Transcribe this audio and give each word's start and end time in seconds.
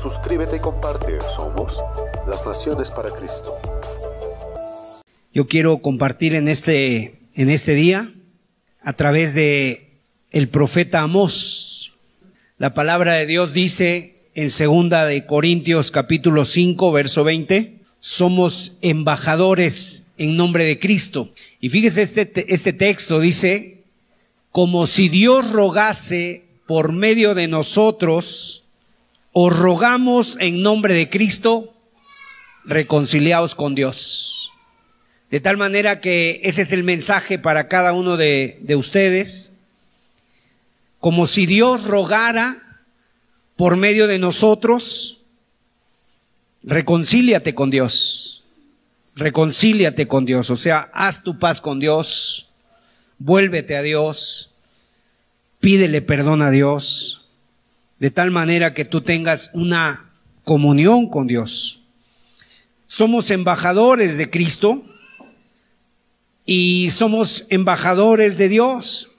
Suscríbete 0.00 0.56
y 0.56 0.60
comparte. 0.60 1.18
Somos 1.34 1.82
las 2.28 2.46
Naciones 2.46 2.92
para 2.92 3.10
Cristo. 3.10 3.58
Yo 5.34 5.48
quiero 5.48 5.78
compartir 5.78 6.36
en 6.36 6.46
este, 6.46 7.18
en 7.34 7.50
este 7.50 7.74
día 7.74 8.12
a 8.80 8.92
través 8.92 9.34
de 9.34 9.98
el 10.30 10.48
profeta 10.50 11.00
Amós. 11.00 11.96
La 12.58 12.74
palabra 12.74 13.14
de 13.14 13.26
Dios 13.26 13.52
dice 13.52 14.30
en 14.34 14.50
segunda 14.50 15.04
de 15.04 15.26
Corintios 15.26 15.90
capítulo 15.90 16.44
5 16.44 16.92
verso 16.92 17.24
20, 17.24 17.80
somos 17.98 18.74
embajadores 18.82 20.06
en 20.16 20.36
nombre 20.36 20.62
de 20.62 20.78
Cristo. 20.78 21.32
Y 21.58 21.70
fíjese 21.70 22.02
este, 22.02 22.54
este 22.54 22.72
texto 22.72 23.18
dice, 23.18 23.82
como 24.52 24.86
si 24.86 25.08
Dios 25.08 25.50
rogase 25.50 26.44
por 26.68 26.92
medio 26.92 27.34
de 27.34 27.48
nosotros, 27.48 28.67
os 29.40 29.56
rogamos 29.56 30.36
en 30.40 30.62
nombre 30.62 30.94
de 30.94 31.08
Cristo, 31.08 31.72
reconciliaos 32.64 33.54
con 33.54 33.76
Dios. 33.76 34.52
De 35.30 35.38
tal 35.38 35.56
manera 35.56 36.00
que 36.00 36.40
ese 36.42 36.62
es 36.62 36.72
el 36.72 36.82
mensaje 36.82 37.38
para 37.38 37.68
cada 37.68 37.92
uno 37.92 38.16
de, 38.16 38.58
de 38.62 38.74
ustedes. 38.74 39.52
Como 40.98 41.28
si 41.28 41.46
Dios 41.46 41.86
rogara 41.86 42.82
por 43.54 43.76
medio 43.76 44.08
de 44.08 44.18
nosotros, 44.18 45.22
reconcíliate 46.64 47.54
con 47.54 47.70
Dios. 47.70 48.42
Reconcíliate 49.14 50.08
con 50.08 50.24
Dios. 50.24 50.50
O 50.50 50.56
sea, 50.56 50.90
haz 50.92 51.22
tu 51.22 51.38
paz 51.38 51.60
con 51.60 51.78
Dios. 51.78 52.50
Vuélvete 53.18 53.76
a 53.76 53.82
Dios. 53.82 54.52
Pídele 55.60 56.02
perdón 56.02 56.42
a 56.42 56.50
Dios 56.50 57.27
de 57.98 58.10
tal 58.10 58.30
manera 58.30 58.74
que 58.74 58.84
tú 58.84 59.00
tengas 59.00 59.50
una 59.52 60.10
comunión 60.44 61.08
con 61.08 61.26
Dios. 61.26 61.82
Somos 62.86 63.30
embajadores 63.30 64.16
de 64.18 64.30
Cristo 64.30 64.84
y 66.46 66.90
somos 66.90 67.46
embajadores 67.50 68.38
de 68.38 68.48
Dios. 68.48 69.10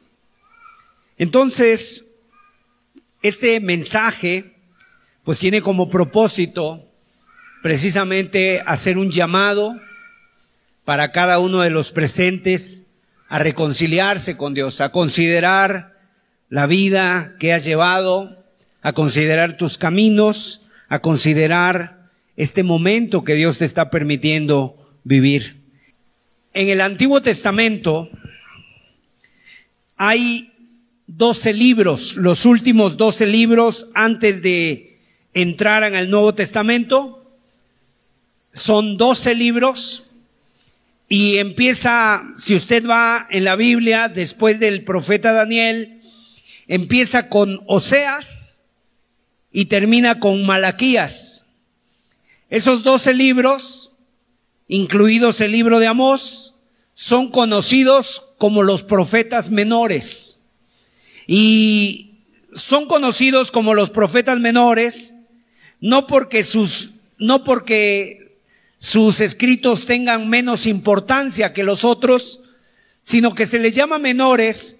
Entonces, 1.17 2.07
este 3.21 3.59
mensaje 3.59 4.55
pues 5.23 5.37
tiene 5.37 5.61
como 5.61 5.89
propósito 5.89 6.85
precisamente 7.61 8.63
hacer 8.65 8.97
un 8.97 9.11
llamado 9.11 9.75
para 10.85 11.11
cada 11.11 11.37
uno 11.39 11.59
de 11.59 11.69
los 11.69 11.91
presentes 11.91 12.85
a 13.27 13.37
reconciliarse 13.37 14.37
con 14.37 14.55
Dios, 14.55 14.81
a 14.81 14.91
considerar 14.91 15.99
la 16.49 16.65
vida 16.65 17.35
que 17.37 17.53
has 17.53 17.63
llevado, 17.63 18.38
a 18.81 18.93
considerar 18.93 19.57
tus 19.57 19.77
caminos, 19.77 20.65
a 20.87 20.99
considerar 20.99 22.09
este 22.35 22.63
momento 22.63 23.23
que 23.23 23.35
Dios 23.35 23.57
te 23.57 23.65
está 23.65 23.89
permitiendo 23.89 24.89
vivir. 25.03 25.61
En 26.53 26.69
el 26.69 26.81
Antiguo 26.81 27.21
Testamento 27.21 28.09
hay 29.97 30.53
doce 31.07 31.53
libros, 31.53 32.15
los 32.15 32.45
últimos 32.45 32.95
doce 32.95 33.25
libros 33.25 33.87
antes 33.93 34.41
de 34.41 34.97
entrar 35.33 35.83
en 35.83 35.95
el 35.95 36.09
Nuevo 36.09 36.33
Testamento. 36.33 37.15
Son 38.51 38.97
doce 38.97 39.35
libros 39.35 40.05
y 41.07 41.37
empieza, 41.37 42.23
si 42.35 42.55
usted 42.55 42.87
va 42.87 43.27
en 43.29 43.43
la 43.43 43.55
Biblia, 43.55 44.09
después 44.09 44.59
del 44.59 44.83
profeta 44.83 45.33
Daniel, 45.33 46.01
empieza 46.67 47.29
con 47.29 47.59
Oseas, 47.65 48.58
y 49.51 49.65
termina 49.65 50.19
con 50.19 50.45
Malaquías. 50.45 51.45
Esos 52.49 52.83
doce 52.83 53.13
libros, 53.13 53.93
incluidos 54.67 55.41
el 55.41 55.51
libro 55.51 55.79
de 55.79 55.87
Amós, 55.87 56.55
son 56.93 57.31
conocidos 57.31 58.23
como 58.37 58.63
los 58.63 58.83
profetas 58.83 59.49
menores. 59.49 60.41
Y 61.27 62.19
son 62.53 62.87
conocidos 62.87 63.51
como 63.51 63.73
los 63.73 63.89
profetas 63.89 64.39
menores 64.39 65.15
no 65.81 66.07
porque 66.07 66.43
sus, 66.43 66.91
no 67.17 67.43
porque 67.43 68.37
sus 68.77 69.21
escritos 69.21 69.85
tengan 69.85 70.29
menos 70.29 70.65
importancia 70.65 71.53
que 71.53 71.63
los 71.63 71.83
otros, 71.83 72.41
sino 73.01 73.33
que 73.33 73.45
se 73.45 73.59
les 73.59 73.73
llama 73.73 73.99
menores 73.99 74.77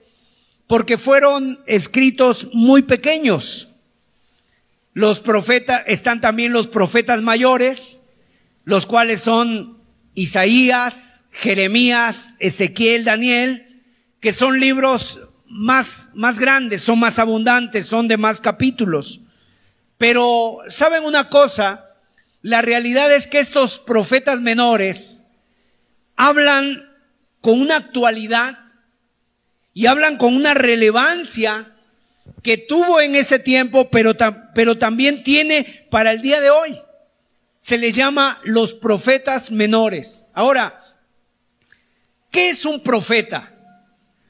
porque 0.68 0.98
fueron 0.98 1.60
escritos 1.66 2.50
muy 2.54 2.84
pequeños. 2.84 3.69
Los 4.94 5.20
profetas, 5.20 5.84
están 5.88 6.22
también 6.22 6.52
los 6.52 6.68
profetas 6.68 7.22
mayores, 7.22 8.02
los 8.66 8.86
cuales 8.86 9.22
son 9.22 9.80
Isaías, 10.14 11.26
Jeremías, 11.32 12.36
Ezequiel, 12.40 13.06
Daniel, 13.06 13.84
que 14.20 14.34
son 14.34 14.60
libros 14.60 15.22
más, 15.46 16.12
más 16.14 16.40
grandes, 16.40 16.82
son 16.82 17.00
más 17.00 17.20
abundantes, 17.20 17.86
son 17.86 18.08
de 18.08 18.18
más 18.18 18.42
capítulos. 18.42 19.22
Pero, 19.98 20.60
¿saben 20.68 21.04
una 21.04 21.30
cosa? 21.30 21.86
La 22.42 22.62
realidad 22.62 23.14
es 23.14 23.28
que 23.28 23.40
estos 23.40 23.80
profetas 23.80 24.42
menores 24.42 25.26
hablan 26.16 26.90
con 27.42 27.60
una 27.60 27.78
actualidad 27.78 28.60
y 29.74 29.86
hablan 29.86 30.18
con 30.18 30.36
una 30.36 30.54
relevancia 30.54 31.76
que 32.42 32.58
tuvo 32.58 33.02
en 33.02 33.16
ese 33.16 33.40
tiempo, 33.40 33.90
pero, 33.90 34.16
pero 34.54 34.78
también 34.78 35.24
tiene 35.24 35.88
para 35.90 36.12
el 36.12 36.22
día 36.22 36.42
de 36.42 36.50
hoy. 36.50 36.80
Se 37.60 37.78
le 37.78 37.92
llama 37.92 38.40
los 38.44 38.74
profetas 38.74 39.52
menores. 39.52 40.26
Ahora, 40.34 40.82
¿qué 42.32 42.50
es 42.50 42.66
un 42.66 42.82
profeta? 42.82 43.54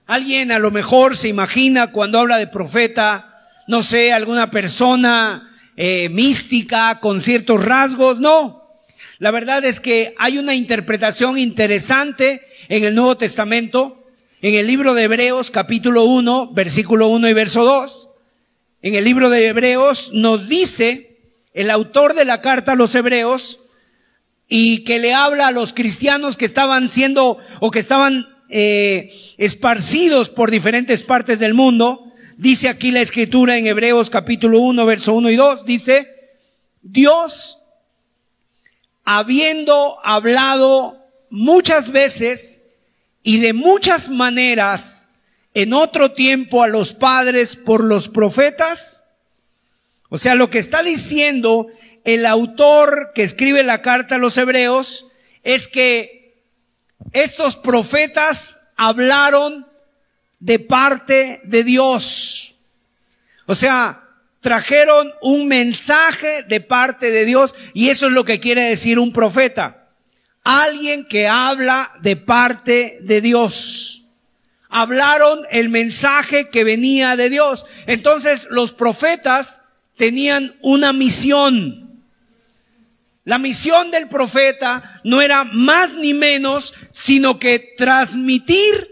Alguien 0.08 0.52
a 0.52 0.60
lo 0.60 0.72
mejor 0.72 1.16
se 1.16 1.28
imagina 1.28 1.92
cuando 1.92 2.20
habla 2.20 2.38
de 2.38 2.48
profeta, 2.48 3.46
no 3.68 3.84
sé, 3.84 4.12
alguna 4.12 4.50
persona 4.50 5.56
eh, 5.78 6.10
mística 6.10 7.00
con 7.00 7.22
ciertos 7.22 7.64
rasgos. 7.64 8.20
No, 8.20 8.82
la 9.20 9.32
verdad 9.32 9.64
es 9.66 9.80
que 9.80 10.16
hay 10.18 10.38
una 10.38 10.56
interpretación 10.56 11.38
interesante 11.38 12.42
en 12.70 12.84
el 12.84 12.96
Nuevo 12.96 13.18
Testamento 13.18 13.99
en 14.42 14.56
el 14.56 14.68
libro 14.68 14.94
de 14.94 15.04
Hebreos 15.04 15.52
capítulo 15.52 16.06
1, 16.06 16.52
versículo 16.54 17.08
1 17.10 17.28
y 17.28 17.34
verso 17.34 17.66
2, 17.66 18.10
en 18.82 18.96
el 18.96 19.04
libro 19.04 19.30
de 19.30 19.48
Hebreos 19.48 20.12
nos 20.14 20.48
dice 20.48 21.18
el 21.54 21.70
autor 21.70 22.14
de 22.14 22.24
la 22.24 22.40
carta 22.42 22.72
a 22.72 22.76
los 22.76 22.96
Hebreos 22.96 23.60
y 24.48 24.86
que 24.86 25.00
le 25.00 25.14
habla 25.14 25.48
a 25.48 25.52
los 25.52 25.74
cristianos 25.74 26.38
que 26.38 26.46
estaban 26.46 26.90
siendo 26.90 27.38
o 27.60 27.70
que 27.70 27.80
estaban 27.80 28.28
eh, 28.50 29.12
esparcidos 29.38 30.30
por 30.30 30.52
diferentes 30.52 31.04
partes 31.04 31.40
del 31.40 31.54
mundo. 31.54 32.14
Dice 32.38 32.70
aquí 32.70 32.92
la 32.92 33.02
escritura 33.02 33.58
en 33.58 33.68
Hebreos 33.68 34.10
capítulo 34.10 34.60
1, 34.60 34.86
verso 34.86 35.14
1 35.16 35.32
y 35.32 35.36
2, 35.36 35.66
dice, 35.66 36.08
Dios, 36.82 37.60
habiendo 39.04 39.98
hablado 40.02 41.06
muchas 41.30 41.92
veces 41.92 42.64
y 43.24 43.40
de 43.40 43.54
muchas 43.54 44.10
maneras 44.10 45.10
en 45.54 45.74
otro 45.74 46.12
tiempo 46.12 46.64
a 46.64 46.68
los 46.68 46.94
padres 46.94 47.56
por 47.56 47.84
los 47.84 48.10
profetas? 48.10 49.06
O 50.10 50.18
sea, 50.18 50.36
lo 50.36 50.50
que 50.50 50.60
está 50.60 50.84
diciendo 50.84 51.68
el 52.04 52.26
autor 52.26 53.12
que 53.14 53.24
escribe 53.24 53.64
la 53.64 53.82
carta 53.82 54.16
a 54.16 54.20
los 54.20 54.38
hebreos 54.38 55.08
es 55.44 55.68
que 55.68 56.44
estos 57.12 57.56
profetas 57.56 58.62
hablaron 58.76 59.68
de 60.40 60.60
parte 60.60 61.42
de 61.44 61.64
Dios. 61.64 62.56
O 63.46 63.56
sea, 63.56 64.04
trajeron 64.40 65.12
un 65.22 65.48
mensaje 65.48 66.44
de 66.44 66.62
parte 66.62 67.12
de 67.12 67.26
Dios 67.26 67.56
y 67.74 67.90
eso 67.90 68.08
es 68.08 68.14
lo 68.14 68.26
que 68.26 68.40
quiere 68.40 68.64
decir 68.64 69.00
un 69.00 69.12
profeta 69.12 69.79
alguien 70.50 71.06
que 71.06 71.28
habla 71.28 71.92
de 72.02 72.16
parte 72.16 72.98
de 73.02 73.22
Dios. 73.22 74.06
Hablaron 74.68 75.42
el 75.52 75.70
mensaje 75.70 76.50
que 76.50 76.64
venía 76.64 77.16
de 77.16 77.30
Dios. 77.30 77.68
Entonces 77.86 78.48
los 78.50 78.74
profetas 78.74 79.62
tenían 79.96 80.56
una 80.62 80.92
misión. 80.92 82.02
La 83.26 83.38
misión 83.38 83.92
del 83.92 84.10
profeta 84.10 85.00
no 85.04 85.22
era 85.22 85.44
más 85.44 85.94
ni 85.94 86.16
menos, 86.16 86.74
sino 86.90 87.38
que 87.38 87.76
transmitir 87.78 88.90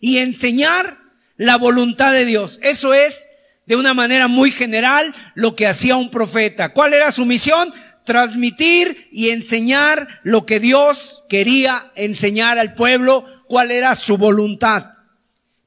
y 0.00 0.18
enseñar 0.18 0.98
la 1.38 1.56
voluntad 1.56 2.12
de 2.12 2.26
Dios. 2.26 2.60
Eso 2.62 2.92
es, 2.92 3.30
de 3.64 3.76
una 3.76 3.94
manera 3.94 4.28
muy 4.28 4.50
general, 4.50 5.14
lo 5.34 5.56
que 5.56 5.66
hacía 5.66 5.96
un 5.96 6.10
profeta. 6.10 6.74
¿Cuál 6.74 6.92
era 6.92 7.10
su 7.10 7.24
misión? 7.24 7.72
Transmitir 8.06 9.08
y 9.12 9.28
enseñar 9.28 10.20
lo 10.22 10.46
que 10.46 10.60
Dios 10.60 11.24
quería 11.28 11.92
enseñar 11.94 12.58
al 12.58 12.72
pueblo, 12.72 13.26
cuál 13.46 13.70
era 13.70 13.94
su 13.94 14.16
voluntad. 14.16 14.94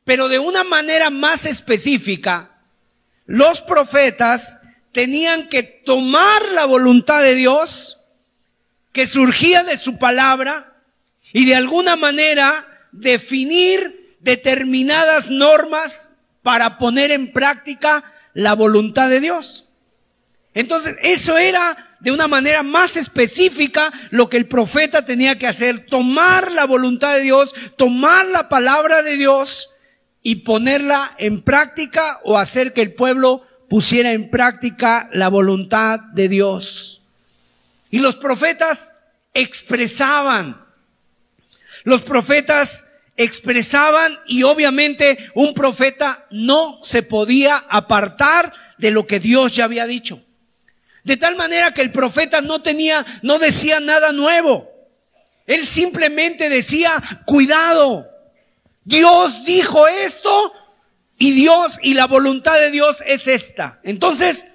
Pero 0.06 0.28
de 0.28 0.40
una 0.40 0.64
manera 0.64 1.12
más 1.12 1.46
específica, 1.46 2.64
los 3.28 3.62
profetas 3.62 4.60
tenían 4.92 5.50
que 5.50 5.62
tomar 5.62 6.42
la 6.54 6.66
voluntad 6.66 7.22
de 7.22 7.36
Dios 7.36 8.00
que 8.92 9.06
surgía 9.06 9.64
de 9.64 9.78
su 9.78 10.00
palabra 10.00 10.82
y 11.32 11.46
de 11.46 11.56
alguna 11.56 11.96
manera 11.96 12.54
definir 12.92 14.18
determinadas 14.20 15.30
normas 15.30 16.12
para 16.42 16.78
poner 16.78 17.12
en 17.12 17.32
práctica 17.32 18.04
la 18.34 18.56
voluntad 18.56 19.10
de 19.10 19.20
Dios. 19.20 19.68
Entonces, 20.54 20.96
eso 21.02 21.38
era 21.38 21.89
de 22.00 22.12
una 22.12 22.28
manera 22.28 22.64
más 22.64 22.98
específica 22.98 23.92
lo 24.10 24.30
que 24.30 24.38
el 24.38 24.48
profeta 24.48 25.06
tenía 25.06 25.38
que 25.38 25.48
hacer, 25.48 25.86
tomar 25.86 26.52
la 26.52 26.66
voluntad 26.66 27.16
de 27.16 27.22
Dios, 27.22 27.54
tomar 27.78 28.26
la 28.28 28.50
palabra 28.50 29.02
de 29.02 29.18
Dios 29.18 29.72
y 30.24 30.36
ponerla 30.36 31.16
en 31.18 31.42
práctica 31.42 32.20
o 32.24 32.38
hacer 32.38 32.74
que 32.74 32.82
el 32.82 32.94
pueblo 32.94 33.46
pusiera 33.70 34.12
en 34.12 34.30
práctica 34.30 35.10
la 35.14 35.30
voluntad 35.30 36.00
de 36.14 36.30
Dios. 36.30 37.02
Y 37.92 38.00
los 38.00 38.16
profetas 38.16 38.94
expresaban, 39.34 40.66
los 41.84 42.02
profetas 42.02 42.88
expresaban 43.16 44.18
y 44.28 44.44
obviamente 44.44 45.30
un 45.36 45.54
profeta 45.54 46.26
no 46.32 46.80
se 46.84 47.04
podía 47.04 47.58
apartar 47.58 48.54
de 48.78 48.92
lo 48.92 49.06
que 49.08 49.20
Dios 49.20 49.52
ya 49.52 49.66
había 49.66 49.86
dicho. 49.86 50.24
De 51.04 51.18
tal 51.18 51.36
manera 51.36 51.74
que 51.74 51.82
el 51.82 51.92
profeta 51.92 52.42
no 52.42 52.62
tenía, 52.62 53.06
no 53.22 53.40
decía 53.40 53.80
nada 53.80 54.12
nuevo. 54.12 54.70
Él 55.46 55.66
simplemente 55.66 56.50
decía, 56.50 57.02
cuidado, 57.26 58.08
Dios 58.84 59.46
dijo 59.46 59.88
esto 59.88 60.54
y 61.18 61.32
Dios 61.32 61.80
y 61.82 61.96
la 61.96 62.08
voluntad 62.08 62.60
de 62.60 62.72
Dios 62.72 63.04
es 63.06 63.28
esta. 63.28 63.80
Entonces, 63.84 64.46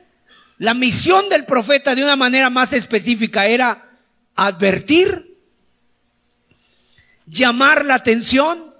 la 0.58 0.74
misión 0.74 1.28
del 1.28 1.44
profeta 1.44 1.94
de 1.94 2.04
una 2.04 2.16
manera 2.16 2.50
más 2.50 2.72
específica 2.72 3.46
era 3.46 3.98
advertir, 4.36 5.36
llamar 7.26 7.84
la 7.84 7.94
atención. 7.94 8.74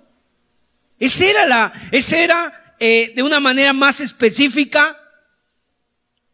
Esa 0.99 1.25
era 1.25 1.47
la, 1.47 1.73
esa 1.91 2.19
era 2.19 2.77
eh, 2.79 3.13
de 3.17 3.23
una 3.23 3.41
manera 3.41 3.73
más 3.73 4.01
específica 4.01 5.04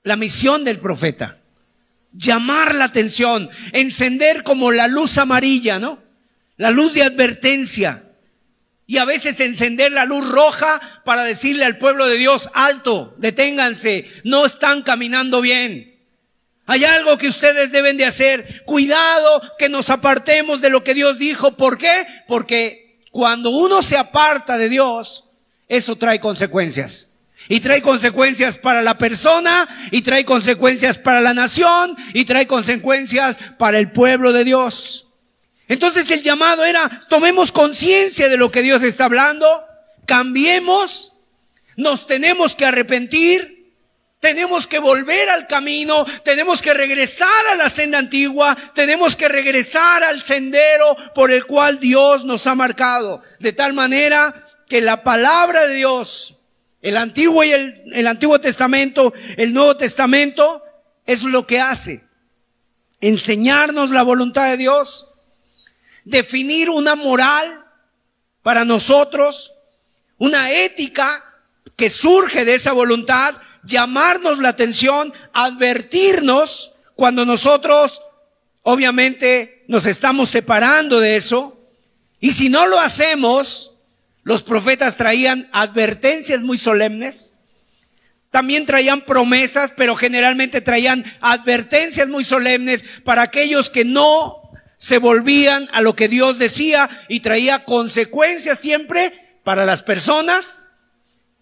la 0.02 0.16
misión 0.16 0.64
del 0.64 0.78
profeta. 0.78 1.38
Llamar 2.12 2.74
la 2.74 2.84
atención, 2.84 3.50
encender 3.72 4.42
como 4.42 4.72
la 4.72 4.88
luz 4.88 5.18
amarilla, 5.18 5.78
¿no? 5.78 6.02
La 6.56 6.70
luz 6.70 6.94
de 6.94 7.02
advertencia 7.02 8.04
y 8.90 8.98
a 8.98 9.04
veces 9.04 9.38
encender 9.38 9.92
la 9.92 10.04
luz 10.04 10.28
roja 10.28 10.80
para 11.04 11.22
decirle 11.22 11.64
al 11.64 11.78
pueblo 11.78 12.08
de 12.08 12.16
Dios, 12.16 12.50
alto, 12.54 13.14
deténganse, 13.18 14.10
no 14.24 14.44
están 14.44 14.82
caminando 14.82 15.40
bien. 15.40 15.96
Hay 16.66 16.84
algo 16.84 17.16
que 17.16 17.28
ustedes 17.28 17.70
deben 17.70 17.96
de 17.96 18.04
hacer. 18.04 18.64
Cuidado 18.64 19.42
que 19.58 19.68
nos 19.68 19.90
apartemos 19.90 20.60
de 20.60 20.70
lo 20.70 20.82
que 20.82 20.94
Dios 20.94 21.18
dijo. 21.18 21.56
¿Por 21.56 21.78
qué? 21.78 22.04
Porque 22.26 23.00
cuando 23.12 23.50
uno 23.50 23.80
se 23.80 23.96
aparta 23.96 24.58
de 24.58 24.68
Dios, 24.68 25.24
eso 25.68 25.94
trae 25.94 26.18
consecuencias. 26.18 27.09
Y 27.48 27.60
trae 27.60 27.82
consecuencias 27.82 28.58
para 28.58 28.82
la 28.82 28.98
persona, 28.98 29.68
y 29.90 30.02
trae 30.02 30.24
consecuencias 30.24 30.98
para 30.98 31.20
la 31.20 31.34
nación, 31.34 31.96
y 32.14 32.24
trae 32.24 32.46
consecuencias 32.46 33.38
para 33.58 33.78
el 33.78 33.90
pueblo 33.90 34.32
de 34.32 34.44
Dios. 34.44 35.08
Entonces 35.70 36.10
el 36.10 36.22
llamado 36.22 36.64
era, 36.64 37.06
tomemos 37.08 37.52
conciencia 37.52 38.28
de 38.28 38.36
lo 38.36 38.50
que 38.50 38.60
Dios 38.60 38.82
está 38.82 39.04
hablando, 39.04 39.64
cambiemos, 40.04 41.12
nos 41.76 42.08
tenemos 42.08 42.56
que 42.56 42.66
arrepentir, 42.66 43.72
tenemos 44.18 44.66
que 44.66 44.80
volver 44.80 45.30
al 45.30 45.46
camino, 45.46 46.04
tenemos 46.24 46.60
que 46.60 46.74
regresar 46.74 47.46
a 47.52 47.54
la 47.54 47.70
senda 47.70 47.98
antigua, 47.98 48.56
tenemos 48.74 49.14
que 49.14 49.28
regresar 49.28 50.02
al 50.02 50.22
sendero 50.24 50.96
por 51.14 51.30
el 51.30 51.46
cual 51.46 51.78
Dios 51.78 52.24
nos 52.24 52.48
ha 52.48 52.56
marcado, 52.56 53.22
de 53.38 53.52
tal 53.52 53.72
manera 53.72 54.46
que 54.68 54.80
la 54.80 55.04
palabra 55.04 55.68
de 55.68 55.76
Dios, 55.76 56.36
el 56.82 56.96
Antiguo 56.96 57.44
y 57.44 57.52
el, 57.52 58.06
Antiguo 58.06 58.40
Testamento, 58.40 59.12
el 59.36 59.52
Nuevo 59.52 59.76
Testamento, 59.76 60.62
es 61.06 61.22
lo 61.22 61.46
que 61.46 61.60
hace, 61.60 62.04
enseñarnos 63.00 63.90
la 63.90 64.02
voluntad 64.02 64.48
de 64.50 64.56
Dios, 64.56 65.10
definir 66.04 66.70
una 66.70 66.94
moral 66.94 67.64
para 68.42 68.64
nosotros, 68.64 69.52
una 70.18 70.52
ética 70.52 71.42
que 71.76 71.90
surge 71.90 72.44
de 72.44 72.54
esa 72.54 72.72
voluntad, 72.72 73.36
llamarnos 73.64 74.38
la 74.38 74.50
atención, 74.50 75.12
advertirnos 75.32 76.74
cuando 76.94 77.26
nosotros 77.26 78.02
obviamente 78.62 79.64
nos 79.68 79.86
estamos 79.86 80.28
separando 80.30 81.00
de 81.00 81.16
eso. 81.16 81.58
Y 82.20 82.32
si 82.32 82.48
no 82.48 82.66
lo 82.66 82.78
hacemos, 82.78 83.69
los 84.22 84.42
profetas 84.42 84.96
traían 84.96 85.48
advertencias 85.52 86.40
muy 86.42 86.58
solemnes. 86.58 87.34
También 88.30 88.66
traían 88.66 89.00
promesas, 89.02 89.72
pero 89.76 89.96
generalmente 89.96 90.60
traían 90.60 91.04
advertencias 91.20 92.08
muy 92.08 92.24
solemnes 92.24 92.84
para 93.04 93.22
aquellos 93.22 93.70
que 93.70 93.84
no 93.84 94.52
se 94.76 94.98
volvían 94.98 95.68
a 95.72 95.82
lo 95.82 95.94
que 95.94 96.08
Dios 96.08 96.38
decía 96.38 96.88
y 97.08 97.20
traía 97.20 97.64
consecuencias 97.64 98.58
siempre 98.58 99.38
para 99.44 99.66
las 99.66 99.82
personas, 99.82 100.68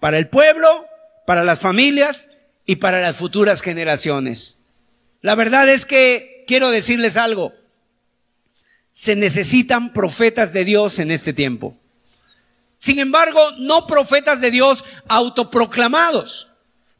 para 0.00 0.18
el 0.18 0.28
pueblo, 0.28 0.86
para 1.26 1.44
las 1.44 1.60
familias 1.60 2.30
y 2.64 2.76
para 2.76 3.00
las 3.00 3.16
futuras 3.16 3.62
generaciones. 3.62 4.58
La 5.20 5.34
verdad 5.34 5.68
es 5.68 5.84
que 5.84 6.44
quiero 6.48 6.70
decirles 6.70 7.16
algo. 7.16 7.52
Se 8.90 9.14
necesitan 9.14 9.92
profetas 9.92 10.52
de 10.52 10.64
Dios 10.64 10.98
en 10.98 11.10
este 11.10 11.32
tiempo. 11.32 11.77
Sin 12.78 13.00
embargo, 13.00 13.40
no 13.58 13.86
profetas 13.86 14.40
de 14.40 14.52
Dios 14.52 14.84
autoproclamados. 15.08 16.48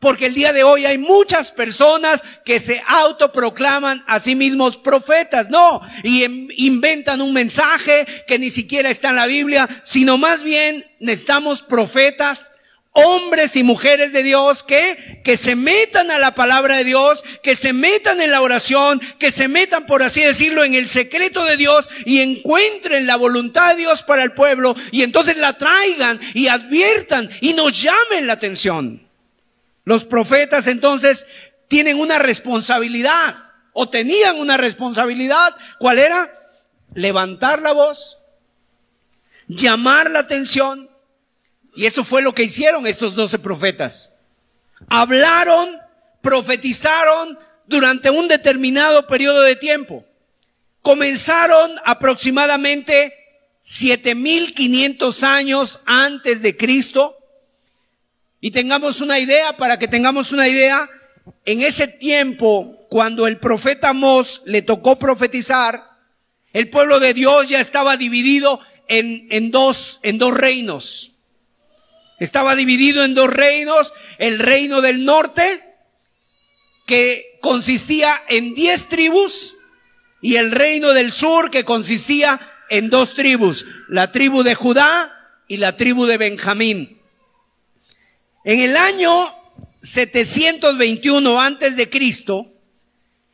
Porque 0.00 0.26
el 0.26 0.35
día 0.35 0.52
de 0.52 0.62
hoy 0.62 0.87
hay 0.87 0.97
muchas 0.97 1.50
personas 1.50 2.23
que 2.44 2.61
se 2.61 2.82
autoproclaman 2.87 4.04
a 4.06 4.20
sí 4.20 4.37
mismos 4.37 4.76
profetas, 4.76 5.50
no, 5.50 5.80
y 6.04 6.23
em, 6.23 6.49
inventan 6.56 7.20
un 7.20 7.32
mensaje 7.32 8.06
que 8.28 8.38
ni 8.38 8.50
siquiera 8.50 8.90
está 8.90 9.11
en 9.11 9.16
la 9.16 9.26
Biblia, 9.26 9.68
sino 9.82 10.16
más 10.16 10.44
bien 10.44 10.87
necesitamos 11.00 11.62
profetas, 11.62 12.52
hombres 12.99 13.55
y 13.57 13.62
mujeres 13.62 14.12
de 14.12 14.23
Dios 14.23 14.62
que, 14.62 15.21
que 15.23 15.37
se 15.37 15.55
metan 15.55 16.11
a 16.11 16.19
la 16.19 16.35
palabra 16.35 16.76
de 16.76 16.85
Dios, 16.85 17.25
que 17.43 17.55
se 17.55 17.73
metan 17.73 18.21
en 18.21 18.31
la 18.31 18.40
oración, 18.40 19.00
que 19.19 19.31
se 19.31 19.47
metan, 19.47 19.87
por 19.87 20.02
así 20.02 20.23
decirlo, 20.23 20.64
en 20.64 20.75
el 20.75 20.88
secreto 20.88 21.45
de 21.45 21.57
Dios 21.57 21.88
y 22.05 22.21
encuentren 22.21 23.07
la 23.07 23.17
voluntad 23.17 23.71
de 23.71 23.83
Dios 23.83 24.02
para 24.02 24.25
el 24.25 24.33
pueblo 24.33 24.75
y 24.90 25.02
entonces 25.02 25.37
la 25.37 25.57
traigan 25.57 26.21
y 26.35 26.49
adviertan 26.49 27.31
y 27.40 27.55
nos 27.55 27.81
llamen 27.81 28.26
la 28.26 28.33
atención. 28.35 29.07
Los 29.85 30.05
profetas 30.05 30.67
entonces 30.67 31.26
tienen 31.69 31.99
una 31.99 32.19
responsabilidad 32.19 33.37
o 33.73 33.88
tenían 33.88 34.37
una 34.37 34.57
responsabilidad. 34.57 35.55
¿Cuál 35.78 35.99
era? 35.99 36.50
Levantar 36.95 37.62
la 37.62 37.73
voz, 37.73 38.19
llamar 39.47 40.11
la 40.11 40.19
atención. 40.21 40.88
Y 41.78 41.87
eso 41.87 42.02
fue 42.02 42.23
lo 42.23 42.35
que 42.35 42.42
hicieron 42.42 42.88
estos 42.88 43.14
doce 43.14 43.38
profetas. 43.38 44.16
Hablaron, 44.88 45.78
profetizaron 46.20 47.38
durante 47.68 48.11
un 48.11 48.26
determinado 48.26 49.06
periodo 49.06 49.42
de 49.42 49.54
tiempo. 49.54 50.04
Comenzaron 50.82 51.76
aproximadamente 51.85 53.14
7500 53.61 55.23
años 55.23 55.78
antes 55.87 56.42
de 56.42 56.56
Cristo 56.56 57.16
y 58.40 58.50
tengamos 58.50 59.00
una 59.00 59.20
idea, 59.20 59.56
para 59.56 59.78
que 59.78 59.87
tengamos 59.87 60.32
una 60.32 60.49
idea, 60.49 60.90
en 61.44 61.62
ese 61.62 61.87
tiempo, 61.87 62.88
cuando 62.90 63.28
el 63.28 63.38
profeta 63.38 63.92
Mos 63.92 64.42
le 64.47 64.62
tocó 64.62 64.99
profetizar, 64.99 65.92
el 66.52 66.70
pueblo 66.70 66.99
de 66.99 67.14
Dios 67.14 67.47
ya 67.47 67.61
estaba 67.61 67.97
dividido 67.97 68.58
en, 68.88 69.28
en, 69.30 69.52
dos, 69.52 70.00
en 70.02 70.18
dos 70.18 70.35
reinos. 70.35 71.12
Estaba 72.18 72.56
dividido 72.56 73.04
en 73.04 73.14
dos 73.14 73.30
reinos, 73.30 73.94
el 74.18 74.38
reino 74.38 74.80
del 74.80 75.04
norte, 75.04 75.64
que 76.87 77.38
consistía 77.40 78.22
en 78.28 78.54
diez 78.54 78.88
tribus 78.88 79.54
y 80.20 80.37
el 80.37 80.50
reino 80.50 80.88
del 80.90 81.12
sur 81.12 81.50
que 81.50 81.64
consistía 81.64 82.40
en 82.70 82.90
dos 82.90 83.14
tribus, 83.14 83.66
la 83.88 84.10
tribu 84.10 84.42
de 84.42 84.54
Judá 84.54 85.14
y 85.46 85.58
la 85.58 85.76
tribu 85.76 86.06
de 86.06 86.18
Benjamín. 86.18 87.00
En 88.44 88.60
el 88.60 88.76
año 88.76 89.12
721 89.82 91.40
antes 91.40 91.76
de 91.76 91.88
Cristo, 91.88 92.52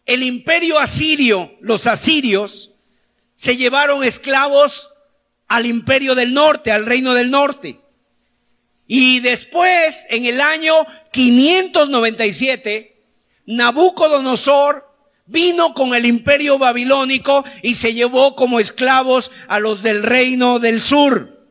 el 0.07 0.23
imperio 0.23 0.79
asirio, 0.79 1.57
los 1.61 1.87
asirios, 1.87 2.73
se 3.35 3.57
llevaron 3.57 4.05
esclavos 4.05 4.91
al 5.49 5.67
imperio 5.67 6.15
del 6.15 6.35
norte, 6.35 6.71
al 6.73 6.87
reino 6.87 7.15
del 7.15 7.31
norte. 7.31 7.81
Y 8.87 9.21
después, 9.21 10.07
en 10.11 10.27
el 10.27 10.41
año 10.41 10.75
597, 11.13 13.03
Nabucodonosor 13.47 14.91
vino 15.27 15.73
con 15.73 15.95
el 15.95 16.05
imperio 16.07 16.59
babilónico 16.59 17.45
y 17.63 17.75
se 17.75 17.95
llevó 17.95 18.37
como 18.37 18.61
esclavos 18.61 19.31
a 19.49 19.59
los 19.59 19.83
del 19.83 20.03
reino 20.03 20.59
del 20.59 20.81
sur. 20.81 21.49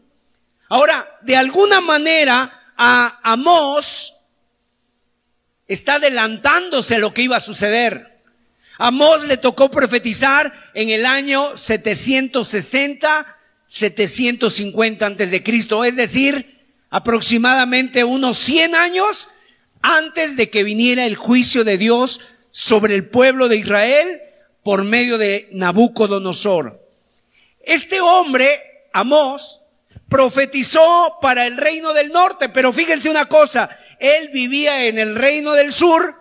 Ahora, 0.70 1.20
de 1.22 1.36
alguna 1.36 1.82
manera, 1.82 2.62
a 2.78 3.20
Amós 3.24 4.16
está 5.68 5.96
adelantándose 5.96 6.98
lo 6.98 7.14
que 7.14 7.24
iba 7.24 7.38
a 7.38 7.42
suceder. 7.42 8.22
Amós 8.78 9.24
le 9.24 9.38
tocó 9.38 9.70
profetizar 9.70 10.72
en 10.74 10.90
el 10.90 11.06
año 11.06 11.56
760, 11.56 13.38
750 13.66 15.06
antes 15.06 15.32
de 15.32 15.44
Cristo, 15.44 15.84
es 15.84 15.96
decir, 15.96 16.63
aproximadamente 16.94 18.04
unos 18.04 18.38
100 18.38 18.76
años 18.76 19.30
antes 19.82 20.38
de 20.38 20.52
que 20.52 20.64
viniera 20.64 21.06
el 21.08 21.16
juicio 21.16 21.64
de 21.64 21.80
Dios 21.80 22.22
sobre 22.52 22.94
el 22.94 23.10
pueblo 23.10 23.48
de 23.48 23.58
Israel 23.58 24.22
por 24.62 24.84
medio 24.84 25.18
de 25.18 25.50
Nabucodonosor. 25.54 26.88
Este 27.66 28.00
hombre, 28.00 28.48
Amós, 28.94 29.62
profetizó 30.08 31.18
para 31.20 31.48
el 31.48 31.58
reino 31.58 31.94
del 31.94 32.12
norte, 32.12 32.50
pero 32.50 32.72
fíjense 32.72 33.10
una 33.10 33.26
cosa, 33.26 33.72
él 34.00 34.30
vivía 34.32 34.86
en 34.86 35.00
el 35.00 35.16
reino 35.16 35.54
del 35.54 35.74
sur 35.74 36.16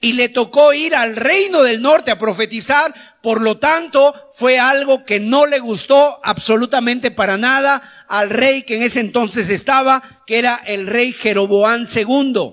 y 0.00 0.14
le 0.14 0.30
tocó 0.30 0.72
ir 0.72 0.94
al 0.94 1.16
reino 1.16 1.62
del 1.62 1.82
norte 1.82 2.10
a 2.10 2.18
profetizar, 2.18 2.94
por 3.26 3.40
lo 3.40 3.58
tanto 3.58 4.14
fue 4.32 4.60
algo 4.60 5.04
que 5.04 5.18
no 5.18 5.46
le 5.46 5.58
gustó 5.58 6.20
absolutamente 6.22 7.10
para 7.10 7.36
nada 7.36 8.06
al 8.06 8.30
rey 8.30 8.62
que 8.62 8.76
en 8.76 8.84
ese 8.84 9.00
entonces 9.00 9.50
estaba, 9.50 10.22
que 10.28 10.38
era 10.38 10.62
el 10.64 10.86
rey 10.86 11.12
Jeroboán 11.12 11.88
II. 11.92 12.52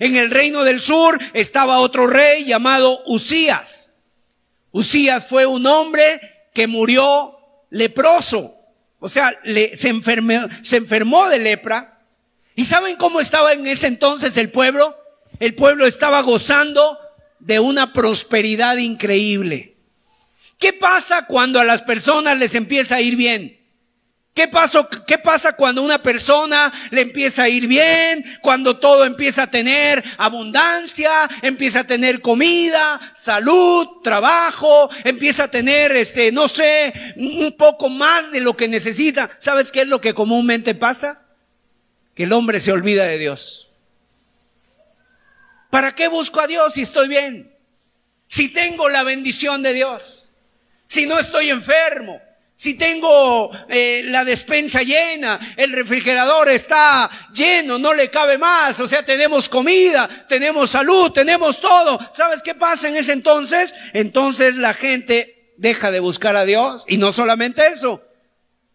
En 0.00 0.16
el 0.16 0.32
reino 0.32 0.64
del 0.64 0.80
sur 0.80 1.20
estaba 1.32 1.78
otro 1.78 2.08
rey 2.08 2.44
llamado 2.44 3.04
Usías. 3.06 3.92
Usías 4.72 5.28
fue 5.28 5.46
un 5.46 5.64
hombre 5.64 6.48
que 6.52 6.66
murió 6.66 7.38
leproso, 7.70 8.56
o 8.98 9.08
sea, 9.08 9.38
se, 9.76 9.88
enfermó, 9.90 10.48
se 10.60 10.78
enfermó 10.78 11.28
de 11.28 11.38
lepra. 11.38 12.00
¿Y 12.56 12.64
saben 12.64 12.96
cómo 12.96 13.20
estaba 13.20 13.52
en 13.52 13.64
ese 13.68 13.86
entonces 13.86 14.36
el 14.38 14.50
pueblo? 14.50 14.98
El 15.38 15.54
pueblo 15.54 15.86
estaba 15.86 16.20
gozando 16.22 16.98
de 17.38 17.60
una 17.60 17.92
prosperidad 17.92 18.76
increíble. 18.76 19.76
¿Qué 20.58 20.72
pasa 20.72 21.26
cuando 21.26 21.60
a 21.60 21.64
las 21.64 21.82
personas 21.82 22.38
les 22.38 22.54
empieza 22.54 22.96
a 22.96 23.00
ir 23.00 23.16
bien? 23.16 23.56
¿Qué, 24.36 24.50
¿Qué 25.06 25.16
pasa 25.16 25.54
cuando 25.54 25.82
una 25.82 26.02
persona 26.02 26.70
le 26.90 27.00
empieza 27.00 27.44
a 27.44 27.48
ir 27.48 27.66
bien? 27.66 28.22
Cuando 28.42 28.76
todo 28.76 29.06
empieza 29.06 29.44
a 29.44 29.50
tener 29.50 30.04
abundancia, 30.18 31.10
empieza 31.40 31.80
a 31.80 31.86
tener 31.86 32.20
comida, 32.20 33.00
salud, 33.14 34.02
trabajo, 34.04 34.90
empieza 35.04 35.44
a 35.44 35.50
tener, 35.50 35.96
este, 35.96 36.32
no 36.32 36.48
sé, 36.48 36.92
un 37.16 37.54
poco 37.56 37.88
más 37.88 38.30
de 38.30 38.40
lo 38.40 38.54
que 38.54 38.68
necesita. 38.68 39.30
¿Sabes 39.38 39.72
qué 39.72 39.80
es 39.80 39.88
lo 39.88 40.02
que 40.02 40.12
comúnmente 40.12 40.74
pasa? 40.74 41.22
Que 42.14 42.24
el 42.24 42.32
hombre 42.34 42.60
se 42.60 42.72
olvida 42.72 43.06
de 43.06 43.16
Dios. 43.16 43.65
¿Para 45.76 45.94
qué 45.94 46.08
busco 46.08 46.40
a 46.40 46.46
Dios 46.46 46.72
si 46.72 46.80
estoy 46.80 47.06
bien? 47.06 47.54
Si 48.26 48.48
tengo 48.48 48.88
la 48.88 49.02
bendición 49.02 49.62
de 49.62 49.74
Dios, 49.74 50.30
si 50.86 51.04
no 51.04 51.18
estoy 51.18 51.50
enfermo, 51.50 52.18
si 52.54 52.78
tengo 52.78 53.50
eh, 53.68 54.00
la 54.06 54.24
despensa 54.24 54.82
llena, 54.82 55.38
el 55.54 55.72
refrigerador 55.72 56.48
está 56.48 57.28
lleno, 57.34 57.78
no 57.78 57.92
le 57.92 58.10
cabe 58.10 58.38
más, 58.38 58.80
o 58.80 58.88
sea, 58.88 59.04
tenemos 59.04 59.50
comida, 59.50 60.08
tenemos 60.26 60.70
salud, 60.70 61.12
tenemos 61.12 61.60
todo. 61.60 62.00
¿Sabes 62.10 62.40
qué 62.40 62.54
pasa 62.54 62.88
en 62.88 62.96
ese 62.96 63.12
entonces? 63.12 63.74
Entonces 63.92 64.56
la 64.56 64.72
gente 64.72 65.52
deja 65.58 65.90
de 65.90 66.00
buscar 66.00 66.36
a 66.36 66.46
Dios 66.46 66.86
y 66.88 66.96
no 66.96 67.12
solamente 67.12 67.66
eso, 67.66 68.02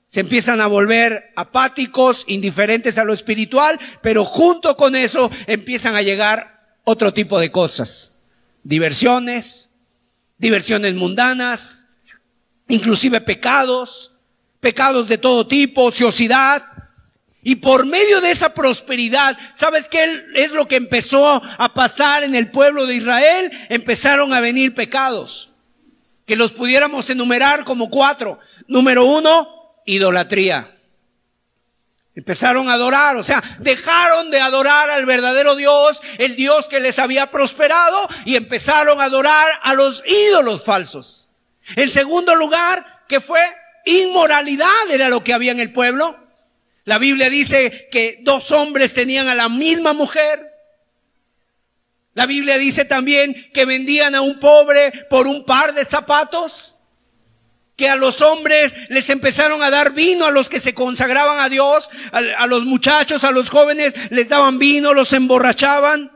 se 0.05 0.19
empiezan 0.19 0.61
a 0.61 0.67
volver 0.67 1.31
apáticos, 1.35 2.25
indiferentes 2.27 2.99
a 2.99 3.05
lo 3.05 3.13
espiritual, 3.13 3.79
pero 4.03 4.23
junto 4.23 4.77
con 4.77 4.95
eso 4.95 5.31
empiezan 5.47 5.95
a 5.95 6.03
llegar 6.03 6.60
otro 6.83 7.13
tipo 7.13 7.39
de 7.39 7.51
cosas. 7.51 8.15
Diversiones, 8.63 9.69
diversiones 10.37 10.93
mundanas, 10.95 11.87
inclusive 12.67 13.21
pecados, 13.21 14.13
pecados 14.59 15.07
de 15.07 15.17
todo 15.17 15.47
tipo, 15.47 15.83
ociosidad. 15.83 16.63
Y 17.43 17.55
por 17.55 17.85
medio 17.85 18.21
de 18.21 18.31
esa 18.31 18.53
prosperidad, 18.53 19.37
¿sabes 19.53 19.89
qué 19.89 20.25
es 20.35 20.51
lo 20.51 20.67
que 20.67 20.75
empezó 20.75 21.41
a 21.57 21.73
pasar 21.73 22.23
en 22.23 22.35
el 22.35 22.51
pueblo 22.51 22.85
de 22.85 22.95
Israel? 22.95 23.51
Empezaron 23.69 24.31
a 24.33 24.41
venir 24.41 24.75
pecados, 24.75 25.51
que 26.25 26.35
los 26.35 26.53
pudiéramos 26.53 27.09
enumerar 27.09 27.63
como 27.63 27.89
cuatro. 27.89 28.39
Número 28.67 29.05
uno, 29.05 29.73
idolatría. 29.85 30.77
Empezaron 32.13 32.67
a 32.67 32.73
adorar, 32.73 33.15
o 33.15 33.23
sea, 33.23 33.41
dejaron 33.59 34.31
de 34.31 34.41
adorar 34.41 34.89
al 34.89 35.05
verdadero 35.05 35.55
Dios, 35.55 36.01
el 36.17 36.35
Dios 36.35 36.67
que 36.67 36.81
les 36.81 36.99
había 36.99 37.31
prosperado, 37.31 38.09
y 38.25 38.35
empezaron 38.35 38.99
a 38.99 39.05
adorar 39.05 39.49
a 39.63 39.73
los 39.73 40.03
ídolos 40.05 40.65
falsos. 40.65 41.29
En 41.77 41.89
segundo 41.89 42.35
lugar, 42.35 43.05
que 43.07 43.21
fue 43.21 43.39
inmoralidad, 43.85 44.89
era 44.89 45.07
lo 45.07 45.23
que 45.23 45.33
había 45.33 45.53
en 45.53 45.61
el 45.61 45.71
pueblo. 45.71 46.17
La 46.83 46.97
Biblia 46.97 47.29
dice 47.29 47.87
que 47.91 48.19
dos 48.23 48.51
hombres 48.51 48.93
tenían 48.93 49.29
a 49.29 49.35
la 49.35 49.47
misma 49.47 49.93
mujer. 49.93 50.51
La 52.13 52.25
Biblia 52.25 52.57
dice 52.57 52.83
también 52.83 53.51
que 53.53 53.63
vendían 53.63 54.15
a 54.15 54.21
un 54.21 54.37
pobre 54.39 54.91
por 55.09 55.27
un 55.27 55.45
par 55.45 55.73
de 55.73 55.85
zapatos 55.85 56.80
que 57.81 57.89
a 57.89 57.95
los 57.95 58.21
hombres 58.21 58.75
les 58.89 59.09
empezaron 59.09 59.63
a 59.63 59.71
dar 59.71 59.93
vino, 59.93 60.27
a 60.27 60.29
los 60.29 60.49
que 60.49 60.59
se 60.59 60.75
consagraban 60.75 61.39
a 61.39 61.49
Dios, 61.49 61.89
a, 62.11 62.45
los 62.45 62.63
muchachos, 62.63 63.23
a 63.23 63.31
los 63.31 63.49
jóvenes 63.49 63.95
les 64.11 64.29
daban 64.29 64.59
vino, 64.59 64.93
los 64.93 65.13
emborrachaban. 65.13 66.11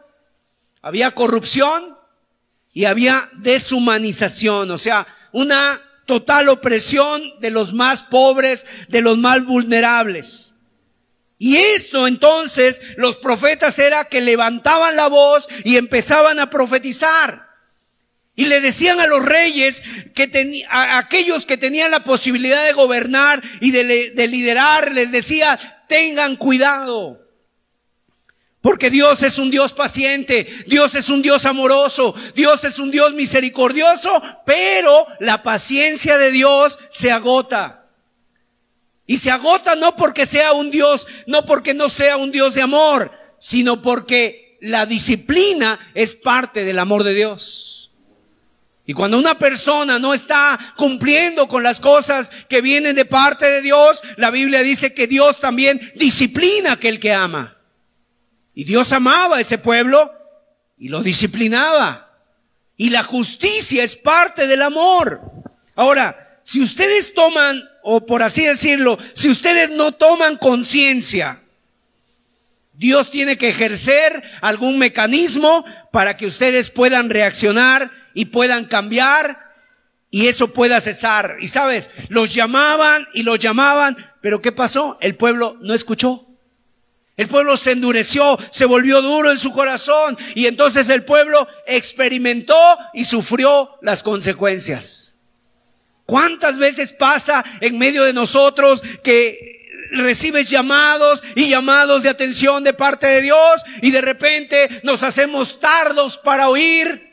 Había 0.84 1.10
corrupción 1.16 1.98
y 2.72 2.86
había 2.86 3.32
deshumanización, 3.34 4.70
o 4.70 4.78
sea, 4.78 5.08
una 5.32 5.82
total 6.06 6.50
opresión 6.50 7.24
de 7.40 7.50
los 7.50 7.74
más 7.74 8.04
pobres, 8.04 8.68
de 8.88 9.02
los 9.02 9.18
más 9.18 9.44
vulnerables. 9.44 10.54
Y 11.40 11.58
eso 11.58 12.06
entonces 12.06 12.80
los 12.96 13.18
profetas 13.18 13.80
era 13.80 14.06
que 14.06 14.22
levantaban 14.22 14.96
la 14.96 15.08
voz 15.08 15.48
y 15.64 15.78
empezaban 15.78 16.40
a 16.40 16.52
profetizar. 16.52 17.45
Y 18.36 18.46
le 18.46 18.60
decían 18.60 19.00
a 19.00 19.08
los 19.08 19.24
reyes 19.24 19.82
que 20.14 20.66
a 20.70 20.98
aquellos 20.98 21.46
que 21.46 21.58
tenían 21.58 21.92
la 21.92 22.04
posibilidad 22.04 22.66
de 22.66 22.74
gobernar 22.74 23.42
y 23.62 23.72
de 23.72 24.28
liderar, 24.28 24.92
les 24.92 25.12
decía, 25.12 25.58
tengan 25.88 26.36
cuidado. 26.36 27.26
Porque 28.66 28.90
Dios 28.90 29.22
es 29.22 29.38
un 29.38 29.52
Dios 29.52 29.74
paciente, 29.74 30.48
Dios 30.66 30.96
es 30.96 31.10
un 31.10 31.22
Dios 31.22 31.46
amoroso, 31.46 32.16
Dios 32.34 32.64
es 32.64 32.80
un 32.80 32.90
Dios 32.90 33.14
misericordioso, 33.14 34.10
pero 34.44 35.06
la 35.20 35.44
paciencia 35.44 36.18
de 36.18 36.32
Dios 36.32 36.80
se 36.90 37.12
agota. 37.12 37.86
Y 39.06 39.18
se 39.18 39.30
agota 39.30 39.76
no 39.76 39.96
porque 39.96 40.26
sea 40.26 40.54
un 40.54 40.72
Dios, 40.72 41.08
no 41.28 41.46
porque 41.46 41.76
no 41.76 41.90
sea 41.90 42.18
un 42.18 42.32
Dios 42.32 42.56
de 42.56 42.64
amor, 42.64 43.12
sino 43.38 43.84
porque 43.84 44.58
la 44.62 44.88
disciplina 44.88 45.92
es 45.94 46.16
parte 46.16 46.64
del 46.64 46.80
amor 46.80 47.04
de 47.04 47.14
Dios. 47.14 47.75
Y 48.86 48.94
cuando 48.94 49.18
una 49.18 49.38
persona 49.38 49.98
no 49.98 50.14
está 50.14 50.60
cumpliendo 50.76 51.48
con 51.48 51.64
las 51.64 51.80
cosas 51.80 52.32
que 52.48 52.62
vienen 52.62 52.96
de 52.96 53.06
parte 53.06 53.50
de 53.50 53.62
Dios, 53.62 54.04
la 54.18 54.30
Biblia 54.30 54.62
dice 54.62 54.94
que 54.94 55.08
Dios 55.08 55.40
también 55.40 55.82
disciplina 55.96 56.72
a 56.72 56.74
aquel 56.74 57.00
que 57.00 57.12
ama. 57.12 57.58
Y 58.54 58.64
Dios 58.64 58.92
amaba 58.94 59.38
a 59.38 59.42
ese 59.42 59.58
pueblo 59.58 60.14
y 60.78 60.90
lo 60.90 61.02
disciplinaba. 61.02 62.12
Y 62.78 62.90
la 62.90 63.04
justicia 63.04 63.84
es 63.84 63.96
parte 63.96 64.46
del 64.46 64.62
amor. 64.62 65.22
Ahora, 65.76 66.40
si 66.44 66.62
ustedes 66.62 67.16
toman, 67.16 67.68
o 67.82 68.06
por 68.06 68.22
así 68.22 68.46
decirlo, 68.46 69.00
si 69.14 69.30
ustedes 69.30 69.72
no 69.72 69.94
toman 69.94 70.38
conciencia, 70.38 71.42
Dios 72.74 73.10
tiene 73.10 73.38
que 73.38 73.50
ejercer 73.50 74.22
algún 74.42 74.78
mecanismo 74.78 75.66
para 75.92 76.18
que 76.18 76.28
ustedes 76.28 76.70
puedan 76.70 77.10
reaccionar 77.10 78.05
y 78.16 78.26
puedan 78.26 78.66
cambiar 78.66 79.54
y 80.10 80.28
eso 80.28 80.54
pueda 80.54 80.82
cesar. 80.82 81.38
Y 81.42 81.50
sabes, 81.50 81.92
los 82.10 82.34
llamaban 82.34 83.08
y 83.14 83.22
los 83.22 83.38
llamaban, 83.38 83.96
pero 84.22 84.42
¿qué 84.42 84.52
pasó? 84.52 84.98
El 85.02 85.16
pueblo 85.16 85.58
no 85.62 85.76
escuchó. 85.76 86.26
El 87.18 87.28
pueblo 87.28 87.56
se 87.58 87.72
endureció, 87.72 88.38
se 88.50 88.66
volvió 88.66 89.02
duro 89.02 89.32
en 89.32 89.38
su 89.38 89.52
corazón 89.52 90.18
y 90.34 90.48
entonces 90.48 90.90
el 90.90 91.04
pueblo 91.06 91.48
experimentó 91.66 92.56
y 92.94 93.06
sufrió 93.06 93.78
las 93.82 94.04
consecuencias. 94.04 95.18
¿Cuántas 96.06 96.58
veces 96.58 96.94
pasa 96.94 97.44
en 97.62 97.78
medio 97.78 98.04
de 98.04 98.14
nosotros 98.14 98.82
que 99.04 99.68
recibes 99.92 100.50
llamados 100.50 101.24
y 101.36 101.50
llamados 101.50 102.04
de 102.04 102.10
atención 102.10 102.64
de 102.64 102.74
parte 102.74 103.08
de 103.08 103.22
Dios 103.22 103.64
y 103.82 103.92
de 103.92 104.02
repente 104.02 104.82
nos 104.84 105.04
hacemos 105.04 105.60
tardos 105.60 106.18
para 106.18 106.50
oír? 106.50 107.05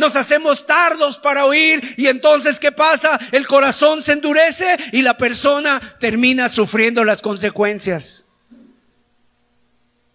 Nos 0.00 0.16
hacemos 0.16 0.64
tardos 0.64 1.18
para 1.18 1.44
oír 1.44 1.94
y 1.98 2.06
entonces 2.06 2.58
¿qué 2.58 2.72
pasa? 2.72 3.20
El 3.32 3.46
corazón 3.46 4.02
se 4.02 4.14
endurece 4.14 4.78
y 4.92 5.02
la 5.02 5.18
persona 5.18 5.78
termina 6.00 6.48
sufriendo 6.48 7.04
las 7.04 7.20
consecuencias. 7.20 8.24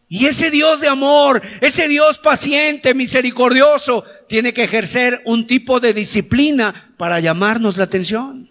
Y 0.08 0.26
ese 0.26 0.50
Dios 0.50 0.82
de 0.82 0.88
amor, 0.88 1.40
ese 1.62 1.88
Dios 1.88 2.18
paciente, 2.18 2.96
misericordioso, 2.96 4.04
tiene 4.28 4.56
que 4.56 4.64
ejercer 4.64 5.22
un 5.24 5.46
tipo 5.46 5.80
de 5.80 5.94
disciplina 5.94 6.96
para 6.98 7.20
llamarnos 7.20 7.78
la 7.78 7.84
atención, 7.84 8.50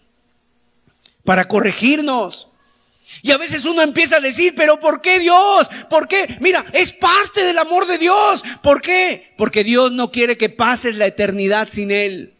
para 1.24 1.48
corregirnos. 1.48 2.48
Y 3.22 3.30
a 3.30 3.38
veces 3.38 3.64
uno 3.64 3.82
empieza 3.82 4.16
a 4.16 4.20
decir, 4.20 4.54
pero 4.56 4.80
¿por 4.80 5.00
qué 5.00 5.18
Dios? 5.18 5.68
¿Por 5.88 6.08
qué? 6.08 6.36
Mira, 6.40 6.64
es 6.72 6.92
parte 6.92 7.44
del 7.44 7.58
amor 7.58 7.86
de 7.86 7.98
Dios. 7.98 8.44
¿Por 8.62 8.80
qué? 8.80 9.32
Porque 9.36 9.64
Dios 9.64 9.92
no 9.92 10.10
quiere 10.10 10.36
que 10.36 10.48
pases 10.48 10.96
la 10.96 11.06
eternidad 11.06 11.68
sin 11.70 11.90
Él. 11.90 12.34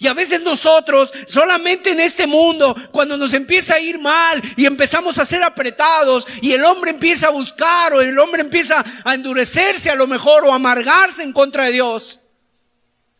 Y 0.00 0.06
a 0.06 0.14
veces 0.14 0.42
nosotros, 0.42 1.12
solamente 1.26 1.90
en 1.90 1.98
este 1.98 2.28
mundo, 2.28 2.76
cuando 2.92 3.16
nos 3.16 3.34
empieza 3.34 3.74
a 3.74 3.80
ir 3.80 3.98
mal 3.98 4.40
y 4.56 4.64
empezamos 4.64 5.18
a 5.18 5.26
ser 5.26 5.42
apretados 5.42 6.24
y 6.40 6.52
el 6.52 6.64
hombre 6.64 6.92
empieza 6.92 7.26
a 7.26 7.30
buscar 7.30 7.92
o 7.92 8.00
el 8.00 8.16
hombre 8.18 8.42
empieza 8.42 8.84
a 9.04 9.14
endurecerse 9.14 9.90
a 9.90 9.96
lo 9.96 10.06
mejor 10.06 10.44
o 10.44 10.52
a 10.52 10.56
amargarse 10.56 11.24
en 11.24 11.32
contra 11.32 11.64
de 11.64 11.72
Dios, 11.72 12.20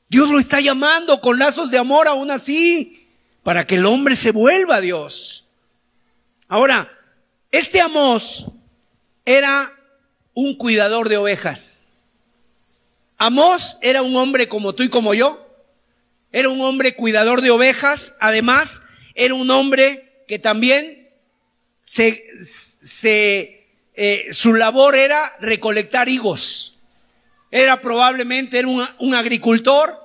Dios 0.09 0.31
lo 0.31 0.39
está 0.39 0.61
llamando 0.61 1.21
con 1.21 1.39
lazos 1.39 1.71
de 1.71 1.79
amor 1.79 2.09
aún 2.09 2.31
así 2.31 3.09
para 3.43 3.67
que 3.67 3.75
el 3.75 3.85
hombre 3.85 4.17
se 4.17 4.31
vuelva 4.31 4.77
a 4.77 4.81
Dios. 4.81 5.48
Ahora, 6.49 6.91
este 7.51 7.81
Amós 7.81 8.47
era 9.25 9.71
un 10.35 10.55
cuidador 10.57 11.09
de 11.09 11.19
ovejas. 11.19 11.95
Amós 13.19 13.79
era 13.83 14.03
un 14.03 14.17
hombre 14.17 14.49
como 14.49 14.75
tú 14.75 14.83
y 14.83 14.89
como 14.89 15.13
yo 15.15 15.49
era 16.31 16.49
un 16.49 16.61
hombre 16.61 16.95
cuidador 16.95 17.41
de 17.41 17.51
ovejas, 17.51 18.17
además 18.21 18.83
era 19.15 19.35
un 19.35 19.51
hombre 19.51 20.25
que 20.29 20.39
también 20.39 21.11
se, 21.83 22.25
se 22.41 23.67
eh, 23.95 24.29
su 24.31 24.55
labor 24.55 24.95
era 24.95 25.37
recolectar 25.41 26.09
higos. 26.09 26.79
Era 27.51 27.81
probablemente 27.81 28.59
era 28.59 28.69
un, 28.69 28.87
un 28.99 29.15
agricultor 29.15 29.99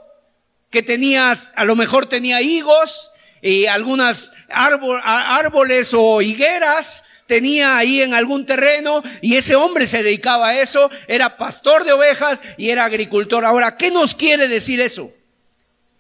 que 0.70 0.82
tenía, 0.82 1.38
a 1.56 1.66
lo 1.66 1.76
mejor 1.76 2.06
tenía 2.06 2.42
higos 2.42 3.12
y 3.44 3.66
algunas 3.66 4.32
árboles 4.50 5.94
o 5.94 6.22
higueras 6.22 7.04
tenía 7.28 7.78
ahí 7.78 8.02
en 8.02 8.14
algún 8.14 8.46
terreno 8.46 9.04
y 9.22 9.36
ese 9.36 9.56
hombre 9.56 9.86
se 9.86 10.02
dedicaba 10.02 10.50
a 10.50 10.62
eso, 10.62 10.90
era 11.08 11.38
pastor 11.38 11.84
de 11.84 11.92
ovejas 11.92 12.42
y 12.58 12.70
era 12.70 12.86
agricultor. 12.86 13.44
Ahora, 13.44 13.76
¿qué 13.76 13.92
nos 13.92 14.16
quiere 14.16 14.48
decir 14.48 14.80
eso? 14.80 15.12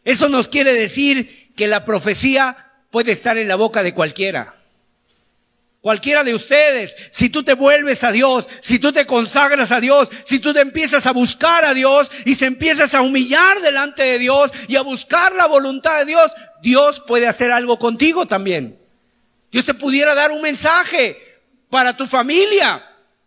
Eso 0.05 0.29
nos 0.29 0.47
quiere 0.47 0.73
decir 0.73 1.51
que 1.55 1.67
la 1.67 1.83
profecía 1.83 2.71
puede 2.89 3.11
estar 3.11 3.37
en 3.37 3.49
la 3.49 3.55
boca 3.55 3.83
de 3.83 3.93
cualquiera. 3.93 4.55
Cualquiera 5.83 6.23
de 6.23 6.33
ustedes, 6.33 6.95
si 7.09 7.27
tú 7.27 7.43
te 7.43 7.55
vuelves 7.55 8.05
a 8.05 8.13
Dios, 8.13 8.47
si 8.61 8.79
tú 8.79 8.93
te 8.93 9.05
consagras 9.05 9.73
a 9.73 9.81
Dios, 9.81 10.09
si 10.23 10.39
tú 10.39 10.53
te 10.53 10.61
empiezas 10.61 11.05
a 11.07 11.11
buscar 11.11 11.65
a 11.65 11.73
Dios 11.73 12.09
y 12.23 12.35
se 12.35 12.45
empiezas 12.45 12.95
a 12.95 13.01
humillar 13.01 13.59
delante 13.59 14.01
de 14.01 14.17
Dios 14.17 14.53
y 14.69 14.77
a 14.77 14.81
buscar 14.81 15.33
la 15.33 15.45
voluntad 15.45 15.99
de 15.99 16.05
Dios, 16.05 16.31
Dios 16.61 17.03
puede 17.05 17.27
hacer 17.27 17.51
algo 17.51 17.77
contigo 17.79 18.25
también. 18.25 18.79
Dios 19.51 19.65
te 19.65 19.73
pudiera 19.73 20.15
dar 20.15 20.31
un 20.31 20.41
mensaje 20.41 21.17
para 21.69 21.97
tu 21.97 22.07
familia, 22.07 22.81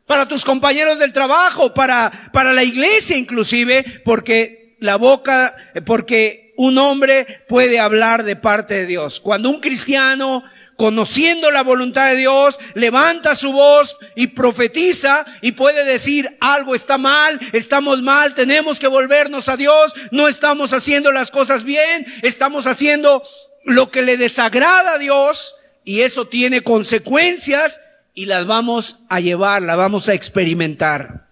para 0.07 0.27
tus 0.27 0.43
compañeros 0.43 0.99
del 0.99 1.13
trabajo, 1.13 1.75
para, 1.75 2.11
para 2.33 2.55
la 2.55 2.65
iglesia 2.65 3.19
inclusive, 3.19 4.01
porque 4.03 4.79
la 4.81 4.97
boca, 4.97 5.55
porque 5.85 6.55
un 6.57 6.79
hombre 6.79 7.45
puede 7.51 7.79
hablar 7.79 8.25
de 8.25 8.37
parte 8.37 8.73
de 8.73 8.87
Dios. 8.87 9.21
Cuando 9.21 9.51
un 9.51 9.61
cristiano, 9.61 10.43
conociendo 10.77 11.51
la 11.51 11.63
voluntad 11.63 12.11
de 12.11 12.17
Dios, 12.17 12.59
levanta 12.75 13.35
su 13.35 13.53
voz 13.53 13.97
y 14.15 14.29
profetiza 14.29 15.25
y 15.41 15.53
puede 15.53 15.85
decir 15.85 16.37
algo 16.41 16.75
está 16.75 16.99
mal, 16.99 17.41
estamos 17.53 18.03
mal, 18.03 18.35
tenemos 18.35 18.79
que 18.79 18.89
volvernos 18.89 19.49
a 19.49 19.57
Dios, 19.57 19.95
no 20.11 20.29
estamos 20.29 20.73
haciendo 20.73 21.13
las 21.13 21.31
cosas 21.31 21.65
bien, 21.65 22.07
estamos 22.23 22.67
haciendo 22.67 23.23
lo 23.65 23.91
que 23.91 24.03
le 24.03 24.17
desagrada 24.17 24.95
a 24.95 24.99
Dios 24.99 25.57
y 25.85 26.03
eso 26.03 26.27
tiene 26.27 26.63
consecuencias 26.63 27.81
y 28.15 28.27
las 28.27 28.47
vamos 28.47 28.99
a 29.09 29.21
llevar, 29.21 29.63
las 29.63 29.77
vamos 29.77 30.09
a 30.09 30.15
experimentar. 30.15 31.27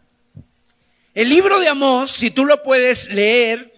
El 1.15 1.29
libro 1.29 1.61
de 1.61 1.69
Amós, 1.69 2.11
si 2.11 2.31
tú 2.31 2.45
lo 2.45 2.63
puedes 2.63 3.09
leer, 3.09 3.73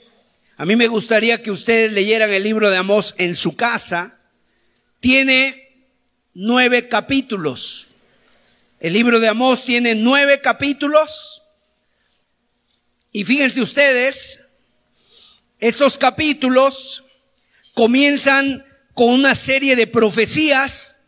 a 0.56 0.64
mí 0.64 0.74
me 0.74 0.88
gustaría 0.88 1.42
que 1.42 1.50
ustedes 1.50 1.92
leyeran 1.92 2.30
el 2.30 2.42
libro 2.42 2.70
de 2.70 2.78
Amós 2.78 3.14
en 3.18 3.34
su 3.34 3.56
casa. 3.56 4.15
Tiene 5.00 5.88
nueve 6.34 6.88
capítulos. 6.88 7.90
El 8.80 8.92
libro 8.92 9.20
de 9.20 9.28
Amós 9.28 9.64
tiene 9.64 9.94
nueve 9.94 10.40
capítulos. 10.40 11.42
Y 13.12 13.24
fíjense 13.24 13.60
ustedes, 13.60 14.42
estos 15.58 15.96
capítulos 15.96 17.04
comienzan 17.74 18.64
con 18.94 19.10
una 19.10 19.34
serie 19.34 19.76
de 19.76 19.86
profecías 19.86 21.02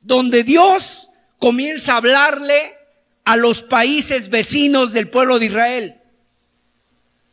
donde 0.00 0.44
Dios 0.44 1.08
comienza 1.38 1.94
a 1.94 1.96
hablarle 1.96 2.76
a 3.24 3.36
los 3.36 3.62
países 3.62 4.28
vecinos 4.28 4.92
del 4.92 5.08
pueblo 5.08 5.38
de 5.38 5.46
Israel. 5.46 6.00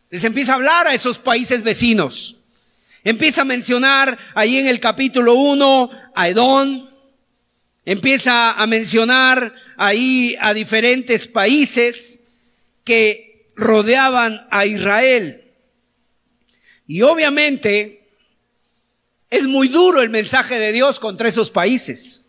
Les 0.10 0.24
empieza 0.24 0.54
a 0.54 0.56
hablar 0.56 0.88
a 0.88 0.94
esos 0.94 1.20
países 1.20 1.64
vecinos. 1.64 2.38
Empieza 3.04 3.42
a 3.42 3.46
mencionar 3.46 4.18
ahí 4.34 4.58
en 4.58 4.68
el 4.68 4.80
capítulo 4.80 5.34
1 5.34 5.92
a 6.16 6.30
Edón. 6.30 6.90
Empieza 7.86 8.52
a 8.54 8.66
mencionar 8.66 9.54
ahí 9.76 10.38
a 10.40 10.54
diferentes 10.54 11.28
países 11.28 12.22
que 12.86 13.52
rodeaban 13.56 14.48
a 14.50 14.66
Israel. 14.66 15.52
Y 16.88 17.02
obviamente 17.02 18.08
es 19.30 19.44
muy 19.44 19.68
duro 19.68 20.02
el 20.02 20.10
mensaje 20.10 20.58
de 20.58 20.72
Dios 20.72 21.00
contra 21.00 21.28
esos 21.28 21.52
países. 21.52 22.22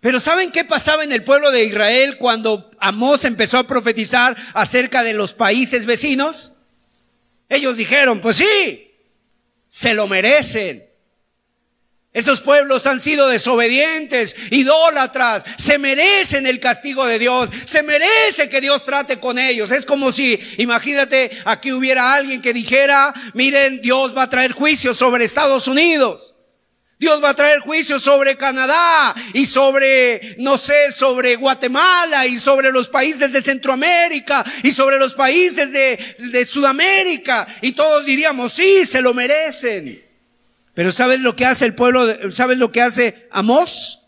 Pero 0.00 0.20
¿saben 0.20 0.52
qué 0.52 0.64
pasaba 0.64 1.02
en 1.02 1.12
el 1.12 1.24
pueblo 1.24 1.50
de 1.50 1.64
Israel 1.64 2.16
cuando 2.18 2.70
Amós 2.78 3.24
empezó 3.24 3.58
a 3.58 3.66
profetizar 3.66 4.36
acerca 4.54 5.02
de 5.02 5.14
los 5.14 5.34
países 5.34 5.86
vecinos? 5.86 6.52
Ellos 7.48 7.76
dijeron, 7.76 8.20
pues 8.20 8.36
sí, 8.36 8.91
se 9.72 9.94
lo 9.94 10.06
merecen. 10.06 10.86
Esos 12.12 12.42
pueblos 12.42 12.86
han 12.86 13.00
sido 13.00 13.26
desobedientes, 13.28 14.36
idólatras, 14.50 15.44
se 15.56 15.78
merecen 15.78 16.46
el 16.46 16.60
castigo 16.60 17.06
de 17.06 17.18
Dios, 17.18 17.48
se 17.64 17.82
merece 17.82 18.50
que 18.50 18.60
Dios 18.60 18.84
trate 18.84 19.18
con 19.18 19.38
ellos. 19.38 19.70
Es 19.70 19.86
como 19.86 20.12
si, 20.12 20.38
imagínate, 20.58 21.30
aquí 21.46 21.72
hubiera 21.72 22.12
alguien 22.12 22.42
que 22.42 22.52
dijera, 22.52 23.14
miren, 23.32 23.80
Dios 23.80 24.14
va 24.14 24.24
a 24.24 24.28
traer 24.28 24.52
juicio 24.52 24.92
sobre 24.92 25.24
Estados 25.24 25.66
Unidos. 25.66 26.31
Dios 27.02 27.20
va 27.20 27.30
a 27.30 27.34
traer 27.34 27.58
juicio 27.58 27.98
sobre 27.98 28.36
Canadá 28.36 29.12
y 29.32 29.44
sobre, 29.44 30.36
no 30.38 30.56
sé, 30.56 30.92
sobre 30.92 31.34
Guatemala 31.34 32.28
y 32.28 32.38
sobre 32.38 32.70
los 32.70 32.88
países 32.88 33.32
de 33.32 33.42
Centroamérica 33.42 34.44
y 34.62 34.70
sobre 34.70 35.00
los 35.00 35.12
países 35.12 35.72
de, 35.72 35.98
de 36.30 36.46
Sudamérica. 36.46 37.48
Y 37.60 37.72
todos 37.72 38.04
diríamos, 38.04 38.52
sí, 38.52 38.86
se 38.86 39.02
lo 39.02 39.14
merecen. 39.14 40.00
Pero 40.74 40.92
¿sabes 40.92 41.18
lo 41.18 41.34
que 41.34 41.44
hace 41.44 41.64
el 41.64 41.74
pueblo? 41.74 42.30
¿Sabes 42.30 42.58
lo 42.58 42.70
que 42.70 42.82
hace 42.82 43.26
Amós? 43.32 44.04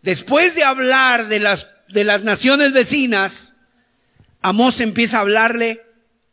Después 0.00 0.54
de 0.54 0.64
hablar 0.64 1.28
de 1.28 1.40
las, 1.40 1.68
de 1.88 2.04
las 2.04 2.22
naciones 2.22 2.72
vecinas, 2.72 3.56
Amós 4.40 4.80
empieza 4.80 5.18
a 5.18 5.20
hablarle 5.20 5.84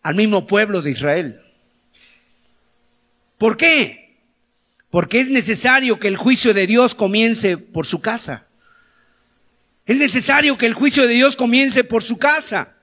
al 0.04 0.16
mismo 0.16 0.48
pueblo 0.48 0.82
de 0.82 0.92
Israel. 0.92 1.42
¿Por 3.38 3.58
qué? 3.58 4.03
Porque 4.94 5.22
es 5.22 5.30
necesario 5.30 6.00
que 6.00 6.08
el 6.08 6.18
juicio 6.18 6.54
de 6.54 6.68
Dios 6.68 6.94
comience 6.94 7.58
por 7.58 7.88
su 7.88 8.00
casa. 8.00 8.46
Es 9.88 9.98
necesario 9.98 10.56
que 10.56 10.68
el 10.68 10.76
juicio 10.76 11.08
de 11.08 11.16
Dios 11.16 11.36
comience 11.36 11.84
por 11.84 12.04
su 12.04 12.20
casa. 12.20 12.76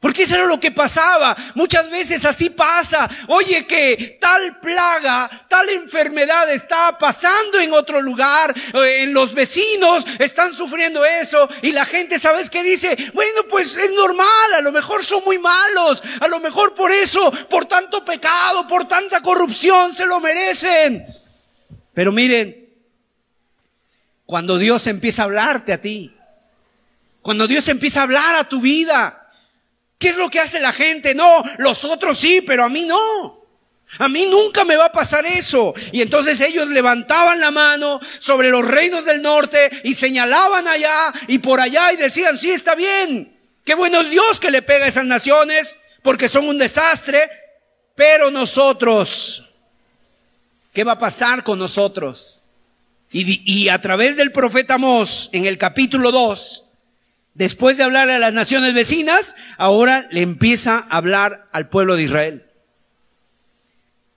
Porque 0.00 0.22
eso 0.22 0.34
era 0.34 0.46
lo 0.46 0.58
que 0.58 0.70
pasaba. 0.70 1.36
Muchas 1.54 1.90
veces 1.90 2.24
así 2.24 2.48
pasa. 2.48 3.06
Oye, 3.28 3.66
que 3.66 4.16
tal 4.18 4.60
plaga, 4.60 5.28
tal 5.46 5.68
enfermedad 5.68 6.50
está 6.50 6.96
pasando 6.96 7.60
en 7.60 7.74
otro 7.74 8.00
lugar. 8.00 8.54
Eh, 8.72 9.02
en 9.02 9.12
los 9.12 9.34
vecinos 9.34 10.06
están 10.20 10.54
sufriendo 10.54 11.04
eso. 11.04 11.50
Y 11.60 11.72
la 11.72 11.84
gente, 11.84 12.18
¿sabes 12.18 12.48
qué 12.48 12.62
dice? 12.62 12.96
Bueno, 13.12 13.42
pues 13.50 13.76
es 13.76 13.90
normal. 13.90 14.54
A 14.54 14.62
lo 14.62 14.72
mejor 14.72 15.04
son 15.04 15.22
muy 15.26 15.38
malos. 15.38 16.02
A 16.18 16.28
lo 16.28 16.40
mejor 16.40 16.74
por 16.74 16.90
eso, 16.90 17.30
por 17.50 17.66
tanto 17.66 18.02
pecado, 18.02 18.66
por 18.66 18.88
tanta 18.88 19.20
corrupción, 19.20 19.92
se 19.92 20.06
lo 20.06 20.18
merecen. 20.18 21.21
Pero 21.94 22.12
miren, 22.12 22.70
cuando 24.26 24.58
Dios 24.58 24.86
empieza 24.86 25.22
a 25.22 25.24
hablarte 25.26 25.72
a 25.72 25.80
ti, 25.80 26.14
cuando 27.20 27.46
Dios 27.46 27.68
empieza 27.68 28.00
a 28.00 28.04
hablar 28.04 28.34
a 28.34 28.48
tu 28.48 28.60
vida, 28.60 29.22
¿Qué 30.02 30.08
es 30.08 30.16
lo 30.16 30.28
que 30.28 30.40
hace 30.40 30.58
la 30.58 30.72
gente? 30.72 31.14
No, 31.14 31.44
los 31.58 31.84
otros 31.84 32.18
sí, 32.18 32.40
pero 32.40 32.64
a 32.64 32.68
mí 32.68 32.84
no. 32.84 33.46
A 34.00 34.08
mí 34.08 34.26
nunca 34.26 34.64
me 34.64 34.74
va 34.74 34.86
a 34.86 34.92
pasar 34.92 35.24
eso. 35.24 35.74
Y 35.92 36.02
entonces 36.02 36.40
ellos 36.40 36.66
levantaban 36.66 37.38
la 37.38 37.52
mano 37.52 38.00
sobre 38.18 38.50
los 38.50 38.66
reinos 38.66 39.04
del 39.04 39.22
norte 39.22 39.70
y 39.84 39.94
señalaban 39.94 40.66
allá 40.66 41.12
y 41.28 41.38
por 41.38 41.60
allá 41.60 41.92
y 41.92 41.98
decían, 41.98 42.36
sí, 42.36 42.50
está 42.50 42.74
bien. 42.74 43.38
Qué 43.64 43.76
bueno 43.76 44.00
es 44.00 44.10
Dios 44.10 44.40
que 44.40 44.50
le 44.50 44.62
pega 44.62 44.86
a 44.86 44.88
esas 44.88 45.04
naciones 45.04 45.76
porque 46.02 46.28
son 46.28 46.48
un 46.48 46.58
desastre. 46.58 47.20
Pero 47.94 48.32
nosotros, 48.32 49.51
¿qué 50.72 50.84
va 50.84 50.92
a 50.92 50.98
pasar 50.98 51.42
con 51.44 51.58
nosotros? 51.58 52.44
Y, 53.14 53.68
a 53.68 53.78
través 53.80 54.16
del 54.16 54.32
profeta 54.32 54.78
Mos, 54.78 55.28
en 55.32 55.44
el 55.44 55.58
capítulo 55.58 56.10
2, 56.10 56.64
Después 57.34 57.78
de 57.78 57.84
hablar 57.84 58.10
a 58.10 58.18
las 58.18 58.34
naciones 58.34 58.74
vecinas, 58.74 59.36
ahora 59.56 60.06
le 60.10 60.20
empieza 60.20 60.76
a 60.76 60.98
hablar 60.98 61.48
al 61.52 61.70
pueblo 61.70 61.96
de 61.96 62.02
Israel. 62.02 62.46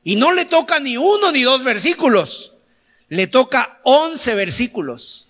Y 0.03 0.17
no 0.17 0.33
le 0.33 0.43
toca 0.45 0.79
ni 0.79 0.97
uno 0.97 1.31
ni 1.31 1.43
dos 1.43 1.63
versículos, 1.63 2.55
le 3.07 3.27
toca 3.27 3.79
once 3.83 4.35
versículos. 4.35 5.27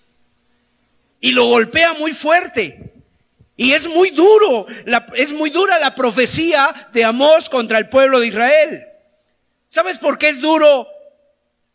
Y 1.20 1.30
lo 1.30 1.44
golpea 1.44 1.94
muy 1.94 2.12
fuerte. 2.12 2.92
Y 3.56 3.72
es 3.72 3.88
muy 3.88 4.10
duro, 4.10 4.66
es 5.14 5.32
muy 5.32 5.50
dura 5.50 5.78
la 5.78 5.94
profecía 5.94 6.88
de 6.92 7.04
Amós 7.04 7.48
contra 7.48 7.78
el 7.78 7.88
pueblo 7.88 8.18
de 8.18 8.26
Israel. 8.26 8.84
¿Sabes 9.68 9.98
por 9.98 10.18
qué 10.18 10.28
es 10.28 10.40
duro 10.40 10.88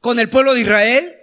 con 0.01 0.19
el 0.19 0.29
pueblo 0.29 0.53
de 0.53 0.61
Israel? 0.61 1.15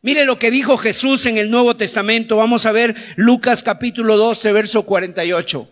Mire 0.00 0.24
lo 0.24 0.38
que 0.38 0.50
dijo 0.50 0.78
Jesús 0.78 1.26
en 1.26 1.38
el 1.38 1.50
Nuevo 1.50 1.76
Testamento. 1.76 2.36
Vamos 2.36 2.66
a 2.66 2.72
ver 2.72 2.96
Lucas 3.16 3.62
capítulo 3.62 4.16
12, 4.16 4.52
verso 4.52 4.82
48. 4.84 5.68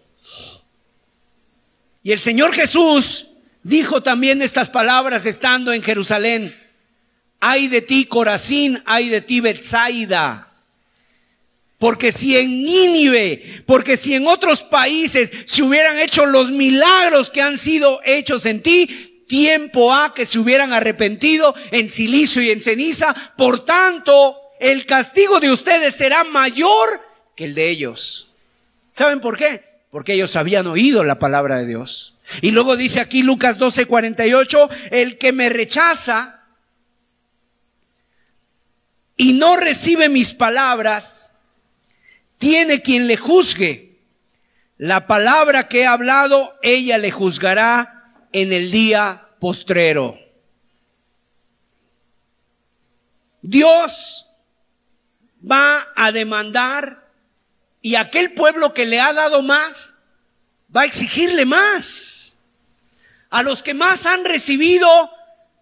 Y 2.03 2.13
el 2.13 2.21
Señor 2.21 2.53
Jesús 2.53 3.29
dijo 3.63 4.03
también 4.03 4.43
estas 4.43 4.69
palabras 4.69 5.27
estando 5.27 5.73
en 5.73 5.83
Jerusalén. 5.83 6.55
Ay 7.41 7.69
de 7.69 7.81
ti, 7.81 8.05
Corazín, 8.05 8.83
ay 8.85 9.09
de 9.09 9.21
ti, 9.21 9.41
Betsaida. 9.41 10.53
Porque 11.79 12.11
si 12.11 12.37
en 12.37 12.65
Nínive, 12.65 13.63
porque 13.67 13.97
si 13.97 14.15
en 14.15 14.27
otros 14.27 14.63
países 14.63 15.33
se 15.45 15.63
hubieran 15.63 15.99
hecho 15.99 16.27
los 16.27 16.51
milagros 16.51 17.31
que 17.31 17.43
han 17.43 17.59
sido 17.59 18.01
hechos 18.05 18.47
en 18.47 18.63
ti, 18.63 19.16
tiempo 19.27 19.93
ha 19.93 20.15
que 20.15 20.27
se 20.27 20.39
hubieran 20.39 20.73
arrepentido 20.73 21.55
en 21.71 21.91
silicio 21.91 22.43
y 22.43 22.51
en 22.51 22.63
ceniza. 22.63 23.15
Por 23.37 23.65
tanto, 23.65 24.37
el 24.61 24.87
castigo 24.87 25.41
de 25.41 25.51
ustedes 25.51 25.95
será 25.95 26.25
mayor 26.25 26.89
que 27.35 27.45
el 27.45 27.55
de 27.55 27.69
ellos. 27.69 28.31
¿Saben 28.93 29.21
por 29.21 29.37
qué? 29.37 29.65
Porque 29.91 30.15
ellos 30.15 30.37
habían 30.37 30.67
oído 30.67 31.05
la 31.05 31.19
palabra 31.19 31.59
de 31.59 31.67
Dios. 31.67 32.15
Y 32.41 32.51
luego 32.51 32.77
dice 32.77 33.01
aquí 33.01 33.23
Lucas 33.23 33.59
12:48, 33.59 34.69
el 34.91 35.19
que 35.19 35.33
me 35.33 35.49
rechaza 35.49 36.41
y 39.17 39.33
no 39.33 39.57
recibe 39.57 40.09
mis 40.09 40.35
palabras, 40.35 41.35
tiene 42.39 42.83
quien 42.83 43.07
le 43.07 43.17
juzgue. 43.17 43.99
La 44.77 45.07
palabra 45.07 45.69
que 45.69 45.83
he 45.83 45.87
hablado, 45.87 46.55
ella 46.63 46.99
le 46.99 47.11
juzgará 47.11 47.96
en 48.33 48.53
el 48.53 48.71
día 48.71 49.29
postrero. 49.39 50.19
Dios 53.43 54.27
va 55.49 55.87
a 55.95 56.11
demandar 56.11 57.09
y 57.81 57.95
aquel 57.95 58.35
pueblo 58.35 58.75
que 58.75 58.87
le 58.87 59.01
ha 59.01 59.13
dado 59.13 59.43
más 59.43 59.95
va 60.75 60.83
a 60.83 60.87
exigirle 60.87 61.45
más. 61.45 62.37
A 63.31 63.43
los 63.43 63.63
que 63.63 63.75
más 63.75 64.07
han 64.07 64.25
recibido, 64.25 64.89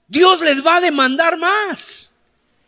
Dios 0.08 0.40
les 0.40 0.64
va 0.64 0.76
a 0.76 0.80
demandar 0.80 1.36
más. 1.36 2.13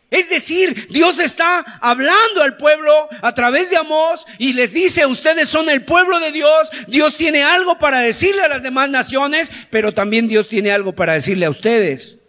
Es 0.09 0.29
decir, 0.29 0.87
Dios 0.89 1.19
está 1.19 1.59
hablando 1.81 2.41
al 2.41 2.55
pueblo 2.55 2.93
a 3.21 3.35
través 3.35 3.69
de 3.69 3.77
Amós 3.77 4.25
y 4.37 4.53
les 4.53 4.71
dice, 4.71 5.05
ustedes 5.05 5.49
son 5.49 5.69
el 5.69 5.83
pueblo 5.83 6.19
de 6.21 6.31
Dios, 6.31 6.69
Dios 6.87 7.17
tiene 7.17 7.43
algo 7.43 7.77
para 7.77 7.99
decirle 7.99 8.41
a 8.43 8.47
las 8.47 8.63
demás 8.63 8.89
naciones, 8.89 9.51
pero 9.69 9.91
también 9.91 10.29
Dios 10.29 10.47
tiene 10.47 10.71
algo 10.71 10.93
para 10.93 11.13
decirle 11.13 11.45
a 11.45 11.49
ustedes. 11.49 12.23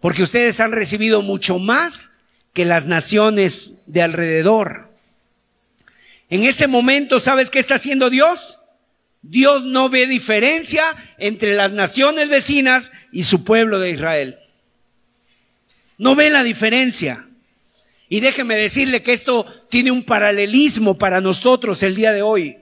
Porque 0.00 0.22
ustedes 0.22 0.60
han 0.60 0.72
recibido 0.72 1.22
mucho 1.22 1.58
más 1.58 2.12
que 2.52 2.66
las 2.66 2.84
naciones 2.84 3.72
de 3.86 4.02
alrededor. 4.02 4.90
En 6.28 6.44
ese 6.44 6.66
momento, 6.66 7.18
¿sabes 7.18 7.50
qué 7.50 7.60
está 7.60 7.76
haciendo 7.76 8.10
Dios? 8.10 8.60
Dios 9.22 9.64
no 9.64 9.88
ve 9.88 10.06
diferencia 10.06 10.84
entre 11.18 11.54
las 11.54 11.72
naciones 11.72 12.28
vecinas 12.28 12.92
y 13.10 13.22
su 13.22 13.42
pueblo 13.42 13.78
de 13.78 13.90
Israel. 13.90 14.38
No 15.98 16.14
ve 16.14 16.30
la 16.30 16.42
diferencia. 16.42 17.28
Y 18.08 18.20
déjeme 18.20 18.56
decirle 18.56 19.02
que 19.02 19.12
esto 19.12 19.46
tiene 19.68 19.90
un 19.90 20.04
paralelismo 20.04 20.96
para 20.96 21.20
nosotros 21.20 21.82
el 21.82 21.96
día 21.96 22.12
de 22.12 22.22
hoy. 22.22 22.58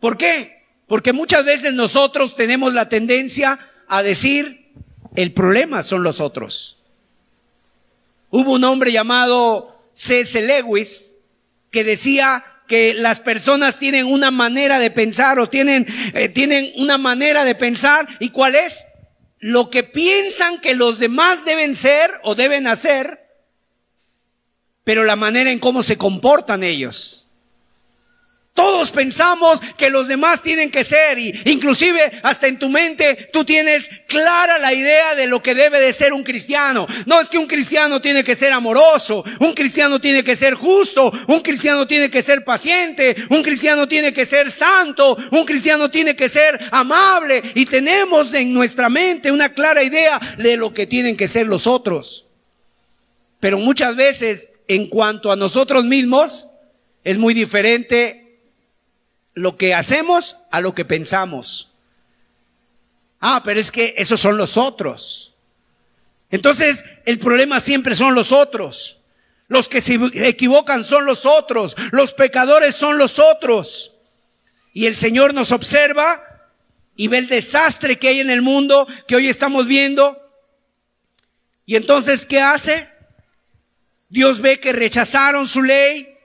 ¿Por 0.00 0.16
qué? 0.16 0.66
Porque 0.86 1.12
muchas 1.12 1.44
veces 1.44 1.72
nosotros 1.72 2.36
tenemos 2.36 2.74
la 2.74 2.88
tendencia 2.88 3.58
a 3.86 4.02
decir, 4.02 4.72
el 5.16 5.32
problema 5.32 5.82
son 5.82 6.02
los 6.02 6.20
otros. 6.20 6.78
Hubo 8.30 8.52
un 8.52 8.64
hombre 8.64 8.92
llamado 8.92 9.82
C.S. 9.92 10.40
Lewis 10.42 11.16
que 11.70 11.84
decía 11.84 12.44
que 12.66 12.92
las 12.94 13.20
personas 13.20 13.78
tienen 13.78 14.04
una 14.04 14.30
manera 14.30 14.78
de 14.78 14.90
pensar 14.90 15.38
o 15.38 15.48
tienen, 15.48 15.86
eh, 16.14 16.28
tienen 16.28 16.72
una 16.76 16.98
manera 16.98 17.44
de 17.44 17.54
pensar. 17.54 18.06
¿Y 18.20 18.28
cuál 18.28 18.54
es? 18.54 18.86
Lo 19.40 19.70
que 19.70 19.84
piensan 19.84 20.60
que 20.60 20.74
los 20.74 20.98
demás 20.98 21.44
deben 21.44 21.76
ser 21.76 22.10
o 22.22 22.34
deben 22.34 22.66
hacer, 22.66 23.26
pero 24.84 25.04
la 25.04 25.16
manera 25.16 25.52
en 25.52 25.58
cómo 25.58 25.82
se 25.82 25.96
comportan 25.96 26.64
ellos. 26.64 27.27
Pensamos 28.90 29.60
que 29.76 29.90
los 29.90 30.08
demás 30.08 30.42
tienen 30.42 30.70
que 30.70 30.84
ser 30.84 31.18
y 31.18 31.32
inclusive 31.46 32.20
hasta 32.22 32.46
en 32.46 32.58
tu 32.58 32.68
mente 32.68 33.28
tú 33.32 33.44
tienes 33.44 33.90
clara 34.06 34.58
la 34.58 34.72
idea 34.72 35.14
de 35.14 35.26
lo 35.26 35.42
que 35.42 35.54
debe 35.54 35.80
de 35.80 35.92
ser 35.92 36.12
un 36.12 36.22
cristiano. 36.22 36.86
No 37.06 37.20
es 37.20 37.28
que 37.28 37.38
un 37.38 37.46
cristiano 37.46 38.00
tiene 38.00 38.24
que 38.24 38.36
ser 38.36 38.52
amoroso, 38.52 39.24
un 39.40 39.54
cristiano 39.54 40.00
tiene 40.00 40.24
que 40.24 40.36
ser 40.36 40.54
justo, 40.54 41.12
un 41.26 41.40
cristiano 41.40 41.86
tiene 41.86 42.10
que 42.10 42.22
ser 42.22 42.44
paciente, 42.44 43.16
un 43.30 43.42
cristiano 43.42 43.86
tiene 43.88 44.12
que 44.12 44.26
ser 44.26 44.50
santo, 44.50 45.16
un 45.30 45.44
cristiano 45.44 45.90
tiene 45.90 46.16
que 46.16 46.28
ser 46.28 46.58
amable 46.70 47.42
y 47.54 47.66
tenemos 47.66 48.32
en 48.34 48.52
nuestra 48.52 48.88
mente 48.88 49.32
una 49.32 49.52
clara 49.52 49.82
idea 49.82 50.20
de 50.38 50.56
lo 50.56 50.72
que 50.72 50.86
tienen 50.86 51.16
que 51.16 51.28
ser 51.28 51.46
los 51.46 51.66
otros. 51.66 52.26
Pero 53.40 53.58
muchas 53.58 53.94
veces 53.94 54.52
en 54.66 54.88
cuanto 54.88 55.30
a 55.30 55.36
nosotros 55.36 55.84
mismos 55.84 56.48
es 57.04 57.18
muy 57.18 57.34
diferente 57.34 58.27
lo 59.38 59.56
que 59.56 59.74
hacemos 59.74 60.36
a 60.50 60.60
lo 60.60 60.74
que 60.74 60.84
pensamos. 60.84 61.72
Ah, 63.20 63.42
pero 63.44 63.60
es 63.60 63.70
que 63.70 63.94
esos 63.96 64.20
son 64.20 64.36
los 64.36 64.56
otros. 64.56 65.34
Entonces, 66.30 66.84
el 67.04 67.18
problema 67.18 67.60
siempre 67.60 67.94
son 67.96 68.14
los 68.14 68.32
otros. 68.32 69.00
Los 69.48 69.68
que 69.68 69.80
se 69.80 69.98
equivocan 70.28 70.84
son 70.84 71.06
los 71.06 71.24
otros. 71.24 71.74
Los 71.90 72.12
pecadores 72.12 72.74
son 72.74 72.98
los 72.98 73.18
otros. 73.18 73.94
Y 74.74 74.86
el 74.86 74.94
Señor 74.94 75.34
nos 75.34 75.52
observa 75.52 76.22
y 76.96 77.08
ve 77.08 77.18
el 77.18 77.28
desastre 77.28 77.98
que 77.98 78.08
hay 78.08 78.20
en 78.20 78.30
el 78.30 78.42
mundo 78.42 78.86
que 79.06 79.16
hoy 79.16 79.28
estamos 79.28 79.66
viendo. 79.66 80.20
Y 81.64 81.76
entonces, 81.76 82.26
¿qué 82.26 82.40
hace? 82.40 82.90
Dios 84.08 84.40
ve 84.40 84.60
que 84.60 84.72
rechazaron 84.72 85.46
su 85.46 85.62
ley, 85.62 86.17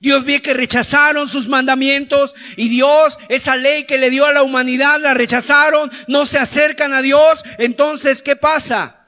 Dios 0.00 0.24
ve 0.24 0.40
que 0.40 0.54
rechazaron 0.54 1.28
sus 1.28 1.48
mandamientos 1.48 2.36
y 2.56 2.68
Dios, 2.68 3.18
esa 3.28 3.56
ley 3.56 3.84
que 3.84 3.98
le 3.98 4.10
dio 4.10 4.26
a 4.26 4.32
la 4.32 4.42
humanidad, 4.42 5.00
la 5.00 5.14
rechazaron, 5.14 5.90
no 6.06 6.24
se 6.24 6.38
acercan 6.38 6.92
a 6.92 7.02
Dios. 7.02 7.44
Entonces, 7.58 8.22
¿qué 8.22 8.36
pasa? 8.36 9.06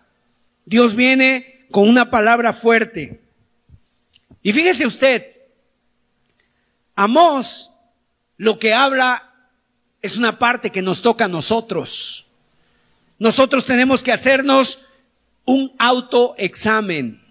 Dios 0.65 0.97
viene 0.97 1.67
con 1.71 1.89
una 1.89 2.11
palabra 2.11 2.53
fuerte. 2.53 3.21
Y 4.43 4.53
fíjese 4.53 4.87
usted, 4.87 5.27
Amós 6.97 7.73
lo 8.37 8.59
que 8.59 8.75
habla 8.75 9.33
es 10.03 10.17
una 10.17 10.39
parte 10.39 10.71
que 10.71 10.83
nos 10.83 11.03
toca 11.03 11.27
a 11.27 11.29
nosotros. 11.29 12.27
Nosotros 13.19 13.67
tenemos 13.67 14.03
que 14.03 14.13
hacernos 14.13 14.87
un 15.45 15.73
autoexamen. 15.79 17.23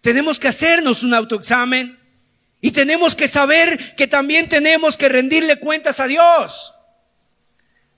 Tenemos 0.00 0.38
que 0.38 0.48
hacernos 0.48 1.02
un 1.02 1.12
autoexamen 1.12 1.98
y 2.64 2.70
tenemos 2.70 3.14
que 3.14 3.28
saber 3.28 3.94
que 3.94 4.06
también 4.06 4.48
tenemos 4.48 4.96
que 4.96 5.10
rendirle 5.10 5.60
cuentas 5.60 6.00
a 6.00 6.06
Dios. 6.06 6.72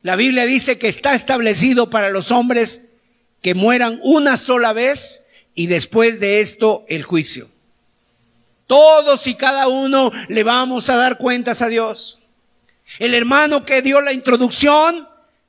La 0.03 0.17
Biblia 0.17 0.45
dice 0.45 0.77
que 0.77 0.89
está 0.89 1.15
establecido 1.15 1.89
para 1.89 2.11
los 2.11 2.33
hombres 2.33 2.89
que 3.43 3.55
mueran 3.55 4.01
una 4.03 4.37
sola 4.37 4.73
vez 4.73 5.23
y 5.55 5.69
después 5.69 6.19
de 6.19 6.41
esto 6.41 6.85
el 6.89 7.05
juicio. 7.05 7.49
Todos 8.67 9.29
y 9.29 9.37
cada 9.37 9.69
uno 9.69 10.11
le 10.27 10.43
vamos 10.43 10.91
a 10.91 10.97
dar 10.97 11.17
cuentas 11.17 11.63
a 11.63 11.69
Dios. 11.69 12.19
El 12.99 13.15
hermano 13.15 13.65
que 13.65 13.83
dio 13.83 14.01
la 14.01 14.13
introducción 14.13 15.09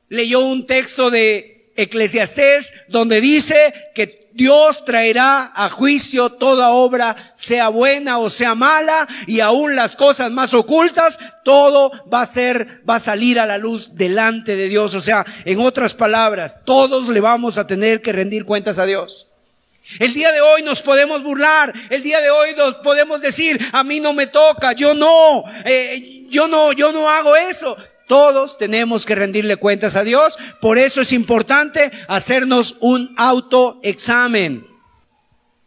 leyó 0.10 0.42
un 0.42 0.68
texto 0.68 1.10
de 1.10 1.72
Eclesiastés 1.76 2.72
donde 2.88 3.20
dice 3.20 3.74
que 3.96 4.27
Dios 4.38 4.86
traerá 4.86 5.52
a 5.56 5.68
juicio 5.68 6.30
toda 6.30 6.70
obra, 6.70 7.16
sea 7.34 7.70
buena 7.70 8.20
o 8.20 8.30
sea 8.30 8.54
mala, 8.54 9.08
y 9.26 9.40
aún 9.40 9.76
las 9.76 9.96
cosas 9.96 10.30
más 10.30 10.54
ocultas, 10.54 11.18
todo 11.44 11.92
va 12.14 12.22
a 12.22 12.28
ser, 12.28 12.84
va 12.88 12.98
a 12.98 13.00
salir 13.00 13.40
a 13.40 13.48
la 13.48 13.58
luz 13.58 13.96
delante 13.96 14.56
de 14.56 14.70
Dios. 14.70 14.94
O 14.94 15.02
sea, 15.02 15.26
en 15.44 15.60
otras 15.60 15.96
palabras, 15.96 16.60
todos 16.66 17.10
le 17.10 17.20
vamos 17.20 17.58
a 17.58 17.66
tener 17.66 18.04
que 18.04 18.14
rendir 18.14 18.46
cuentas 18.46 18.78
a 18.78 18.86
Dios. 18.86 19.26
El 19.98 20.14
día 20.14 20.32
de 20.32 20.42
hoy 20.42 20.62
nos 20.62 20.84
podemos 20.84 21.24
burlar, 21.24 21.74
el 21.90 22.04
día 22.04 22.22
de 22.22 22.30
hoy 22.30 22.54
nos 22.56 22.76
podemos 22.76 23.22
decir, 23.22 23.60
a 23.72 23.84
mí 23.84 24.00
no 24.00 24.14
me 24.14 24.28
toca, 24.28 24.74
yo 24.74 24.94
no, 24.94 25.46
eh, 25.66 26.28
yo 26.30 26.48
no, 26.48 26.74
yo 26.74 26.92
no 26.92 27.10
hago 27.10 27.36
eso. 27.36 27.76
Todos 28.08 28.58
tenemos 28.58 29.06
que 29.06 29.16
rendirle 29.16 29.58
cuentas 29.58 29.98
a 29.98 30.04
Dios, 30.04 30.38
por 30.62 30.78
eso 30.78 31.02
es 31.02 31.12
importante 31.12 31.92
hacernos 32.08 32.78
un 32.80 33.14
autoexamen, 33.18 34.66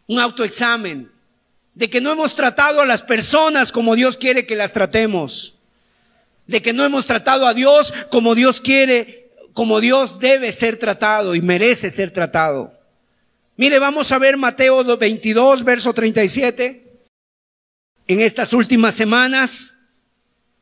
un 0.06 0.18
autoexamen, 0.18 1.12
de 1.74 1.90
que 1.90 2.00
no 2.00 2.10
hemos 2.10 2.34
tratado 2.34 2.80
a 2.80 2.86
las 2.86 3.02
personas 3.02 3.72
como 3.72 3.94
Dios 3.94 4.16
quiere 4.16 4.46
que 4.46 4.56
las 4.56 4.72
tratemos, 4.72 5.56
de 6.46 6.62
que 6.62 6.72
no 6.72 6.84
hemos 6.84 7.04
tratado 7.04 7.46
a 7.46 7.54
Dios 7.54 7.92
como 8.10 8.34
Dios 8.34 8.62
quiere, 8.62 9.30
como 9.52 9.80
Dios 9.80 10.18
debe 10.18 10.50
ser 10.50 10.78
tratado 10.78 11.34
y 11.34 11.42
merece 11.42 11.90
ser 11.90 12.10
tratado. 12.10 12.72
Mire, 13.56 13.78
vamos 13.78 14.10
a 14.12 14.18
ver 14.18 14.38
Mateo 14.38 14.82
22, 14.96 15.62
verso 15.64 15.92
37. 15.92 17.04
En 18.08 18.20
estas 18.20 18.54
últimas 18.54 18.94
semanas 18.94 19.74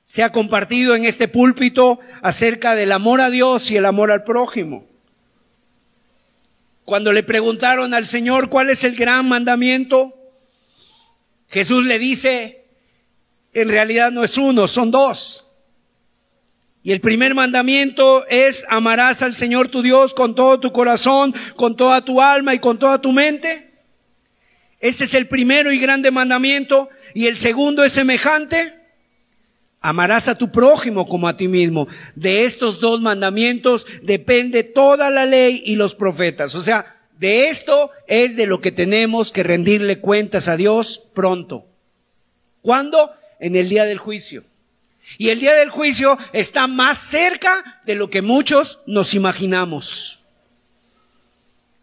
se 0.08 0.22
ha 0.22 0.32
compartido 0.32 0.94
en 0.94 1.04
este 1.04 1.28
púlpito 1.28 2.00
acerca 2.22 2.74
del 2.74 2.92
amor 2.92 3.20
a 3.20 3.28
Dios 3.28 3.70
y 3.70 3.76
el 3.76 3.84
amor 3.84 4.10
al 4.10 4.24
prójimo. 4.24 4.86
Cuando 6.86 7.12
le 7.12 7.22
preguntaron 7.22 7.92
al 7.92 8.06
Señor 8.06 8.48
cuál 8.48 8.70
es 8.70 8.84
el 8.84 8.96
gran 8.96 9.28
mandamiento, 9.28 10.14
Jesús 11.50 11.84
le 11.84 11.98
dice, 11.98 12.64
en 13.52 13.68
realidad 13.68 14.10
no 14.10 14.24
es 14.24 14.38
uno, 14.38 14.66
son 14.66 14.90
dos. 14.90 15.44
Y 16.82 16.92
el 16.92 17.02
primer 17.02 17.34
mandamiento 17.34 18.26
es 18.28 18.64
amarás 18.70 19.20
al 19.20 19.34
Señor 19.34 19.68
tu 19.68 19.82
Dios 19.82 20.14
con 20.14 20.34
todo 20.34 20.58
tu 20.58 20.72
corazón, 20.72 21.34
con 21.54 21.76
toda 21.76 22.02
tu 22.02 22.22
alma 22.22 22.54
y 22.54 22.60
con 22.60 22.78
toda 22.78 22.98
tu 22.98 23.12
mente. 23.12 23.74
Este 24.80 25.04
es 25.04 25.12
el 25.12 25.28
primero 25.28 25.70
y 25.70 25.78
grande 25.78 26.10
mandamiento. 26.10 26.88
Y 27.12 27.26
el 27.26 27.36
segundo 27.36 27.84
es 27.84 27.92
semejante. 27.92 28.77
Amarás 29.80 30.28
a 30.28 30.36
tu 30.36 30.50
prójimo 30.50 31.06
como 31.06 31.28
a 31.28 31.36
ti 31.36 31.48
mismo. 31.48 31.86
De 32.14 32.44
estos 32.44 32.80
dos 32.80 33.00
mandamientos 33.00 33.86
depende 34.02 34.64
toda 34.64 35.10
la 35.10 35.24
ley 35.24 35.62
y 35.64 35.76
los 35.76 35.94
profetas. 35.94 36.54
O 36.54 36.60
sea, 36.60 36.96
de 37.18 37.48
esto 37.48 37.90
es 38.06 38.36
de 38.36 38.46
lo 38.46 38.60
que 38.60 38.72
tenemos 38.72 39.32
que 39.32 39.42
rendirle 39.42 40.00
cuentas 40.00 40.48
a 40.48 40.56
Dios 40.56 41.02
pronto. 41.14 41.66
¿Cuándo? 42.60 43.12
En 43.40 43.56
el 43.56 43.68
día 43.68 43.84
del 43.84 43.98
juicio. 43.98 44.44
Y 45.16 45.30
el 45.30 45.40
día 45.40 45.54
del 45.54 45.70
juicio 45.70 46.18
está 46.32 46.66
más 46.66 46.98
cerca 46.98 47.80
de 47.86 47.94
lo 47.94 48.10
que 48.10 48.20
muchos 48.20 48.80
nos 48.86 49.14
imaginamos. 49.14 50.17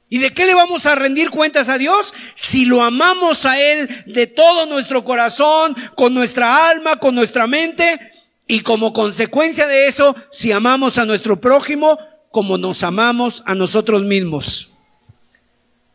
¿Y 0.10 0.20
de 0.20 0.34
qué 0.34 0.46
le 0.46 0.54
vamos 0.54 0.86
a 0.86 0.96
rendir 0.96 1.30
cuentas 1.30 1.68
a 1.68 1.78
Dios? 1.78 2.14
Si 2.36 2.66
lo 2.66 2.84
amamos 2.84 3.46
a 3.46 3.60
Él 3.60 4.04
de 4.06 4.28
todo 4.28 4.66
nuestro 4.66 5.04
corazón, 5.04 5.76
con 5.96 6.14
nuestra 6.14 6.70
alma, 6.70 6.98
con 6.98 7.16
nuestra 7.16 7.48
mente, 7.48 8.00
y 8.48 8.60
como 8.62 8.94
consecuencia 8.94 9.68
de 9.68 9.88
eso, 9.88 10.16
si 10.30 10.52
amamos 10.52 10.98
a 10.98 11.06
nuestro 11.06 11.40
prójimo 11.42 11.98
como 12.32 12.58
nos 12.58 12.84
amamos 12.84 13.44
a 13.46 13.56
nosotros 13.56 14.04
mismos. 14.04 14.70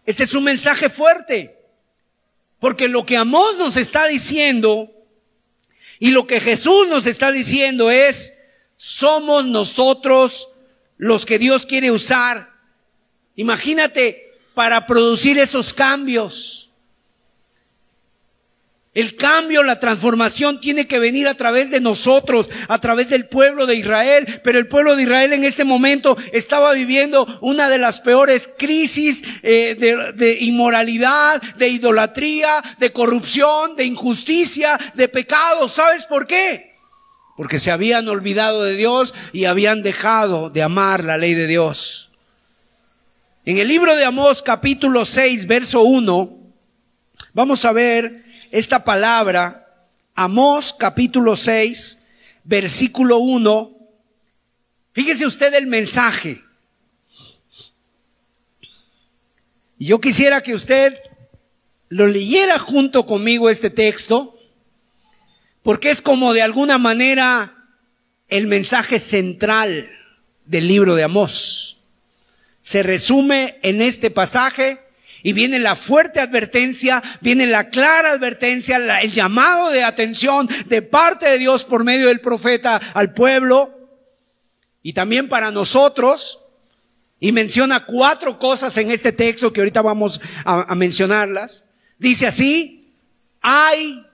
Este 0.06 0.24
es 0.24 0.34
un 0.34 0.44
mensaje 0.44 0.88
fuerte, 0.88 1.56
porque 2.58 2.88
lo 2.88 3.04
que 3.04 3.16
Amós 3.16 3.56
nos 3.58 3.76
está 3.76 4.06
diciendo 4.06 4.90
y 5.98 6.10
lo 6.10 6.26
que 6.26 6.40
Jesús 6.40 6.88
nos 6.88 7.06
está 7.06 7.30
diciendo 7.30 7.90
es, 7.90 8.34
somos 8.76 9.44
nosotros 9.44 10.48
los 10.96 11.26
que 11.26 11.38
Dios 11.38 11.66
quiere 11.66 11.90
usar. 11.90 12.49
Imagínate 13.40 14.34
para 14.52 14.86
producir 14.86 15.38
esos 15.38 15.72
cambios. 15.72 16.70
El 18.92 19.16
cambio, 19.16 19.62
la 19.62 19.80
transformación 19.80 20.60
tiene 20.60 20.86
que 20.86 20.98
venir 20.98 21.26
a 21.26 21.32
través 21.32 21.70
de 21.70 21.80
nosotros, 21.80 22.50
a 22.68 22.78
través 22.82 23.08
del 23.08 23.28
pueblo 23.28 23.64
de 23.64 23.76
Israel. 23.76 24.42
Pero 24.44 24.58
el 24.58 24.68
pueblo 24.68 24.94
de 24.94 25.04
Israel 25.04 25.32
en 25.32 25.44
este 25.44 25.64
momento 25.64 26.18
estaba 26.34 26.74
viviendo 26.74 27.38
una 27.40 27.70
de 27.70 27.78
las 27.78 28.00
peores 28.00 28.46
crisis 28.58 29.24
eh, 29.42 29.74
de, 29.78 30.12
de 30.12 30.36
inmoralidad, 30.40 31.40
de 31.56 31.68
idolatría, 31.68 32.62
de 32.78 32.92
corrupción, 32.92 33.74
de 33.74 33.86
injusticia, 33.86 34.78
de 34.92 35.08
pecado. 35.08 35.66
¿Sabes 35.66 36.04
por 36.04 36.26
qué? 36.26 36.74
Porque 37.38 37.58
se 37.58 37.70
habían 37.70 38.06
olvidado 38.06 38.64
de 38.64 38.76
Dios 38.76 39.14
y 39.32 39.46
habían 39.46 39.80
dejado 39.80 40.50
de 40.50 40.62
amar 40.62 41.04
la 41.04 41.16
ley 41.16 41.32
de 41.32 41.46
Dios. 41.46 42.09
En 43.42 43.56
el 43.56 43.68
libro 43.68 43.96
de 43.96 44.04
Amós 44.04 44.42
capítulo 44.42 45.06
6, 45.06 45.46
verso 45.46 45.80
1, 45.80 46.38
vamos 47.32 47.64
a 47.64 47.72
ver 47.72 48.22
esta 48.50 48.84
palabra, 48.84 49.88
Amós 50.14 50.74
capítulo 50.74 51.34
6, 51.36 52.02
versículo 52.44 53.16
1. 53.16 53.78
Fíjese 54.92 55.24
usted 55.24 55.54
el 55.54 55.66
mensaje. 55.66 56.44
Yo 59.78 60.02
quisiera 60.02 60.42
que 60.42 60.52
usted 60.52 61.00
lo 61.88 62.08
leyera 62.08 62.58
junto 62.58 63.06
conmigo 63.06 63.48
este 63.48 63.70
texto, 63.70 64.38
porque 65.62 65.90
es 65.90 66.02
como 66.02 66.34
de 66.34 66.42
alguna 66.42 66.76
manera 66.76 67.54
el 68.28 68.48
mensaje 68.48 68.98
central 68.98 69.90
del 70.44 70.68
libro 70.68 70.94
de 70.94 71.04
Amós. 71.04 71.69
Se 72.70 72.84
resume 72.84 73.58
en 73.62 73.82
este 73.82 74.12
pasaje 74.12 74.78
y 75.24 75.32
viene 75.32 75.58
la 75.58 75.74
fuerte 75.74 76.20
advertencia, 76.20 77.02
viene 77.20 77.48
la 77.48 77.68
clara 77.68 78.12
advertencia, 78.12 78.76
el 79.00 79.10
llamado 79.10 79.70
de 79.70 79.82
atención 79.82 80.48
de 80.66 80.80
parte 80.80 81.28
de 81.28 81.38
Dios 81.38 81.64
por 81.64 81.82
medio 81.82 82.06
del 82.06 82.20
profeta 82.20 82.76
al 82.94 83.12
pueblo 83.12 83.76
y 84.84 84.92
también 84.92 85.28
para 85.28 85.50
nosotros. 85.50 86.38
Y 87.18 87.32
menciona 87.32 87.86
cuatro 87.86 88.38
cosas 88.38 88.76
en 88.76 88.92
este 88.92 89.10
texto 89.10 89.52
que 89.52 89.62
ahorita 89.62 89.82
vamos 89.82 90.20
a, 90.44 90.72
mencionarlas. 90.76 91.64
Dice 91.98 92.28
así, 92.28 92.94
hay 93.40 94.06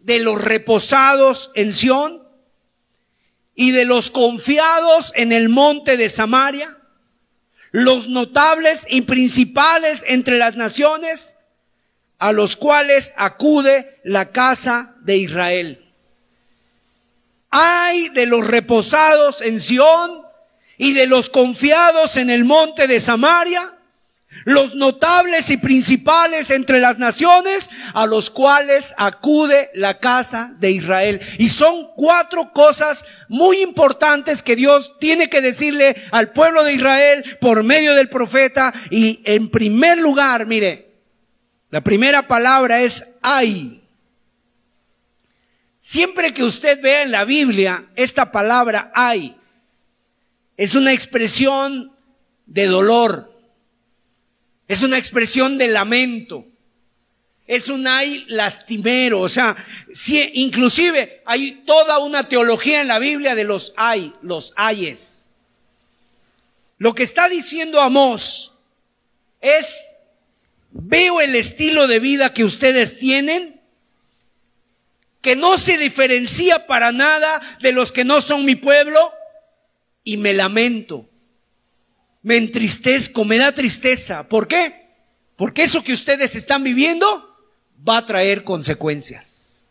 de 0.00 0.18
los 0.18 0.44
reposados 0.44 1.50
en 1.54 1.72
Sión 1.72 2.28
y 3.54 3.70
de 3.70 3.86
los 3.86 4.10
confiados 4.10 5.14
en 5.16 5.32
el 5.32 5.48
monte 5.48 5.96
de 5.96 6.10
Samaria 6.10 6.76
los 7.74 8.06
notables 8.08 8.86
y 8.88 9.00
principales 9.00 10.04
entre 10.06 10.38
las 10.38 10.54
naciones 10.54 11.38
a 12.20 12.30
los 12.30 12.54
cuales 12.54 13.12
acude 13.16 13.98
la 14.04 14.30
casa 14.30 14.94
de 15.00 15.16
Israel. 15.16 15.92
Hay 17.50 18.10
de 18.10 18.26
los 18.26 18.46
reposados 18.46 19.42
en 19.42 19.60
Sión 19.60 20.22
y 20.78 20.92
de 20.92 21.08
los 21.08 21.30
confiados 21.30 22.16
en 22.16 22.30
el 22.30 22.44
monte 22.44 22.86
de 22.86 23.00
Samaria 23.00 23.73
los 24.44 24.74
notables 24.74 25.50
y 25.50 25.56
principales 25.56 26.50
entre 26.50 26.80
las 26.80 26.98
naciones 26.98 27.70
a 27.94 28.06
los 28.06 28.30
cuales 28.30 28.94
acude 28.96 29.70
la 29.74 29.98
casa 29.98 30.54
de 30.58 30.70
Israel. 30.70 31.20
Y 31.38 31.48
son 31.48 31.88
cuatro 31.96 32.52
cosas 32.52 33.06
muy 33.28 33.60
importantes 33.60 34.42
que 34.42 34.56
Dios 34.56 34.94
tiene 35.00 35.28
que 35.28 35.40
decirle 35.40 35.96
al 36.10 36.32
pueblo 36.32 36.64
de 36.64 36.74
Israel 36.74 37.24
por 37.40 37.62
medio 37.62 37.94
del 37.94 38.08
profeta. 38.08 38.72
Y 38.90 39.22
en 39.24 39.50
primer 39.50 39.98
lugar, 39.98 40.46
mire, 40.46 40.94
la 41.70 41.80
primera 41.80 42.28
palabra 42.28 42.82
es 42.82 43.04
ay. 43.22 43.82
Siempre 45.78 46.32
que 46.32 46.44
usted 46.44 46.80
vea 46.80 47.02
en 47.02 47.10
la 47.10 47.24
Biblia 47.24 47.86
esta 47.94 48.30
palabra 48.30 48.90
hay, 48.94 49.36
es 50.56 50.74
una 50.74 50.92
expresión 50.92 51.92
de 52.46 52.66
dolor, 52.66 53.33
es 54.68 54.82
una 54.82 54.98
expresión 54.98 55.58
de 55.58 55.68
lamento, 55.68 56.46
es 57.46 57.68
un 57.68 57.86
ay 57.86 58.24
lastimero, 58.28 59.20
o 59.20 59.28
sea, 59.28 59.56
si, 59.92 60.30
inclusive 60.34 61.22
hay 61.26 61.62
toda 61.66 61.98
una 61.98 62.28
teología 62.28 62.80
en 62.80 62.88
la 62.88 62.98
Biblia 62.98 63.34
de 63.34 63.44
los 63.44 63.74
ay, 63.76 64.14
los 64.22 64.54
ayes. 64.56 65.28
Lo 66.78 66.94
que 66.94 67.02
está 67.02 67.28
diciendo 67.28 67.80
Amós 67.80 68.54
es, 69.40 69.96
veo 70.70 71.20
el 71.20 71.34
estilo 71.34 71.86
de 71.86 72.00
vida 72.00 72.32
que 72.32 72.44
ustedes 72.44 72.98
tienen, 72.98 73.60
que 75.20 75.36
no 75.36 75.58
se 75.58 75.78
diferencia 75.78 76.66
para 76.66 76.92
nada 76.92 77.40
de 77.60 77.72
los 77.72 77.92
que 77.92 78.04
no 78.04 78.20
son 78.20 78.44
mi 78.44 78.56
pueblo, 78.56 79.12
y 80.02 80.18
me 80.18 80.34
lamento, 80.34 81.08
me 82.24 82.38
entristezco, 82.38 83.24
me 83.24 83.36
da 83.36 83.52
tristeza. 83.52 84.26
¿Por 84.26 84.48
qué? 84.48 84.88
Porque 85.36 85.62
eso 85.62 85.84
que 85.84 85.92
ustedes 85.92 86.34
están 86.34 86.64
viviendo 86.64 87.36
va 87.86 87.98
a 87.98 88.06
traer 88.06 88.42
consecuencias. 88.42 89.68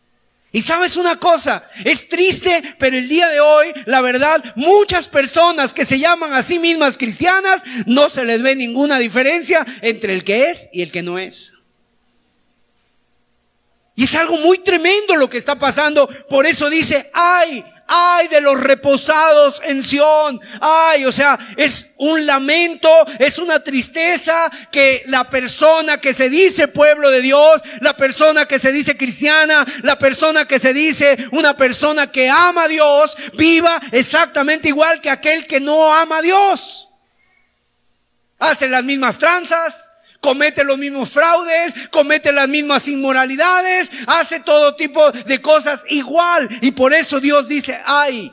Y 0.52 0.60
sabes 0.60 0.96
una 0.96 1.18
cosa, 1.18 1.68
es 1.84 2.08
triste, 2.08 2.76
pero 2.78 2.96
el 2.96 3.08
día 3.08 3.28
de 3.28 3.40
hoy, 3.40 3.72
la 3.86 4.00
verdad, 4.00 4.54
muchas 4.54 5.08
personas 5.08 5.74
que 5.74 5.84
se 5.84 5.98
llaman 5.98 6.32
a 6.32 6.44
sí 6.44 6.60
mismas 6.60 6.96
cristianas, 6.96 7.64
no 7.86 8.08
se 8.08 8.24
les 8.24 8.40
ve 8.40 8.54
ninguna 8.54 9.00
diferencia 9.00 9.66
entre 9.82 10.14
el 10.14 10.22
que 10.22 10.52
es 10.52 10.68
y 10.72 10.82
el 10.82 10.92
que 10.92 11.02
no 11.02 11.18
es. 11.18 11.54
Y 13.96 14.04
es 14.04 14.14
algo 14.14 14.38
muy 14.38 14.58
tremendo 14.58 15.16
lo 15.16 15.28
que 15.28 15.38
está 15.38 15.58
pasando. 15.58 16.08
Por 16.28 16.46
eso 16.46 16.70
dice, 16.70 17.10
ay, 17.12 17.64
ay 17.86 18.28
de 18.28 18.40
los 18.40 18.60
reposados 18.60 19.60
en 19.64 19.82
Sión. 19.82 20.40
Ay, 20.60 21.04
o 21.04 21.12
sea, 21.12 21.38
es 21.56 21.92
un 21.96 22.26
lamento, 22.26 22.90
es 23.18 23.38
una 23.38 23.62
tristeza 23.62 24.50
que 24.70 25.02
la 25.06 25.28
persona 25.28 25.98
que 25.98 26.14
se 26.14 26.28
dice 26.28 26.68
pueblo 26.68 27.10
de 27.10 27.22
Dios, 27.22 27.62
la 27.80 27.96
persona 27.96 28.46
que 28.46 28.58
se 28.58 28.72
dice 28.72 28.96
cristiana, 28.96 29.64
la 29.82 29.98
persona 29.98 30.44
que 30.44 30.58
se 30.58 30.72
dice 30.72 31.16
una 31.32 31.56
persona 31.56 32.10
que 32.10 32.28
ama 32.28 32.64
a 32.64 32.68
Dios, 32.68 33.16
viva 33.34 33.80
exactamente 33.92 34.68
igual 34.68 35.00
que 35.00 35.10
aquel 35.10 35.46
que 35.46 35.60
no 35.60 35.92
ama 35.92 36.18
a 36.18 36.22
Dios. 36.22 36.88
Hace 38.38 38.68
las 38.68 38.84
mismas 38.84 39.18
tranzas, 39.18 39.93
comete 40.24 40.64
los 40.64 40.78
mismos 40.78 41.10
fraudes, 41.10 41.74
comete 41.90 42.32
las 42.32 42.48
mismas 42.48 42.88
inmoralidades, 42.88 43.90
hace 44.06 44.40
todo 44.40 44.74
tipo 44.74 45.12
de 45.12 45.42
cosas 45.42 45.84
igual. 45.90 46.48
Y 46.62 46.70
por 46.70 46.94
eso 46.94 47.20
Dios 47.20 47.46
dice, 47.46 47.78
ay, 47.84 48.32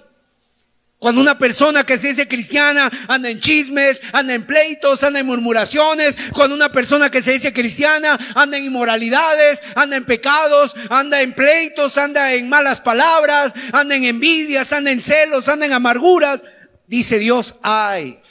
cuando 0.99 1.19
una 1.19 1.37
persona 1.37 1.83
que 1.83 1.97
se 1.97 2.07
dice 2.07 2.29
cristiana 2.29 2.89
anda 3.09 3.29
en 3.29 3.41
chismes, 3.41 4.01
anda 4.13 4.33
en 4.33 4.47
pleitos, 4.47 5.03
anda 5.03 5.19
en 5.19 5.25
murmuraciones, 5.25 6.17
cuando 6.31 6.55
una 6.55 6.71
persona 6.71 7.11
que 7.11 7.21
se 7.21 7.33
dice 7.33 7.51
cristiana 7.51 8.17
anda 8.35 8.57
en 8.57 8.63
inmoralidades, 8.63 9.61
anda 9.75 9.97
en 9.97 10.05
pecados, 10.05 10.73
anda 10.89 11.21
en 11.21 11.33
pleitos, 11.33 11.97
anda 11.97 12.31
en 12.31 12.47
malas 12.47 12.79
palabras, 12.79 13.53
anda 13.73 13.97
en 13.97 14.05
envidias, 14.05 14.71
anda 14.71 14.91
en 14.91 15.01
celos, 15.01 15.49
anda 15.49 15.65
en 15.65 15.73
amarguras, 15.73 16.45
dice 16.87 17.19
Dios, 17.19 17.55
ay. 17.61 18.21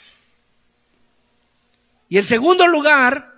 Y 2.09 2.17
en 2.17 2.25
segundo 2.25 2.67
lugar, 2.67 3.30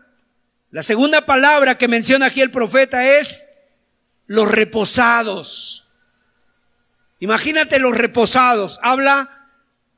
la 0.74 0.82
segunda 0.82 1.24
palabra 1.24 1.78
que 1.78 1.88
menciona 1.88 2.26
aquí 2.26 2.42
el 2.42 2.50
profeta 2.50 3.20
es 3.20 3.48
los 4.26 4.52
reposados. 4.52 5.88
Imagínate 7.20 7.78
los 7.78 7.96
reposados. 7.96 8.80
Habla 8.82 9.50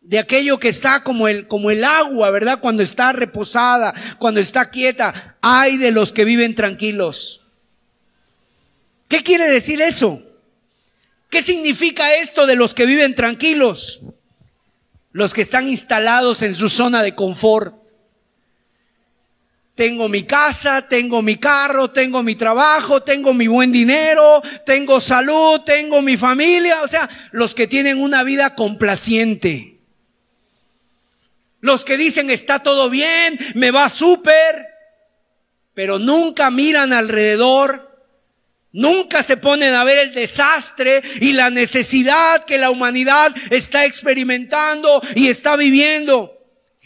de 0.02 0.20
aquello 0.20 0.60
que 0.60 0.68
está 0.68 1.02
como 1.02 1.30
el, 1.30 1.48
como 1.48 1.72
el 1.72 1.86
agua, 1.86 2.30
¿verdad? 2.30 2.60
Cuando 2.60 2.84
está 2.84 3.14
reposada, 3.14 3.94
cuando 4.20 4.42
está 4.42 4.70
quieta. 4.70 5.38
Hay 5.40 5.78
de 5.78 5.92
los 5.92 6.12
que 6.12 6.26
viven 6.26 6.56
tranquilos. 6.56 7.46
¿Qué 9.08 9.24
quiere 9.24 9.48
decir 9.48 9.82
eso? 9.82 10.24
¿Qué 11.30 11.42
significa 11.42 12.16
esto 12.16 12.46
de 12.46 12.58
los 12.58 12.74
que 12.74 12.86
viven 12.86 13.16
tranquilos? 13.16 14.02
Los 15.14 15.34
que 15.34 15.42
están 15.42 15.70
instalados 15.70 16.42
en 16.42 16.54
su 16.54 16.68
zona 16.68 17.02
de 17.02 17.16
confort. 17.16 17.85
Tengo 19.76 20.08
mi 20.08 20.24
casa, 20.24 20.88
tengo 20.88 21.22
mi 21.22 21.36
carro, 21.36 21.92
tengo 21.92 22.24
mi 22.24 22.36
trabajo, 22.36 23.04
tengo 23.04 23.34
mi 23.34 23.48
buen 23.48 23.74
dinero, 23.74 24.42
tengo 24.66 25.02
salud, 25.02 25.62
tengo 25.66 26.02
mi 26.02 26.16
familia. 26.16 26.82
O 26.82 26.88
sea, 26.88 27.10
los 27.32 27.54
que 27.54 27.68
tienen 27.68 28.02
una 28.02 28.24
vida 28.24 28.56
complaciente. 28.56 29.80
Los 31.60 31.84
que 31.84 31.98
dicen 31.98 32.30
está 32.30 32.64
todo 32.64 32.90
bien, 32.90 33.38
me 33.56 33.72
va 33.72 33.90
súper, 33.90 34.68
pero 35.74 36.00
nunca 36.00 36.52
miran 36.52 36.94
alrededor, 36.94 38.06
nunca 38.72 39.24
se 39.24 39.36
ponen 39.36 39.74
a 39.74 39.84
ver 39.84 39.98
el 39.98 40.14
desastre 40.14 41.02
y 41.20 41.34
la 41.34 41.50
necesidad 41.50 42.46
que 42.46 42.60
la 42.60 42.70
humanidad 42.70 43.36
está 43.50 43.84
experimentando 43.84 45.02
y 45.16 45.28
está 45.28 45.58
viviendo. 45.58 46.35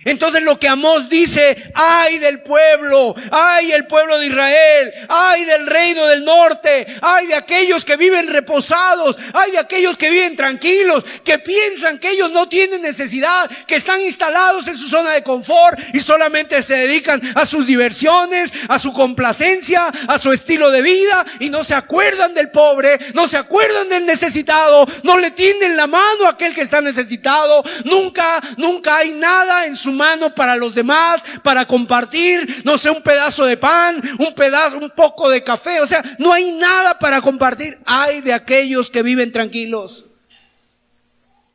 Entonces 0.06 0.42
lo 0.44 0.58
que 0.58 0.70
Amós 0.70 1.10
dice, 1.10 1.72
ay 1.74 2.20
del 2.20 2.42
pueblo, 2.42 3.14
ay 3.32 3.74
el 3.74 3.86
pueblo 3.86 4.18
de 4.18 4.28
Israel, 4.28 4.94
ay 5.10 5.44
del 5.44 5.68
reino 5.68 6.06
del 6.06 6.24
norte, 6.24 6.88
ay 7.02 7.28
de 7.28 7.36
aquellos 7.36 7.84
que 7.84 7.98
viven 7.98 8.28
reposados, 8.28 9.18
ay 9.34 9.52
de 9.52 9.58
aquellos 9.58 9.98
que 9.98 10.10
viven 10.10 10.38
tranquilos, 10.38 11.04
que 11.26 11.40
piensan 11.40 12.00
que 12.00 12.12
ellos 12.12 12.32
no 12.32 12.48
tienen 12.48 12.82
necesidad, 12.82 13.50
que 13.68 13.76
están 13.76 14.00
instalados 14.00 14.70
en 14.70 14.78
su 14.78 14.88
zona 14.88 15.12
de 15.12 15.22
confort 15.22 15.78
y 15.94 16.00
solamente 16.00 16.62
se 16.62 16.78
dedican 16.78 17.22
a 17.36 17.46
sus 17.46 17.68
diversiones, 17.68 18.54
a 18.70 18.80
su 18.80 18.94
complacencia, 18.94 19.92
a 20.08 20.18
su 20.18 20.32
estilo 20.32 20.72
de 20.72 20.82
vida 20.82 21.26
y 21.42 21.50
no 21.50 21.66
se 21.66 21.76
acuerdan 21.76 22.34
del 22.34 22.52
pobre, 22.52 22.98
no 23.16 23.28
se 23.28 23.36
acuerdan 23.36 23.90
del 23.90 24.06
necesitado, 24.06 24.86
no 25.04 25.18
le 25.18 25.32
tienden 25.32 25.76
la 25.76 25.88
mano 25.88 26.26
a 26.26 26.30
aquel 26.32 26.56
que 26.56 26.62
está 26.62 26.80
necesitado, 26.80 27.66
nunca, 27.84 28.42
nunca 28.56 28.96
hay 28.96 29.12
nada 29.12 29.66
en 29.66 29.76
su 29.90 29.96
mano 29.96 30.34
para 30.34 30.56
los 30.56 30.76
demás, 30.76 31.24
para 31.44 31.66
compartir, 31.66 32.62
no 32.64 32.78
sé, 32.78 32.90
un 32.90 33.02
pedazo 33.02 33.46
de 33.46 33.58
pan, 33.58 34.02
un 34.20 34.34
pedazo, 34.34 34.78
un 34.78 34.92
poco 34.92 35.30
de 35.30 35.44
café, 35.44 35.82
o 35.82 35.88
sea, 35.88 36.04
no 36.20 36.32
hay 36.32 36.52
nada 36.52 37.00
para 37.00 37.22
compartir. 37.22 37.80
Hay 37.86 38.22
de 38.22 38.34
aquellos 38.34 38.92
que 38.92 39.02
viven 39.02 39.32
tranquilos. 39.32 40.06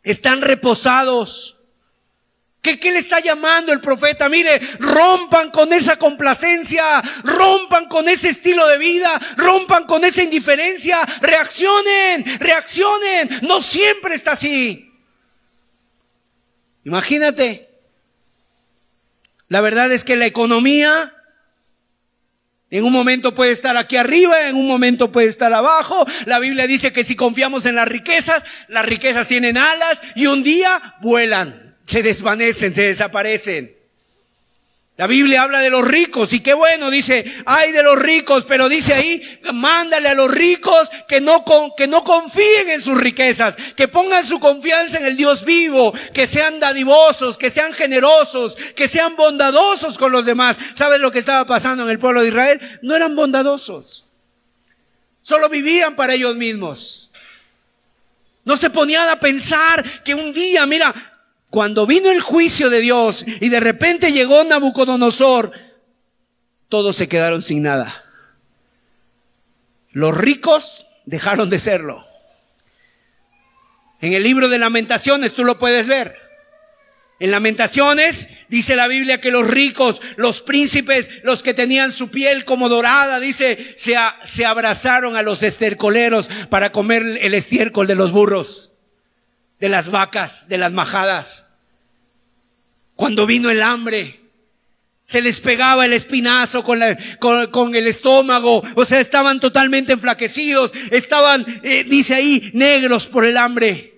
Están 0.03 0.42
reposados. 0.42 1.57
¿Qué, 2.61 2.81
¿Qué, 2.81 2.92
le 2.92 2.99
está 2.99 3.20
llamando 3.20 3.73
el 3.73 3.81
profeta? 3.81 4.29
Mire, 4.29 4.59
rompan 4.79 5.51
con 5.51 5.73
esa 5.73 5.97
complacencia, 5.97 7.03
rompan 7.23 7.88
con 7.88 8.09
ese 8.09 8.31
estilo 8.31 8.66
de 8.66 8.79
vida, 8.79 9.20
rompan 9.37 9.85
con 9.85 10.03
esa 10.05 10.23
indiferencia, 10.23 10.99
reaccionen, 11.20 12.25
reaccionen. 12.40 13.29
No 13.42 13.61
siempre 13.61 14.14
está 14.14 14.33
así. 14.33 14.90
Imagínate, 16.85 17.74
la 19.55 19.61
verdad 19.61 19.93
es 19.93 20.03
que 20.03 20.17
la 20.17 20.27
economía 20.27 21.14
en 22.71 22.83
un 22.83 22.93
momento 22.93 23.37
puede 23.37 23.53
estar 23.53 23.77
aquí 23.77 23.97
arriba, 23.97 24.49
en 24.49 24.57
un 24.57 24.67
momento 24.67 25.12
puede 25.12 25.29
estar 25.29 25.53
abajo. 25.53 26.05
La 26.27 26.40
Biblia 26.40 26.67
dice 26.67 26.93
que 26.93 27.05
si 27.05 27.14
confiamos 27.14 27.64
en 27.64 27.77
las 27.77 27.87
riquezas, 27.87 28.43
las 28.67 28.85
riquezas 28.85 29.29
tienen 29.29 29.57
alas 29.57 30.03
y 30.17 30.27
un 30.27 30.43
día 30.43 30.97
vuelan, 31.01 31.77
se 31.87 32.03
desvanecen, 32.03 32.75
se 32.75 32.83
desaparecen. 32.83 33.77
La 34.97 35.09
Biblia 35.09 35.43
habla 35.43 35.59
de 35.59 35.71
los 35.71 35.85
ricos 35.85 36.33
y 36.35 36.41
qué 36.41 36.55
bueno, 36.55 36.89
dice, 36.89 37.25
hay 37.47 37.73
de 37.73 37.83
los 37.83 37.99
ricos, 37.99 38.45
pero 38.45 38.69
dice 38.69 38.95
ahí, 38.95 39.41
mándale 39.53 40.09
a 40.09 40.15
los 40.15 40.31
ricos 40.31 40.89
que 41.09 41.21
no, 41.21 41.45
que 41.77 41.88
no 41.88 42.05
confíen 42.05 42.71
en 42.71 42.81
sus 42.81 42.97
riquezas, 42.97 43.57
que 43.75 43.88
pongan 43.88 44.23
su 44.23 44.38
confianza 44.38 44.99
en 44.99 45.07
el 45.07 45.17
Dios 45.17 45.45
vivo, 45.45 45.92
que 46.13 46.29
sean 46.29 46.61
dadivosos, 46.61 47.38
que 47.38 47.51
sean 47.51 47.73
generosos, 47.73 48.55
que 48.77 48.87
sean 48.87 49.17
bondadosos 49.17 49.99
con 49.99 50.13
los 50.13 50.27
demás. 50.27 50.57
¿Sabes 50.75 51.01
lo 51.01 51.11
que 51.11 51.19
estaba 51.19 51.45
pasando 51.45 51.83
en 51.83 51.90
el 51.90 51.99
pueblo 51.99 52.23
de 52.23 52.29
Israel? 52.29 52.79
No 52.83 52.95
eran 52.95 53.17
bondadosos, 53.17 54.07
solo 55.23 55.49
vivían 55.49 55.97
para 55.97 56.15
ellos 56.15 56.37
mismos. 56.37 57.11
No 58.45 58.57
se 58.57 58.71
ponían 58.71 59.09
a 59.09 59.19
pensar 59.19 59.85
que 60.05 60.15
un 60.15 60.33
día, 60.33 60.67
mira, 60.67 61.13
cuando 61.55 61.87
vino 61.87 62.11
el 62.11 62.21
juicio 62.21 62.69
de 62.69 62.81
Dios 62.81 63.25
y 63.40 63.48
de 63.48 63.61
repente 63.61 64.11
llegó 64.11 64.42
Nabucodonosor, 64.42 65.52
todos 66.69 66.96
se 66.96 67.09
quedaron 67.09 67.42
sin 67.42 67.63
nada. 67.63 67.94
Los 69.92 70.17
ricos 70.17 70.88
dejaron 71.07 71.48
de 71.50 71.61
serlo. 71.61 72.05
En 74.00 74.15
el 74.15 74.25
libro 74.25 74.48
de 74.48 74.59
lamentaciones 74.59 75.37
tú 75.37 75.44
lo 75.44 75.57
puedes 75.57 75.87
ver. 75.87 76.17
En 77.21 77.31
lamentaciones 77.31 78.31
dice 78.48 78.75
la 78.75 78.88
Biblia 78.88 79.21
que 79.21 79.31
los 79.31 79.46
ricos, 79.46 80.02
los 80.17 80.42
príncipes, 80.42 81.09
los 81.23 81.44
que 81.44 81.55
tenían 81.55 81.92
su 81.92 82.11
piel 82.11 82.44
como 82.44 82.69
dorada, 82.69 83.21
dice, 83.21 83.75
se, 83.77 84.44
abrazaron 84.44 85.15
a 85.15 85.23
los 85.23 85.44
estercoleros 85.44 86.29
para 86.50 86.73
comer 86.73 87.05
el 87.21 87.33
estiércol 87.33 87.87
de 87.87 87.94
los 87.94 88.11
burros, 88.11 88.75
de 89.61 89.69
las 89.69 89.88
vacas, 89.92 90.48
de 90.48 90.59
las 90.59 90.73
majadas. 90.73 91.44
Cuando 92.97 93.27
vino 93.27 93.51
el 93.51 93.63
hambre, 93.63 94.21
se 95.05 95.21
les 95.21 95.40
pegaba 95.40 95.85
el 95.85 95.92
espinazo 95.92 96.65
con, 96.65 96.81
con, 97.51 97.75
el 97.75 97.87
estómago, 97.87 98.63
o 98.75 98.85
sea, 98.87 99.01
estaban 99.01 99.38
totalmente 99.38 99.92
enflaquecidos, 99.92 100.73
estaban, 100.90 101.45
eh, 101.63 101.85
dice 101.85 102.15
ahí, 102.15 102.51
negros 102.55 103.07
por 103.07 103.25
el 103.25 103.37
hambre. 103.37 103.95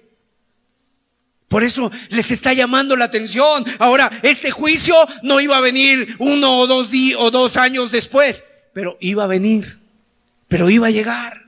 Por 1.49 1.63
eso 1.63 1.93
les 2.09 2.33
está 2.33 2.53
llamando 2.53 2.97
la 2.97 3.05
atención. 3.05 3.65
Ahora, 3.79 4.11
este 4.23 4.51
juicio 4.51 4.97
no 5.23 5.41
iba 5.41 5.57
a 5.57 5.61
venir 5.61 6.17
uno 6.19 6.59
o 6.59 6.67
dos, 6.67 6.91
días 6.91 7.19
o 7.21 7.31
dos 7.31 7.57
años 7.57 7.93
después, 7.93 8.43
pero 8.73 8.97
iba 9.01 9.25
a 9.25 9.29
venir, 9.29 9.79
pero 10.49 10.69
iba 10.71 10.89
a 10.89 10.91
llegar. 10.91 11.46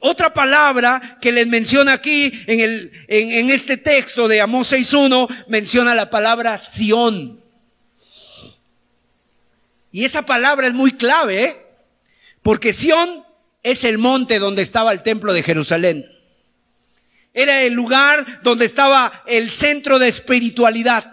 Otra 0.00 0.32
palabra 0.32 1.18
que 1.20 1.32
les 1.32 1.46
menciona 1.46 1.92
aquí 1.92 2.32
en, 2.46 2.60
el, 2.60 2.92
en, 3.08 3.50
este 3.50 3.76
texto 3.76 4.28
de 4.28 4.40
Amós 4.40 4.72
6.1 4.72 5.44
menciona 5.48 5.94
la 5.94 6.10
palabra 6.10 6.58
Sión. 6.58 7.42
Y 9.90 10.04
esa 10.04 10.24
palabra 10.24 10.68
es 10.68 10.72
muy 10.72 10.92
clave, 10.92 11.44
¿eh? 11.44 11.66
porque 12.42 12.72
Sión 12.72 13.24
es 13.62 13.84
el 13.84 13.98
monte 13.98 14.38
donde 14.38 14.62
estaba 14.62 14.92
el 14.92 15.02
templo 15.02 15.32
de 15.32 15.42
Jerusalén. 15.42 16.06
Era 17.34 17.62
el 17.62 17.72
lugar 17.72 18.42
donde 18.42 18.64
estaba 18.64 19.22
el 19.26 19.50
centro 19.50 19.98
de 19.98 20.08
espiritualidad, 20.08 21.12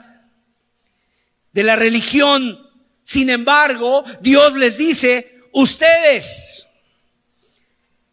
de 1.53 1.63
la 1.63 1.75
religión. 1.75 2.59
Sin 3.03 3.29
embargo, 3.29 4.03
Dios 4.21 4.55
les 4.55 4.77
dice, 4.77 5.41
ustedes, 5.53 6.68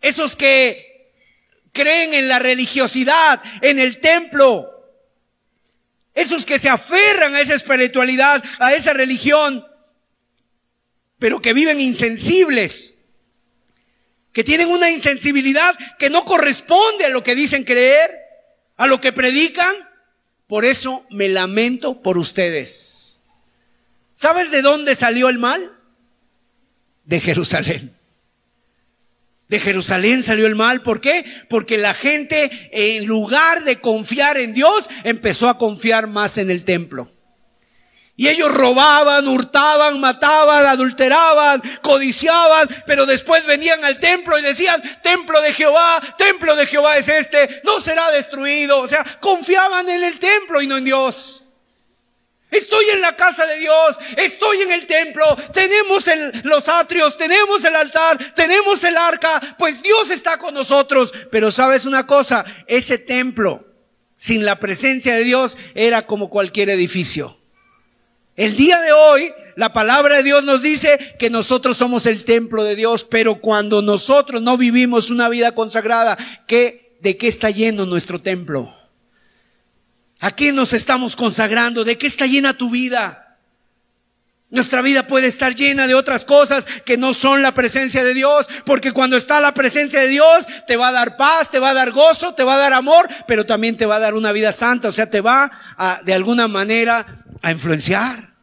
esos 0.01 0.37
que 0.37 1.13
creen 1.73 2.15
en 2.15 2.29
la 2.29 2.39
religiosidad, 2.39 3.43
en 3.61 3.79
el 3.79 3.99
templo, 3.99 4.73
esos 6.15 6.47
que 6.47 6.59
se 6.59 6.71
aferran 6.71 7.35
a 7.35 7.41
esa 7.41 7.55
espiritualidad, 7.55 8.43
a 8.59 8.73
esa 8.75 8.95
religión, 8.95 9.67
pero 11.19 11.41
que 11.41 11.53
viven 11.53 11.81
insensibles, 11.81 12.95
que 14.33 14.45
tienen 14.45 14.71
una 14.71 14.91
insensibilidad 14.91 15.77
que 15.99 16.11
no 16.11 16.25
corresponde 16.25 17.07
a 17.07 17.11
lo 17.11 17.23
que 17.23 17.35
dicen 17.35 17.65
creer, 17.65 18.11
a 18.77 18.87
lo 18.87 19.01
que 19.01 19.13
predican. 19.13 19.75
Por 20.47 20.65
eso 20.65 21.07
me 21.11 21.29
lamento 21.29 22.03
por 22.03 22.19
ustedes. 22.19 23.21
¿Sabes 24.13 24.51
de 24.51 24.63
dónde 24.63 24.95
salió 24.95 25.29
el 25.29 25.39
mal? 25.39 25.73
De 27.05 27.21
Jerusalén. 27.21 27.96
De 29.49 29.61
Jerusalén 29.61 30.23
salió 30.23 30.47
el 30.47 30.57
mal. 30.57 30.83
¿Por 30.83 31.01
qué? 31.01 31.25
Porque 31.49 31.79
la 31.79 31.95
gente, 31.95 32.69
en 32.73 33.07
lugar 33.07 33.63
de 33.63 33.81
confiar 33.81 34.39
en 34.39 34.55
Dios, 34.55 34.91
empezó 35.05 35.49
a 35.49 35.59
confiar 35.59 36.09
más 36.09 36.37
en 36.39 36.51
el 36.51 36.65
templo. 36.65 37.11
Y 38.19 38.29
ellos 38.29 38.53
robaban, 38.53 39.29
hurtaban, 39.29 40.01
mataban, 40.01 40.65
adulteraban, 40.65 41.63
codiciaban, 41.83 42.67
pero 42.87 43.05
después 43.05 43.45
venían 43.45 43.85
al 43.85 44.01
templo 44.01 44.39
y 44.39 44.43
decían, 44.43 44.83
templo 45.03 45.41
de 45.43 45.53
Jehová, 45.53 46.01
templo 46.17 46.57
de 46.57 46.67
Jehová 46.67 46.97
es 46.97 47.11
este, 47.11 47.61
no 47.63 47.81
será 47.83 48.11
destruido. 48.11 48.81
O 48.81 48.89
sea, 48.89 49.05
confiaban 49.21 49.89
en 49.91 50.03
el 50.03 50.19
templo 50.19 50.63
y 50.63 50.67
no 50.67 50.79
en 50.79 50.85
Dios. 50.87 51.46
Estoy 52.51 52.85
en 52.91 53.01
la 53.01 53.17
casa 53.17 53.45
de 53.45 53.59
Dios, 53.59 53.99
estoy 54.17 54.63
en 54.63 54.71
el 54.71 54.87
templo, 54.87 55.25
tenemos 55.53 56.09
los 56.45 56.69
atrios, 56.69 57.17
tenemos 57.17 57.65
el 57.65 57.75
altar, 57.75 58.19
tenemos 58.35 58.83
el 58.85 58.97
arca, 58.97 59.57
pues 59.59 59.83
Dios 59.83 60.11
está 60.11 60.39
con 60.39 60.55
nosotros. 60.55 61.13
Pero 61.31 61.51
sabes 61.51 61.87
una 61.87 62.07
cosa, 62.07 62.45
ese 62.67 62.99
templo 62.99 63.65
sin 64.15 64.45
la 64.45 64.59
presencia 64.59 65.15
de 65.15 65.25
Dios 65.25 65.59
era 65.75 66.07
como 66.07 66.31
cualquier 66.31 66.71
edificio. 66.71 67.37
El 68.37 68.57
día 68.57 68.81
de 68.81 68.93
hoy, 68.93 69.33
la 69.57 69.73
palabra 69.73 70.19
de 70.19 70.23
Dios 70.23 70.45
nos 70.45 70.63
dice 70.63 71.17
que 71.19 71.31
nosotros 71.31 71.79
somos 71.79 72.07
el 72.07 72.25
templo 72.25 72.65
de 72.65 72.77
Dios, 72.77 73.05
pero 73.05 73.37
cuando 73.37 73.83
nosotros 73.83 74.43
no 74.43 74.57
vivimos 74.57 75.11
una 75.11 75.29
vida 75.29 75.53
consagrada, 75.53 76.19
¿qué, 76.47 76.97
¿de 77.01 77.17
qué 77.17 77.29
está 77.29 77.51
lleno 77.51 77.87
nuestro 77.87 78.21
templo? 78.21 78.75
¿A 80.21 80.31
qué 80.31 80.53
nos 80.53 80.73
estamos 80.73 81.17
consagrando? 81.17 81.85
¿De 81.85 81.99
qué 81.99 82.07
está 82.07 82.27
llena 82.27 82.57
tu 82.57 82.71
vida? 82.71 83.27
Nuestra 84.49 84.81
vida 84.81 85.07
puede 85.09 85.27
estar 85.27 85.55
llena 85.55 85.87
de 85.87 85.95
otras 85.95 86.25
cosas 86.25 86.67
que 86.85 86.97
no 86.97 87.15
son 87.15 87.43
la 87.43 87.53
presencia 87.53 88.05
de 88.05 88.15
Dios, 88.15 88.49
porque 88.65 88.93
cuando 88.93 89.17
está 89.17 89.41
la 89.41 89.53
presencia 89.53 90.01
de 90.01 90.09
Dios 90.09 90.47
te 90.67 90.77
va 90.77 90.89
a 90.89 90.93
dar 90.93 91.17
paz, 91.17 91.51
te 91.51 91.59
va 91.59 91.71
a 91.71 91.75
dar 91.75 91.91
gozo, 91.91 92.33
te 92.35 92.45
va 92.45 92.55
a 92.55 92.59
dar 92.59 92.73
amor, 92.73 93.09
pero 93.27 93.45
también 93.45 93.77
te 93.77 93.87
va 93.87 93.97
a 93.97 94.01
dar 94.01 94.15
una 94.15 94.31
vida 94.31 94.53
santa, 94.53 94.89
o 94.89 94.93
sea, 94.93 95.11
te 95.11 95.21
va 95.21 95.51
a, 95.77 96.01
de 96.05 96.15
alguna 96.15 96.47
manera 96.47 97.25
a 97.43 97.51
influenciar 97.51 98.35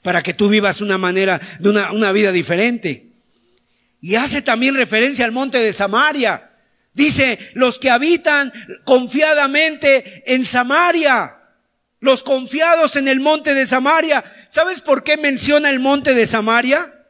para 0.00 0.22
que 0.22 0.32
tú 0.32 0.48
vivas 0.48 0.80
una 0.80 0.96
manera, 0.96 1.38
de 1.60 1.68
una, 1.68 1.92
una 1.92 2.12
vida 2.12 2.32
diferente. 2.32 3.10
Y 4.00 4.14
hace 4.14 4.40
también 4.40 4.74
referencia 4.74 5.24
al 5.24 5.32
monte 5.32 5.58
de 5.58 5.72
Samaria. 5.72 6.45
Dice, 6.96 7.50
los 7.52 7.78
que 7.78 7.90
habitan 7.90 8.50
confiadamente 8.84 10.22
en 10.24 10.46
Samaria, 10.46 11.36
los 12.00 12.22
confiados 12.22 12.96
en 12.96 13.06
el 13.06 13.20
monte 13.20 13.52
de 13.52 13.66
Samaria. 13.66 14.24
¿Sabes 14.48 14.80
por 14.80 15.04
qué 15.04 15.18
menciona 15.18 15.68
el 15.68 15.78
monte 15.78 16.14
de 16.14 16.26
Samaria? 16.26 17.04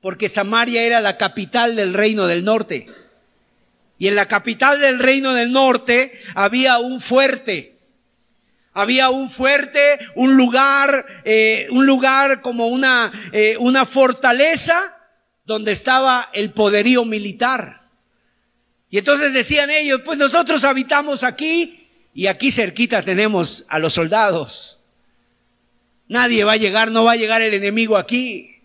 Porque 0.00 0.28
Samaria 0.28 0.84
era 0.84 1.00
la 1.00 1.16
capital 1.16 1.74
del 1.74 1.94
reino 1.94 2.28
del 2.28 2.44
norte. 2.44 2.88
Y 3.98 4.06
en 4.06 4.14
la 4.14 4.28
capital 4.28 4.80
del 4.80 5.00
reino 5.00 5.34
del 5.34 5.50
norte 5.50 6.20
había 6.36 6.78
un 6.78 7.00
fuerte 7.00 7.72
había 8.76 9.08
un 9.08 9.30
fuerte, 9.30 10.00
un 10.16 10.36
lugar, 10.36 11.06
eh, 11.24 11.68
un 11.70 11.86
lugar 11.86 12.40
como 12.40 12.66
una, 12.66 13.12
eh, 13.32 13.56
una 13.60 13.86
fortaleza 13.86 14.96
donde 15.44 15.70
estaba 15.70 16.28
el 16.32 16.50
poderío 16.50 17.04
militar. 17.04 17.83
Y 18.94 18.98
entonces 18.98 19.32
decían 19.32 19.70
ellos, 19.70 20.02
pues 20.04 20.18
nosotros 20.18 20.62
habitamos 20.62 21.24
aquí 21.24 21.88
y 22.14 22.28
aquí 22.28 22.52
cerquita 22.52 23.02
tenemos 23.02 23.64
a 23.66 23.80
los 23.80 23.94
soldados. 23.94 24.78
Nadie 26.06 26.44
va 26.44 26.52
a 26.52 26.56
llegar, 26.58 26.92
no 26.92 27.02
va 27.02 27.10
a 27.10 27.16
llegar 27.16 27.42
el 27.42 27.54
enemigo 27.54 27.96
aquí. 27.96 28.60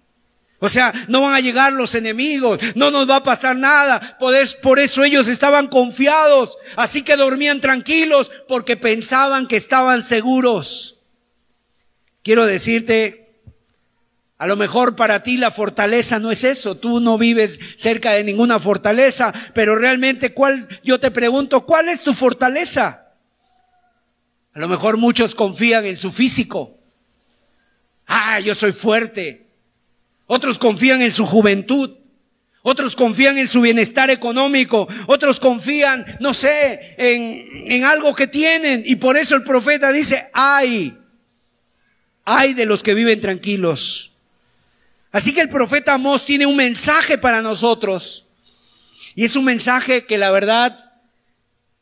O 0.59 0.69
sea, 0.69 0.93
no 1.07 1.21
van 1.21 1.33
a 1.33 1.39
llegar 1.39 1.73
los 1.73 1.95
enemigos, 1.95 2.59
no 2.75 2.91
nos 2.91 3.09
va 3.09 3.15
a 3.15 3.23
pasar 3.23 3.55
nada. 3.55 4.19
Por 4.19 4.77
eso 4.77 5.03
ellos 5.03 5.27
estaban 5.27 5.65
confiados, 5.65 6.59
así 6.75 7.01
que 7.01 7.15
dormían 7.15 7.59
tranquilos 7.59 8.29
porque 8.47 8.77
pensaban 8.77 9.47
que 9.47 9.57
estaban 9.57 10.03
seguros. 10.03 10.99
Quiero 12.21 12.45
decirte, 12.45 13.18
a 14.39 14.47
lo 14.47 14.55
mejor 14.55 14.95
para 14.95 15.21
ti 15.21 15.35
la 15.35 15.51
fortaleza 15.51 16.17
no 16.17 16.31
es 16.31 16.45
eso, 16.45 16.77
tú 16.77 17.01
no 17.01 17.17
vives 17.17 17.59
cerca 17.75 18.13
de 18.13 18.23
ninguna 18.23 18.57
fortaleza, 18.57 19.33
pero 19.53 19.75
realmente 19.75 20.33
cuál, 20.33 20.65
yo 20.81 20.97
te 20.97 21.11
pregunto, 21.11 21.65
¿cuál 21.65 21.89
es 21.89 22.03
tu 22.03 22.13
fortaleza? 22.13 23.09
A 24.53 24.59
lo 24.59 24.69
mejor 24.69 24.95
muchos 24.95 25.35
confían 25.35 25.85
en 25.85 25.97
su 25.97 26.09
físico. 26.09 26.77
Ah, 28.07 28.39
yo 28.39 28.55
soy 28.55 28.71
fuerte. 28.71 29.45
Otros 30.25 30.57
confían 30.57 31.01
en 31.01 31.11
su 31.11 31.25
juventud. 31.25 31.97
Otros 32.61 32.95
confían 32.95 33.37
en 33.37 33.47
su 33.47 33.59
bienestar 33.59 34.09
económico. 34.09 34.87
Otros 35.07 35.41
confían, 35.41 36.05
no 36.21 36.33
sé, 36.33 36.95
en, 36.97 37.45
en 37.69 37.83
algo 37.83 38.15
que 38.15 38.27
tienen. 38.27 38.83
Y 38.85 38.95
por 38.95 39.17
eso 39.17 39.35
el 39.35 39.43
profeta 39.43 39.91
dice, 39.91 40.29
ay, 40.33 40.97
ay 42.23 42.53
de 42.53 42.65
los 42.65 42.83
que 42.83 42.93
viven 42.93 43.19
tranquilos. 43.19 44.09
Así 45.11 45.33
que 45.33 45.41
el 45.41 45.49
profeta 45.49 45.95
Amós 45.95 46.25
tiene 46.25 46.45
un 46.45 46.55
mensaje 46.55 47.17
para 47.17 47.41
nosotros. 47.41 48.27
Y 49.15 49.23
es 49.23 49.35
un 49.35 49.45
mensaje 49.45 50.05
que 50.05 50.17
la 50.17 50.29
verdad 50.29 50.93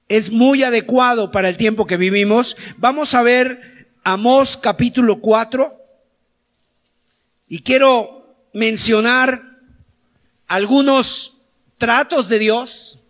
es 0.07 0.31
muy 0.31 0.63
adecuado 0.63 1.31
para 1.31 1.49
el 1.49 1.57
tiempo 1.57 1.85
que 1.85 1.97
vivimos. 1.97 2.55
Vamos 2.77 3.13
a 3.13 3.23
ver 3.23 3.89
Amós 4.03 4.55
capítulo 4.55 5.19
4. 5.19 5.77
Y 7.49 7.59
quiero 7.59 8.47
mencionar 8.53 9.59
algunos 10.47 11.37
tratos 11.77 12.29
de 12.29 12.39
Dios, 12.39 13.01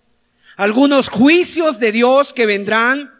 algunos 0.55 1.09
juicios 1.09 1.80
de 1.80 1.91
Dios 1.91 2.34
que 2.34 2.47
vendrán 2.47 3.13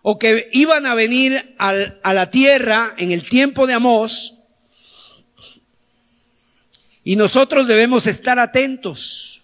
o 0.00 0.18
que 0.18 0.48
iban 0.52 0.86
a 0.86 0.94
venir 0.94 1.54
a 1.58 2.14
la 2.14 2.30
tierra 2.30 2.94
en 2.96 3.12
el 3.12 3.28
tiempo 3.28 3.66
de 3.66 3.74
Amós. 3.74 4.37
Y 7.08 7.16
nosotros 7.16 7.66
debemos 7.66 8.06
estar 8.06 8.38
atentos. 8.38 9.42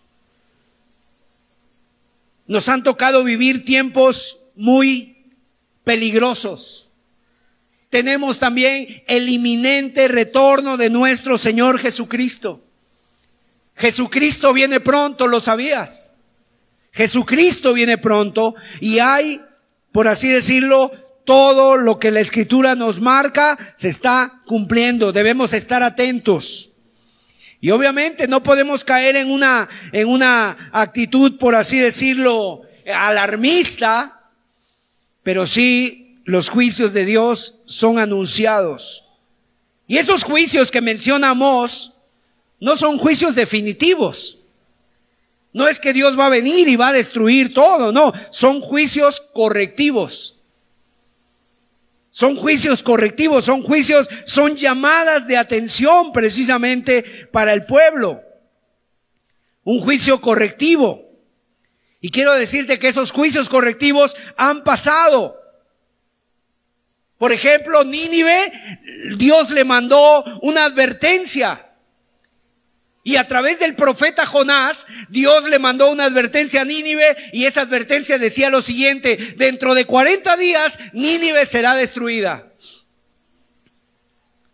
Nos 2.47 2.69
han 2.69 2.83
tocado 2.83 3.25
vivir 3.25 3.65
tiempos 3.65 4.39
muy 4.55 5.33
peligrosos. 5.83 6.91
Tenemos 7.89 8.39
también 8.39 9.03
el 9.07 9.31
inminente 9.31 10.09
retorno 10.09 10.77
de 10.77 10.91
nuestro 10.91 11.39
Señor 11.39 11.79
Jesucristo. 11.79 12.63
Jesucristo 13.77 14.53
viene 14.53 14.81
pronto, 14.81 15.27
¿lo 15.27 15.41
sabías? 15.41 16.13
Jesucristo 16.93 17.73
viene 17.73 17.97
pronto 17.97 18.55
y 18.79 18.99
hay, 18.99 19.41
por 19.91 20.07
así 20.07 20.29
decirlo, 20.29 20.93
todo 21.25 21.79
lo 21.79 21.99
que 21.99 22.11
la 22.11 22.21
escritura 22.21 22.75
nos 22.75 23.01
marca 23.01 23.57
se 23.75 23.89
está 23.89 24.43
cumpliendo. 24.47 25.13
Debemos 25.13 25.55
estar 25.55 25.83
atentos. 25.83 26.73
Y 27.65 27.71
obviamente 27.71 28.29
no 28.29 28.43
podemos 28.43 28.85
caer 28.85 29.17
en 29.17 29.31
una, 29.31 29.71
en 29.91 30.07
una 30.07 30.69
actitud, 30.71 31.39
por 31.39 31.55
así 31.55 31.79
decirlo, 31.79 32.61
alarmista, 32.95 34.29
pero 35.23 35.47
sí 35.47 36.19
los 36.27 36.51
juicios 36.51 36.93
de 36.93 37.07
Dios 37.07 37.61
son 37.65 37.99
anunciados. 37.99 39.07
Y 39.87 39.97
esos 39.97 40.25
juicios 40.25 40.71
que 40.71 40.83
mencionamos 40.83 41.95
no 42.61 42.77
son 42.77 42.99
juicios 42.99 43.35
definitivos. 43.35 44.41
No 45.55 45.67
es 45.67 45.81
que 45.81 45.95
Dios 45.95 46.19
va 46.19 46.27
a 46.27 46.29
venir 46.29 46.69
y 46.69 46.77
va 46.77 46.89
a 46.89 46.93
destruir 46.93 47.55
todo, 47.55 47.93
no, 47.93 48.13
son 48.29 48.61
juicios 48.61 49.23
correctivos. 49.33 50.34
Son 52.15 52.37
juicios 52.37 52.85
correctivos, 52.85 53.45
son 53.45 53.65
juicios, 53.65 54.09
son 54.25 54.55
llamadas 54.55 55.27
de 55.27 55.37
atención 55.37 56.13
precisamente 56.13 57.03
para 57.33 57.53
el 57.53 57.65
pueblo. 57.65 58.23
Un 59.65 59.81
juicio 59.81 60.21
correctivo. 60.21 61.11
Y 62.01 62.11
quiero 62.11 62.33
decirte 62.35 62.79
que 62.79 62.87
esos 62.87 63.11
juicios 63.11 63.49
correctivos 63.49 64.15
han 64.37 64.63
pasado. 64.63 65.43
Por 67.19 67.33
ejemplo, 67.33 67.83
Nínive, 67.83 68.53
Dios 69.17 69.51
le 69.51 69.65
mandó 69.65 70.23
una 70.43 70.67
advertencia. 70.67 71.74
Y 73.07 73.17
a 73.17 73.29
través 73.29 73.61
del 73.61 73.77
profeta 73.77 74.25
Jonás, 74.25 74.87
Dios 75.11 75.47
le 75.49 75.59
mandó 75.59 75.91
una 75.91 76.07
advertencia 76.07 76.63
a 76.63 76.65
Nínive 76.65 77.15
y 77.35 77.45
esa 77.45 77.61
advertencia 77.61 78.19
decía 78.19 78.49
lo 78.49 78.63
siguiente, 78.63 79.35
dentro 79.37 79.75
de 79.75 79.85
40 79.85 80.37
días 80.39 80.79
Nínive 80.95 81.45
será 81.45 81.75
destruida. 81.75 82.51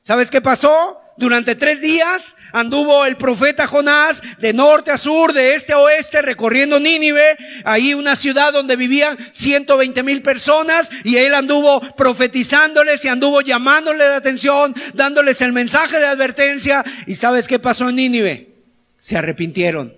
¿Sabes 0.02 0.32
qué 0.32 0.40
pasó? 0.40 0.99
Durante 1.20 1.54
tres 1.54 1.82
días 1.82 2.34
anduvo 2.50 3.04
el 3.04 3.18
profeta 3.18 3.66
Jonás 3.66 4.22
de 4.38 4.54
norte 4.54 4.90
a 4.90 4.96
sur, 4.96 5.34
de 5.34 5.54
este 5.54 5.74
a 5.74 5.78
oeste, 5.78 6.22
recorriendo 6.22 6.80
Nínive, 6.80 7.36
ahí 7.66 7.92
una 7.92 8.16
ciudad 8.16 8.54
donde 8.54 8.74
vivían 8.74 9.18
120 9.30 10.02
mil 10.02 10.22
personas, 10.22 10.88
y 11.04 11.18
él 11.18 11.34
anduvo 11.34 11.82
profetizándoles 11.94 13.04
y 13.04 13.08
anduvo 13.08 13.42
llamándoles 13.42 14.08
la 14.08 14.16
atención, 14.16 14.74
dándoles 14.94 15.42
el 15.42 15.52
mensaje 15.52 15.98
de 15.98 16.06
advertencia. 16.06 16.82
¿Y 17.06 17.14
sabes 17.14 17.46
qué 17.46 17.58
pasó 17.58 17.90
en 17.90 17.96
Nínive? 17.96 18.54
Se 18.96 19.18
arrepintieron. 19.18 19.94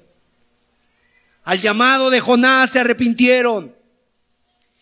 Al 1.44 1.60
llamado 1.60 2.10
de 2.10 2.18
Jonás 2.18 2.72
se 2.72 2.80
arrepintieron. 2.80 3.76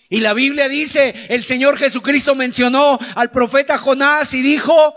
Y 0.08 0.20
la 0.20 0.32
Biblia 0.32 0.70
dice, 0.70 1.14
el 1.28 1.44
Señor 1.44 1.76
Jesucristo 1.76 2.34
mencionó 2.34 2.98
al 3.14 3.30
profeta 3.30 3.76
Jonás 3.76 4.32
y 4.32 4.40
dijo, 4.40 4.94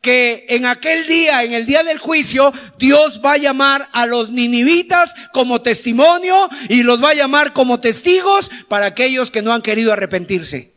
que 0.00 0.46
en 0.48 0.66
aquel 0.66 1.06
día, 1.06 1.42
en 1.42 1.52
el 1.52 1.66
día 1.66 1.82
del 1.82 1.98
juicio, 1.98 2.52
Dios 2.78 3.20
va 3.24 3.32
a 3.32 3.38
llamar 3.38 3.88
a 3.92 4.06
los 4.06 4.30
ninivitas 4.30 5.14
como 5.32 5.62
testimonio 5.62 6.48
y 6.68 6.82
los 6.82 7.02
va 7.02 7.10
a 7.10 7.14
llamar 7.14 7.52
como 7.52 7.80
testigos 7.80 8.50
para 8.68 8.86
aquellos 8.86 9.30
que 9.30 9.42
no 9.42 9.52
han 9.52 9.62
querido 9.62 9.92
arrepentirse. 9.92 10.74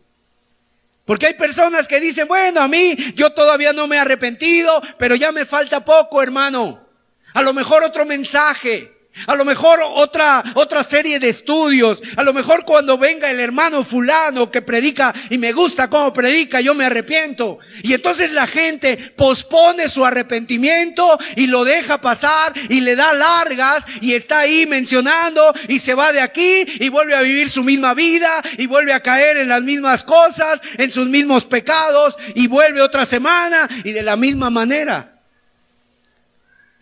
Porque 1.06 1.26
hay 1.26 1.34
personas 1.34 1.88
que 1.88 2.00
dicen, 2.00 2.28
bueno, 2.28 2.62
a 2.62 2.68
mí 2.68 2.96
yo 3.16 3.32
todavía 3.32 3.74
no 3.74 3.88
me 3.88 3.96
he 3.96 4.00
arrepentido, 4.00 4.82
pero 5.00 5.16
ya 5.16 5.32
me 5.32 5.46
falta 5.46 5.84
poco, 5.84 6.22
hermano. 6.22 6.88
A 7.34 7.42
lo 7.42 7.54
mejor 7.54 7.84
otro 7.84 8.06
mensaje. 8.06 8.99
A 9.28 9.36
lo 9.36 9.44
mejor 9.44 9.80
otra, 9.84 10.44
otra 10.56 10.84
serie 10.84 11.20
de 11.20 11.30
estudios. 11.30 12.02
A 12.16 12.24
lo 12.24 12.32
mejor 12.32 12.64
cuando 12.64 12.98
venga 12.98 13.30
el 13.30 13.40
hermano 13.40 13.84
fulano 13.84 14.50
que 14.50 14.62
predica 14.62 15.14
y 15.30 15.38
me 15.38 15.52
gusta 15.52 15.90
cómo 15.90 16.14
predica, 16.14 16.62
yo 16.62 16.74
me 16.74 16.86
arrepiento. 16.86 17.60
Y 17.84 17.94
entonces 17.94 18.32
la 18.32 18.48
gente 18.48 19.14
pospone 19.16 19.90
su 19.90 20.06
arrepentimiento 20.06 21.18
y 21.36 21.48
lo 21.48 21.66
deja 21.66 22.00
pasar 22.00 22.54
y 22.70 22.82
le 22.82 22.96
da 22.96 23.14
largas 23.14 23.86
y 24.02 24.14
está 24.14 24.40
ahí 24.40 24.66
mencionando 24.66 25.54
y 25.68 25.80
se 25.80 25.96
va 25.96 26.14
de 26.14 26.22
aquí 26.22 26.66
y 26.80 26.90
vuelve 26.90 27.16
a 27.16 27.22
vivir 27.22 27.50
su 27.50 27.64
misma 27.64 27.94
vida 27.94 28.42
y 28.58 28.68
vuelve 28.68 28.94
a 28.94 29.02
caer 29.02 29.38
en 29.38 29.50
las 29.50 29.62
mismas 29.62 30.04
cosas, 30.04 30.62
en 30.78 30.92
sus 30.92 31.08
mismos 31.08 31.46
pecados 31.46 32.18
y 32.36 32.48
vuelve 32.48 32.82
otra 32.82 33.06
semana 33.06 33.68
y 33.84 33.92
de 33.92 34.04
la 34.04 34.16
misma 34.16 34.50
manera. 34.50 35.19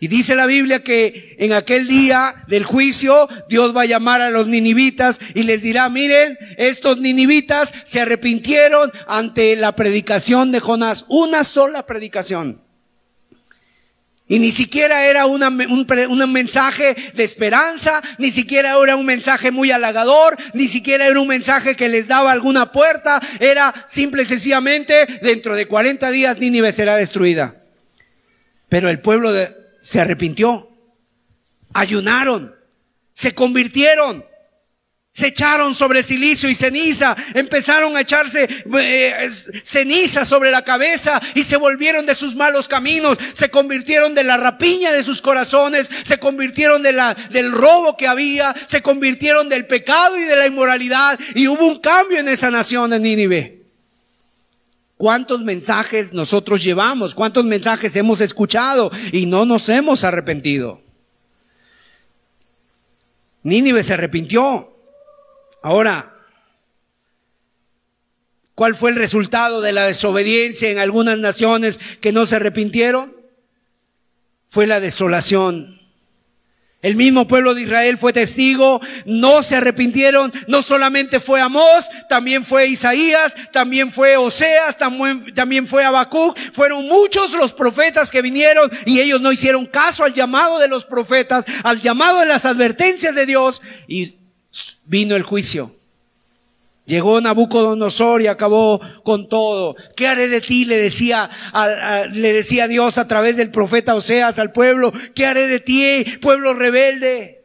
Y 0.00 0.06
dice 0.06 0.36
la 0.36 0.46
Biblia 0.46 0.84
que 0.84 1.36
en 1.40 1.52
aquel 1.52 1.88
día 1.88 2.44
del 2.46 2.64
juicio 2.64 3.28
Dios 3.48 3.76
va 3.76 3.82
a 3.82 3.86
llamar 3.86 4.20
a 4.20 4.30
los 4.30 4.46
ninivitas 4.46 5.18
y 5.34 5.42
les 5.42 5.62
dirá, 5.62 5.88
miren, 5.88 6.38
estos 6.56 6.98
ninivitas 6.98 7.74
se 7.82 8.00
arrepintieron 8.00 8.92
ante 9.08 9.56
la 9.56 9.74
predicación 9.74 10.52
de 10.52 10.60
Jonás. 10.60 11.04
Una 11.08 11.42
sola 11.42 11.84
predicación. 11.84 12.62
Y 14.28 14.38
ni 14.38 14.52
siquiera 14.52 15.06
era 15.06 15.26
una, 15.26 15.48
un, 15.48 15.86
un, 15.90 16.32
mensaje 16.32 16.94
de 17.14 17.24
esperanza, 17.24 18.02
ni 18.18 18.30
siquiera 18.30 18.74
era 18.80 18.94
un 18.94 19.06
mensaje 19.06 19.50
muy 19.50 19.70
halagador, 19.72 20.36
ni 20.52 20.68
siquiera 20.68 21.06
era 21.06 21.18
un 21.18 21.28
mensaje 21.28 21.74
que 21.74 21.88
les 21.88 22.08
daba 22.08 22.30
alguna 22.30 22.70
puerta, 22.70 23.20
era 23.40 23.74
simple 23.86 24.24
y 24.24 24.26
sencillamente, 24.26 25.06
dentro 25.22 25.56
de 25.56 25.66
40 25.66 26.10
días 26.10 26.38
Nínive 26.38 26.72
será 26.72 26.96
destruida. 26.96 27.56
Pero 28.68 28.90
el 28.90 29.00
pueblo 29.00 29.32
de, 29.32 29.56
se 29.88 30.02
arrepintió, 30.02 30.68
ayunaron, 31.72 32.54
se 33.14 33.34
convirtieron, 33.34 34.22
se 35.10 35.28
echaron 35.28 35.74
sobre 35.74 36.02
silicio 36.02 36.50
y 36.50 36.54
ceniza, 36.54 37.16
empezaron 37.32 37.96
a 37.96 38.02
echarse 38.02 38.46
eh, 38.80 39.30
ceniza 39.64 40.26
sobre 40.26 40.50
la 40.50 40.62
cabeza 40.62 41.22
y 41.34 41.42
se 41.42 41.56
volvieron 41.56 42.04
de 42.04 42.14
sus 42.14 42.36
malos 42.36 42.68
caminos, 42.68 43.16
se 43.32 43.48
convirtieron 43.48 44.14
de 44.14 44.24
la 44.24 44.36
rapiña 44.36 44.92
de 44.92 45.02
sus 45.02 45.22
corazones, 45.22 45.90
se 46.04 46.18
convirtieron 46.18 46.82
de 46.82 46.92
la, 46.92 47.14
del 47.14 47.50
robo 47.50 47.96
que 47.96 48.06
había, 48.06 48.54
se 48.66 48.82
convirtieron 48.82 49.48
del 49.48 49.66
pecado 49.66 50.18
y 50.18 50.24
de 50.24 50.36
la 50.36 50.46
inmoralidad. 50.46 51.18
Y 51.34 51.48
hubo 51.48 51.66
un 51.66 51.80
cambio 51.80 52.18
en 52.18 52.28
esa 52.28 52.50
nación 52.50 52.90
de 52.90 53.00
Nínive. 53.00 53.57
¿Cuántos 54.98 55.44
mensajes 55.44 56.12
nosotros 56.12 56.62
llevamos? 56.62 57.14
¿Cuántos 57.14 57.44
mensajes 57.44 57.94
hemos 57.94 58.20
escuchado 58.20 58.90
y 59.12 59.26
no 59.26 59.46
nos 59.46 59.68
hemos 59.68 60.02
arrepentido? 60.02 60.82
Nínive 63.44 63.84
se 63.84 63.94
arrepintió. 63.94 64.76
Ahora, 65.62 66.16
¿cuál 68.56 68.74
fue 68.74 68.90
el 68.90 68.96
resultado 68.96 69.60
de 69.60 69.72
la 69.72 69.86
desobediencia 69.86 70.68
en 70.68 70.80
algunas 70.80 71.16
naciones 71.18 71.78
que 72.00 72.10
no 72.10 72.26
se 72.26 72.34
arrepintieron? 72.34 73.16
Fue 74.48 74.66
la 74.66 74.80
desolación. 74.80 75.77
El 76.80 76.94
mismo 76.94 77.26
pueblo 77.26 77.54
de 77.54 77.62
Israel 77.62 77.98
fue 77.98 78.12
testigo, 78.12 78.80
no 79.04 79.42
se 79.42 79.56
arrepintieron, 79.56 80.32
no 80.46 80.62
solamente 80.62 81.18
fue 81.18 81.40
Amós, 81.40 81.88
también 82.08 82.44
fue 82.44 82.68
Isaías, 82.68 83.34
también 83.52 83.90
fue 83.90 84.16
Oseas, 84.16 84.78
también, 84.78 85.34
también 85.34 85.66
fue 85.66 85.84
Habacuc, 85.84 86.38
fueron 86.52 86.86
muchos 86.86 87.32
los 87.32 87.52
profetas 87.52 88.12
que 88.12 88.22
vinieron 88.22 88.70
y 88.86 89.00
ellos 89.00 89.20
no 89.20 89.32
hicieron 89.32 89.66
caso 89.66 90.04
al 90.04 90.14
llamado 90.14 90.60
de 90.60 90.68
los 90.68 90.84
profetas, 90.84 91.44
al 91.64 91.80
llamado 91.80 92.20
de 92.20 92.26
las 92.26 92.44
advertencias 92.44 93.12
de 93.12 93.26
Dios 93.26 93.60
y 93.88 94.16
vino 94.84 95.16
el 95.16 95.24
juicio. 95.24 95.77
Llegó 96.88 97.20
Nabucodonosor 97.20 98.22
y 98.22 98.28
acabó 98.28 98.80
con 99.04 99.28
todo. 99.28 99.76
¿Qué 99.94 100.08
haré 100.08 100.26
de 100.28 100.40
ti? 100.40 100.64
Le 100.64 100.78
decía, 100.78 101.28
le 102.12 102.32
decía 102.32 102.66
Dios 102.66 102.96
a 102.96 103.06
través 103.06 103.36
del 103.36 103.50
profeta 103.50 103.94
Oseas 103.94 104.38
al 104.38 104.52
pueblo. 104.52 104.90
¿Qué 105.14 105.26
haré 105.26 105.48
de 105.48 105.60
ti, 105.60 106.06
pueblo 106.22 106.54
rebelde? 106.54 107.44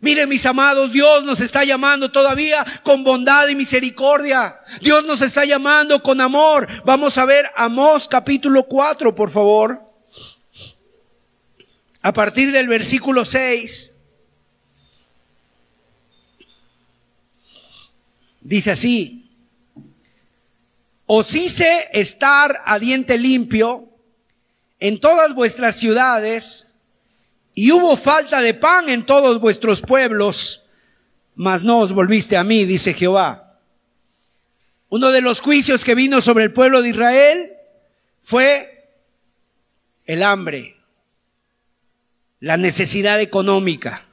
Miren 0.00 0.28
mis 0.28 0.44
amados, 0.44 0.90
Dios 0.90 1.22
nos 1.22 1.40
está 1.40 1.62
llamando 1.62 2.10
todavía 2.10 2.66
con 2.82 3.04
bondad 3.04 3.46
y 3.46 3.54
misericordia. 3.54 4.58
Dios 4.80 5.04
nos 5.06 5.22
está 5.22 5.44
llamando 5.44 6.02
con 6.02 6.20
amor. 6.20 6.66
Vamos 6.84 7.16
a 7.16 7.24
ver 7.24 7.48
Amós 7.54 8.08
capítulo 8.08 8.64
4, 8.64 9.14
por 9.14 9.30
favor. 9.30 9.84
A 12.02 12.12
partir 12.12 12.50
del 12.50 12.66
versículo 12.66 13.24
6. 13.24 13.89
Dice 18.50 18.72
así, 18.72 19.30
os 21.06 21.36
hice 21.36 21.86
estar 21.92 22.62
a 22.64 22.80
diente 22.80 23.16
limpio 23.16 23.88
en 24.80 24.98
todas 24.98 25.36
vuestras 25.36 25.76
ciudades, 25.76 26.66
y 27.54 27.70
hubo 27.70 27.96
falta 27.96 28.40
de 28.40 28.54
pan 28.54 28.88
en 28.88 29.06
todos 29.06 29.38
vuestros 29.38 29.82
pueblos, 29.82 30.66
mas 31.36 31.62
no 31.62 31.78
os 31.78 31.92
volviste 31.92 32.36
a 32.36 32.42
mí, 32.42 32.64
dice 32.64 32.92
Jehová. 32.92 33.60
Uno 34.88 35.12
de 35.12 35.20
los 35.20 35.40
juicios 35.40 35.84
que 35.84 35.94
vino 35.94 36.20
sobre 36.20 36.42
el 36.42 36.52
pueblo 36.52 36.82
de 36.82 36.88
Israel 36.88 37.52
fue 38.20 38.90
el 40.06 40.24
hambre, 40.24 40.76
la 42.40 42.56
necesidad 42.56 43.20
económica. 43.20 44.08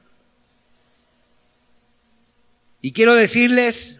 Y 2.80 2.92
quiero 2.92 3.16
decirles 3.16 3.97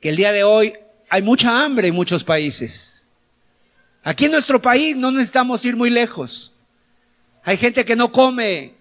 que 0.00 0.08
el 0.08 0.16
día 0.16 0.32
de 0.32 0.44
hoy 0.44 0.74
hay 1.08 1.22
mucha 1.22 1.62
hambre 1.62 1.88
en 1.88 1.94
muchos 1.94 2.24
países. 2.24 3.10
Aquí 4.02 4.24
en 4.24 4.32
nuestro 4.32 4.60
país 4.60 4.96
no 4.96 5.10
necesitamos 5.10 5.64
ir 5.64 5.76
muy 5.76 5.90
lejos. 5.90 6.52
Hay 7.42 7.56
gente 7.56 7.84
que 7.84 7.96
no 7.96 8.10
come, 8.10 8.74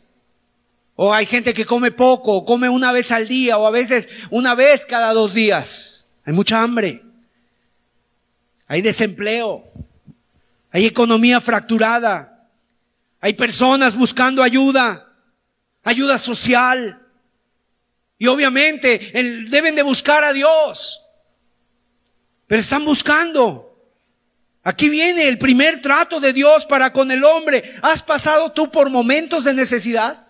o 0.96 1.14
hay 1.14 1.26
gente 1.26 1.54
que 1.54 1.66
come 1.66 1.92
poco, 1.92 2.34
o 2.34 2.46
come 2.46 2.70
una 2.70 2.92
vez 2.92 3.12
al 3.12 3.28
día, 3.28 3.58
o 3.58 3.68
a 3.68 3.72
veces 3.72 4.10
una 4.30 4.56
vez 4.56 4.86
cada 4.86 5.14
dos 5.14 5.34
días. 5.34 6.06
Hay 6.26 6.34
mucha 6.34 6.62
hambre. 6.62 7.04
Hay 8.68 8.82
desempleo. 8.82 9.66
Hay 10.72 10.86
economía 10.86 11.42
fracturada. 11.42 12.48
Hay 13.22 13.34
personas 13.34 13.96
buscando 13.96 14.44
ayuda, 14.44 15.12
ayuda 15.84 16.18
social. 16.18 17.06
Y 18.18 18.28
obviamente 18.28 19.12
deben 19.50 19.76
de 19.76 19.84
buscar 19.84 20.24
a 20.24 20.34
Dios. 20.34 21.02
Pero 22.50 22.62
están 22.62 22.84
buscando. 22.84 23.78
Aquí 24.64 24.90
viene 24.90 25.28
el 25.28 25.38
primer 25.38 25.82
trato 25.82 26.20
de 26.20 26.34
Dios 26.34 26.66
para 26.66 26.92
con 26.92 27.12
el 27.12 27.24
hombre. 27.24 27.76
¿Has 27.84 28.02
pasado 28.02 28.52
tú 28.52 28.72
por 28.72 28.90
momentos 28.90 29.44
de 29.44 29.54
necesidad? 29.54 30.26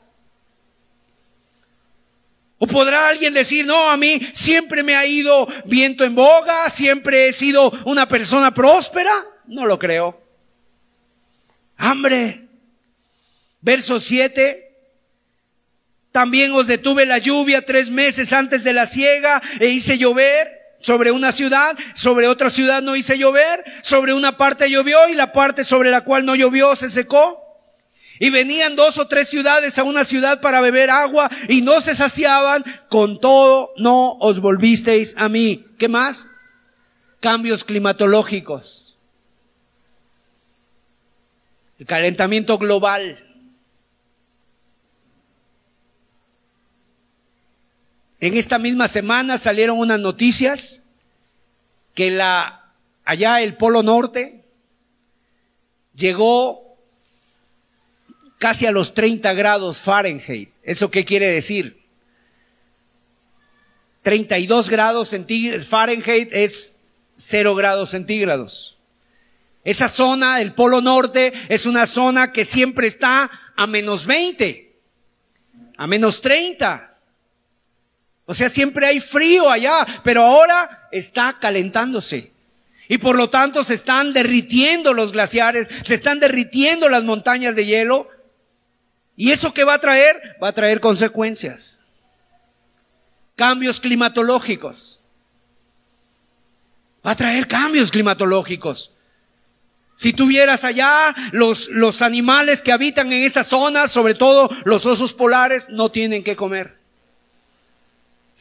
¿O 2.57 2.67
podrá 2.67 3.07
alguien 3.07 3.33
decir, 3.33 3.65
no, 3.65 3.89
a 3.89 3.95
mí 3.95 4.19
siempre 4.33 4.83
me 4.83 4.97
ha 4.97 5.05
ido 5.05 5.47
viento 5.63 6.03
en 6.03 6.13
boga, 6.13 6.69
siempre 6.69 7.29
he 7.29 7.33
sido 7.33 7.71
una 7.85 8.05
persona 8.05 8.53
próspera? 8.53 9.13
No 9.47 9.65
lo 9.65 9.79
creo. 9.79 10.21
Hambre. 11.77 12.49
Verso 13.61 14.01
7. 14.01 14.75
También 16.11 16.51
os 16.51 16.67
detuve 16.67 17.05
la 17.05 17.19
lluvia 17.19 17.61
tres 17.61 17.89
meses 17.89 18.33
antes 18.33 18.65
de 18.65 18.73
la 18.73 18.87
siega 18.87 19.41
e 19.61 19.67
hice 19.67 19.97
llover 19.97 20.58
sobre 20.81 21.11
una 21.11 21.31
ciudad, 21.31 21.77
sobre 21.93 22.27
otra 22.27 22.49
ciudad 22.49 22.81
no 22.81 22.95
hice 22.95 23.17
llover, 23.17 23.63
sobre 23.81 24.13
una 24.13 24.37
parte 24.37 24.69
llovió 24.69 25.07
y 25.09 25.15
la 25.15 25.31
parte 25.31 25.63
sobre 25.63 25.91
la 25.91 26.01
cual 26.01 26.25
no 26.25 26.35
llovió 26.35 26.75
se 26.75 26.89
secó. 26.89 27.45
Y 28.19 28.29
venían 28.29 28.75
dos 28.75 28.97
o 28.97 29.07
tres 29.07 29.29
ciudades 29.29 29.79
a 29.79 29.83
una 29.83 30.03
ciudad 30.03 30.41
para 30.41 30.59
beber 30.59 30.89
agua 30.89 31.29
y 31.47 31.61
no 31.61 31.79
se 31.79 31.95
saciaban, 31.95 32.63
con 32.89 33.21
todo 33.21 33.71
no 33.77 34.17
os 34.19 34.39
volvisteis 34.39 35.15
a 35.17 35.29
mí. 35.29 35.65
¿Qué 35.77 35.87
más? 35.87 36.29
Cambios 37.21 37.63
climatológicos. 37.63 38.97
El 41.79 41.85
calentamiento 41.85 42.57
global. 42.57 43.28
En 48.19 48.35
esta 48.35 48.59
misma 48.59 48.87
semana 48.87 49.37
salieron 49.37 49.79
unas 49.79 49.99
noticias 49.99 50.83
que 51.93 52.11
la, 52.11 52.73
allá 53.05 53.41
el 53.41 53.55
Polo 53.55 53.81
Norte 53.81 54.43
llegó 55.93 56.77
casi 58.37 58.65
a 58.65 58.71
los 58.71 58.93
30 58.93 59.33
grados 59.33 59.79
Fahrenheit. 59.79 60.51
¿Eso 60.63 60.91
qué 60.91 61.05
quiere 61.05 61.27
decir? 61.27 61.79
32 64.01 64.69
grados 64.69 65.09
centígrados 65.09 65.67
Fahrenheit 65.67 66.29
es 66.33 66.75
0 67.15 67.55
grados 67.55 67.91
centígrados. 67.91 68.77
Esa 69.63 69.87
zona, 69.87 70.41
el 70.41 70.53
Polo 70.53 70.81
Norte, 70.81 71.31
es 71.49 71.65
una 71.65 71.85
zona 71.85 72.31
que 72.31 72.43
siempre 72.43 72.87
está 72.87 73.29
a 73.55 73.67
menos 73.67 74.05
20, 74.05 74.73
a 75.77 75.87
menos 75.87 76.21
30. 76.21 76.88
O 78.29 78.35
sea, 78.35 78.47
siempre 78.47 78.85
hay 78.85 78.99
frío 78.99 79.49
allá, 79.49 79.87
pero 80.03 80.21
ahora 80.21 80.87
está 80.91 81.39
calentándose. 81.39 82.31
Y 82.87 82.99
por 82.99 83.15
lo 83.15 83.31
tanto 83.31 83.63
se 83.63 83.73
están 83.73 84.13
derritiendo 84.13 84.93
los 84.93 85.13
glaciares, 85.13 85.67
se 85.83 85.95
están 85.95 86.19
derritiendo 86.19 86.89
las 86.89 87.03
montañas 87.03 87.55
de 87.55 87.65
hielo. 87.65 88.07
¿Y 89.15 89.31
eso 89.31 89.51
qué 89.51 89.63
va 89.63 89.73
a 89.73 89.79
traer? 89.79 90.37
Va 90.41 90.49
a 90.49 90.53
traer 90.53 90.79
consecuencias. 90.79 91.81
Cambios 93.35 93.79
climatológicos. 93.79 95.01
Va 97.03 97.11
a 97.11 97.15
traer 97.15 97.47
cambios 97.47 97.89
climatológicos. 97.89 98.93
Si 99.95 100.13
tuvieras 100.13 100.65
allá 100.65 101.15
los, 101.31 101.67
los 101.69 102.03
animales 102.03 102.61
que 102.61 102.73
habitan 102.73 103.11
en 103.11 103.23
esa 103.23 103.43
zona, 103.43 103.87
sobre 103.87 104.13
todo 104.13 104.51
los 104.65 104.85
osos 104.85 105.15
polares, 105.15 105.69
no 105.69 105.89
tienen 105.89 106.23
que 106.23 106.35
comer 106.35 106.78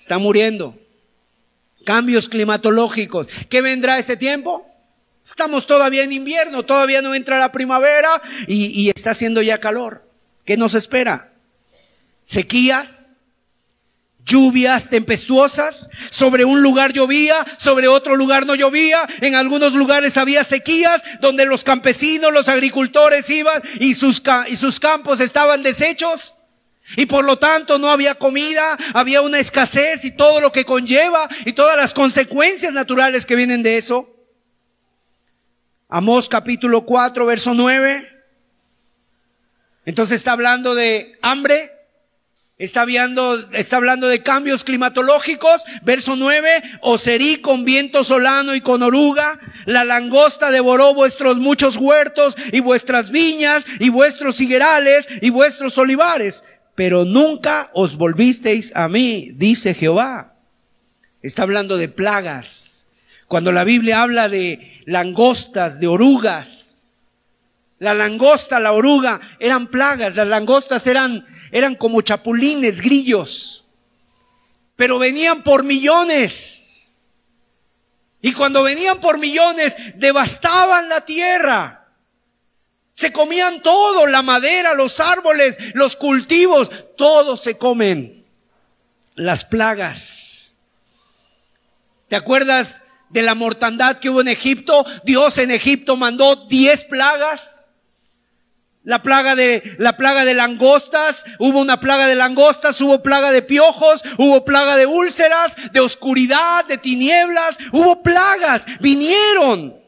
está 0.01 0.19
muriendo. 0.19 0.79
Cambios 1.85 2.29
climatológicos. 2.29 3.29
¿Qué 3.49 3.61
vendrá 3.61 3.99
este 3.99 4.17
tiempo? 4.17 4.67
Estamos 5.25 5.67
todavía 5.67 6.05
en 6.05 6.13
invierno, 6.13 6.65
todavía 6.65 7.03
no 7.03 7.15
entra 7.15 7.39
la 7.39 7.53
primavera 7.53 8.23
y, 8.47 8.67
y 8.81 8.91
está 8.91 9.11
haciendo 9.11 9.43
ya 9.43 9.59
calor. 9.59 10.09
¿Qué 10.45 10.57
nos 10.57 10.75
espera? 10.75 11.33
Sequías, 12.23 13.17
lluvias 14.25 14.89
tempestuosas, 14.89 15.91
sobre 16.11 16.45
un 16.45 16.63
lugar 16.63 16.93
llovía, 16.93 17.45
sobre 17.59 17.89
otro 17.89 18.17
lugar 18.17 18.47
no 18.47 18.55
llovía, 18.55 19.07
en 19.21 19.35
algunos 19.35 19.75
lugares 19.75 20.17
había 20.17 20.45
sequías 20.45 21.03
donde 21.21 21.45
los 21.45 21.65
campesinos, 21.65 22.33
los 22.33 22.49
agricultores 22.49 23.29
iban 23.31 23.63
y 23.81 23.95
sus, 23.95 24.23
y 24.49 24.57
sus 24.57 24.79
campos 24.81 25.21
estaban 25.21 25.63
deshechos. 25.63 26.38
Y 26.97 27.07
por 27.07 27.25
lo 27.25 27.39
tanto 27.39 27.79
no 27.79 27.91
había 27.91 28.15
comida, 28.15 28.77
había 28.95 29.21
una 29.21 29.39
escasez 29.39 30.05
y 30.05 30.11
todo 30.11 30.41
lo 30.41 30.53
que 30.53 30.65
conlleva 30.65 31.29
y 31.45 31.53
todas 31.53 31.77
las 31.77 31.93
consecuencias 31.93 32.73
naturales 32.73 33.27
que 33.27 33.37
vienen 33.37 33.63
de 33.63 33.77
eso. 33.77 34.15
Amós 35.89 36.29
capítulo 36.29 36.83
4, 36.83 37.27
verso 37.27 37.55
9. 37.55 38.09
Entonces 39.85 40.17
está 40.17 40.33
hablando 40.33 40.75
de 40.75 41.19
hambre, 41.23 41.73
está 42.59 42.83
hablando, 42.83 43.51
está 43.53 43.77
hablando 43.77 44.07
de 44.09 44.23
cambios 44.23 44.65
climatológicos. 44.65 45.65
Verso 45.83 46.17
9, 46.17 46.63
os 46.83 47.07
herí 47.07 47.41
con 47.41 47.65
viento 47.65 48.05
solano 48.05 48.55
y 48.55 48.61
con 48.61 48.83
oruga. 48.83 49.39
La 49.67 49.85
langosta 49.85 50.51
devoró 50.51 50.95
vuestros 50.95 51.39
muchos 51.39 51.77
huertos 51.77 52.37
y 52.53 52.61
vuestras 52.61 53.11
viñas 53.11 53.65
y 53.79 53.91
vuestros 53.91 54.41
higuerales 54.41 55.09
y 55.21 55.31
vuestros 55.31 55.77
olivares 55.79 56.45
pero 56.79 57.05
nunca 57.05 57.73
os 57.75 57.97
volvisteis 57.97 58.71
a 58.77 58.87
mí, 58.87 59.33
dice 59.35 59.75
Jehová. 59.75 60.37
Está 61.23 61.43
hablando 61.43 61.77
de 61.77 61.89
plagas. 61.89 62.87
Cuando 63.27 63.51
la 63.51 63.65
Biblia 63.65 64.01
habla 64.01 64.29
de 64.29 64.81
langostas, 64.87 65.81
de 65.81 65.89
orugas, 65.89 66.87
la 67.81 67.95
langosta, 67.95 68.61
la 68.61 68.71
oruga 68.71 69.21
eran 69.41 69.67
plagas, 69.67 70.15
las 70.15 70.29
langostas 70.29 70.87
eran, 70.87 71.27
eran 71.51 71.75
como 71.75 72.01
chapulines, 72.01 72.81
grillos, 72.81 73.67
pero 74.77 75.01
venían 75.01 75.43
por 75.43 75.65
millones. 75.65 76.93
Y 78.23 78.33
cuando 78.35 78.63
venían 78.63 79.01
por 79.01 79.19
millones, 79.19 79.75
devastaban 79.97 80.89
la 80.89 81.01
tierra. 81.01 81.88
Se 82.99 83.13
comían 83.13 83.63
todo, 83.63 84.09
la 84.09 84.23
madera, 84.23 84.75
los 84.75 84.99
árboles, 84.99 85.57
los 85.75 85.95
cultivos, 85.95 86.69
todo 86.97 87.37
se 87.37 87.57
comen. 87.57 88.27
Las 89.15 89.45
plagas. 89.45 90.57
¿Te 92.09 92.17
acuerdas 92.17 92.87
de 93.11 93.23
la 93.23 93.37
mortandad 93.37 94.01
que 94.01 94.11
hubo 94.11 94.21
en 94.21 94.27
Egipto? 94.27 94.85
Dios 95.05 95.39
en 95.39 95.53
Egipto 95.53 95.97
mandó 95.97 96.49
diez 96.49 96.83
plagas. 96.83 97.69
La 98.83 99.01
plaga 99.01 99.37
de, 99.37 99.77
la 99.79 99.97
plaga 99.97 100.25
de 100.25 100.35
langostas, 100.35 101.25
hubo 101.39 101.61
una 101.61 101.79
plaga 101.79 102.09
de 102.09 102.17
langostas, 102.17 102.81
hubo 102.81 103.01
plaga 103.01 103.31
de 103.31 103.43
piojos, 103.43 104.03
hubo 104.17 104.45
plaga 104.45 104.75
de 104.75 104.87
úlceras, 104.87 105.55
de 105.71 105.79
oscuridad, 105.79 106.65
de 106.65 106.79
tinieblas, 106.79 107.59
hubo 107.71 108.03
plagas, 108.03 108.67
vinieron. 108.81 109.88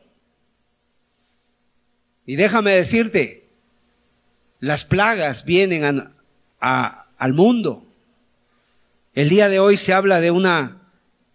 Y 2.31 2.37
déjame 2.37 2.70
decirte, 2.70 3.49
las 4.61 4.85
plagas 4.85 5.45
vienen 5.45 6.12
al 6.61 7.33
mundo. 7.33 7.85
El 9.14 9.28
día 9.28 9.49
de 9.49 9.59
hoy 9.59 9.76
se 9.76 9.93
habla 9.93 10.20
de 10.20 10.31
una 10.31 10.81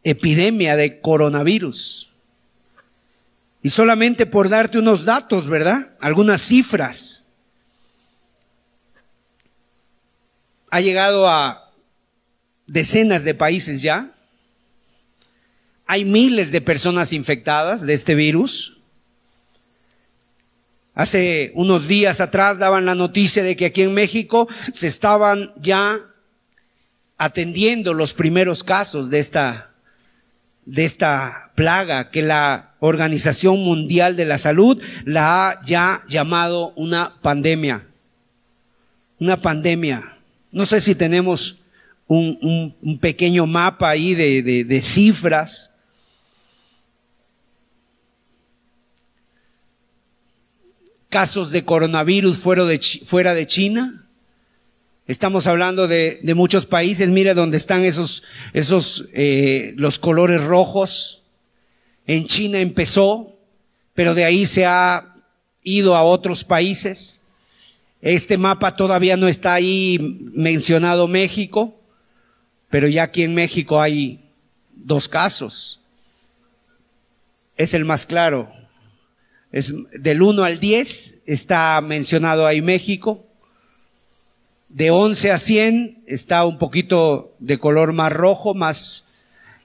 epidemia 0.05 0.77
de 0.77 1.01
coronavirus. 1.01 2.13
Y 3.61 3.71
solamente 3.71 4.25
por 4.25 4.47
darte 4.47 4.79
unos 4.79 5.03
datos, 5.03 5.49
¿verdad? 5.49 5.97
Algunas 5.99 6.41
cifras. 6.41 7.25
Ha 10.69 10.79
llegado 10.79 11.27
a 11.27 11.73
decenas 12.67 13.25
de 13.25 13.35
países 13.35 13.81
ya. 13.81 14.15
Hay 15.87 16.05
miles 16.05 16.53
de 16.53 16.61
personas 16.61 17.11
infectadas 17.11 17.85
de 17.85 17.93
este 17.93 18.15
virus. 18.15 18.79
Hace 20.95 21.51
unos 21.55 21.89
días 21.89 22.21
atrás 22.21 22.57
daban 22.57 22.85
la 22.85 22.95
noticia 22.95 23.43
de 23.43 23.57
que 23.57 23.65
aquí 23.65 23.81
en 23.81 23.93
México 23.93 24.47
se 24.71 24.87
estaban 24.87 25.51
ya 25.57 25.99
atendiendo 27.17 27.93
los 27.93 28.13
primeros 28.13 28.63
casos 28.63 29.09
de 29.09 29.19
esta, 29.19 29.71
de 30.65 30.85
esta 30.85 31.51
plaga 31.53 32.11
que 32.11 32.21
la 32.21 32.75
Organización 32.79 33.59
Mundial 33.59 34.15
de 34.15 34.23
la 34.23 34.37
Salud 34.37 34.81
la 35.03 35.49
ha 35.49 35.65
ya 35.65 36.03
llamado 36.07 36.71
una 36.77 37.15
pandemia. 37.21 37.87
Una 39.19 39.41
pandemia. 39.41 40.17
No 40.53 40.65
sé 40.65 40.79
si 40.79 40.95
tenemos 40.95 41.57
un, 42.07 42.73
un, 42.81 42.99
pequeño 42.99 43.45
mapa 43.45 43.89
ahí 43.89 44.13
de, 44.13 44.41
de, 44.41 44.63
de 44.63 44.81
cifras. 44.81 45.73
Casos 51.09 51.51
de 51.51 51.63
coronavirus 51.63 52.37
fuera 52.37 52.65
de, 52.65 52.79
fuera 52.79 53.33
de 53.33 53.45
China. 53.45 54.05
Estamos 55.07 55.45
hablando 55.45 55.87
de, 55.87 56.19
muchos 56.35 56.65
países, 56.65 57.11
mire 57.11 57.35
dónde 57.35 57.57
están 57.57 57.85
esos, 57.85 58.23
esos, 58.53 59.07
eh, 59.13 59.73
los 59.77 59.99
colores 59.99 60.43
rojos. 60.43 61.21
En 62.07 62.25
China 62.25 62.59
empezó, 62.59 63.37
pero 63.93 64.15
de 64.15 64.25
ahí 64.25 64.47
se 64.47 64.65
ha 64.65 65.13
ido 65.61 65.95
a 65.95 66.03
otros 66.03 66.43
países. 66.43 67.21
Este 68.01 68.37
mapa 68.37 68.75
todavía 68.75 69.15
no 69.15 69.27
está 69.27 69.53
ahí 69.53 69.97
mencionado 70.33 71.07
México, 71.07 71.79
pero 72.69 72.87
ya 72.87 73.03
aquí 73.03 73.23
en 73.23 73.35
México 73.35 73.79
hay 73.79 74.19
dos 74.75 75.07
casos. 75.07 75.81
Es 77.57 77.73
el 77.73 77.85
más 77.85 78.05
claro. 78.05 78.51
Es 79.55 79.73
del 79.93 80.21
1 80.21 80.43
al 80.43 80.59
10 80.59 81.19
está 81.25 81.79
mencionado 81.79 82.45
ahí 82.45 82.61
México. 82.61 83.25
De 84.67 84.91
11 84.91 85.31
a 85.31 85.37
100 85.37 86.03
está 86.07 86.45
un 86.45 86.57
poquito 86.57 87.33
de 87.39 87.57
color 87.57 87.93
más 87.93 88.11
rojo, 88.11 88.53
más, 88.53 89.07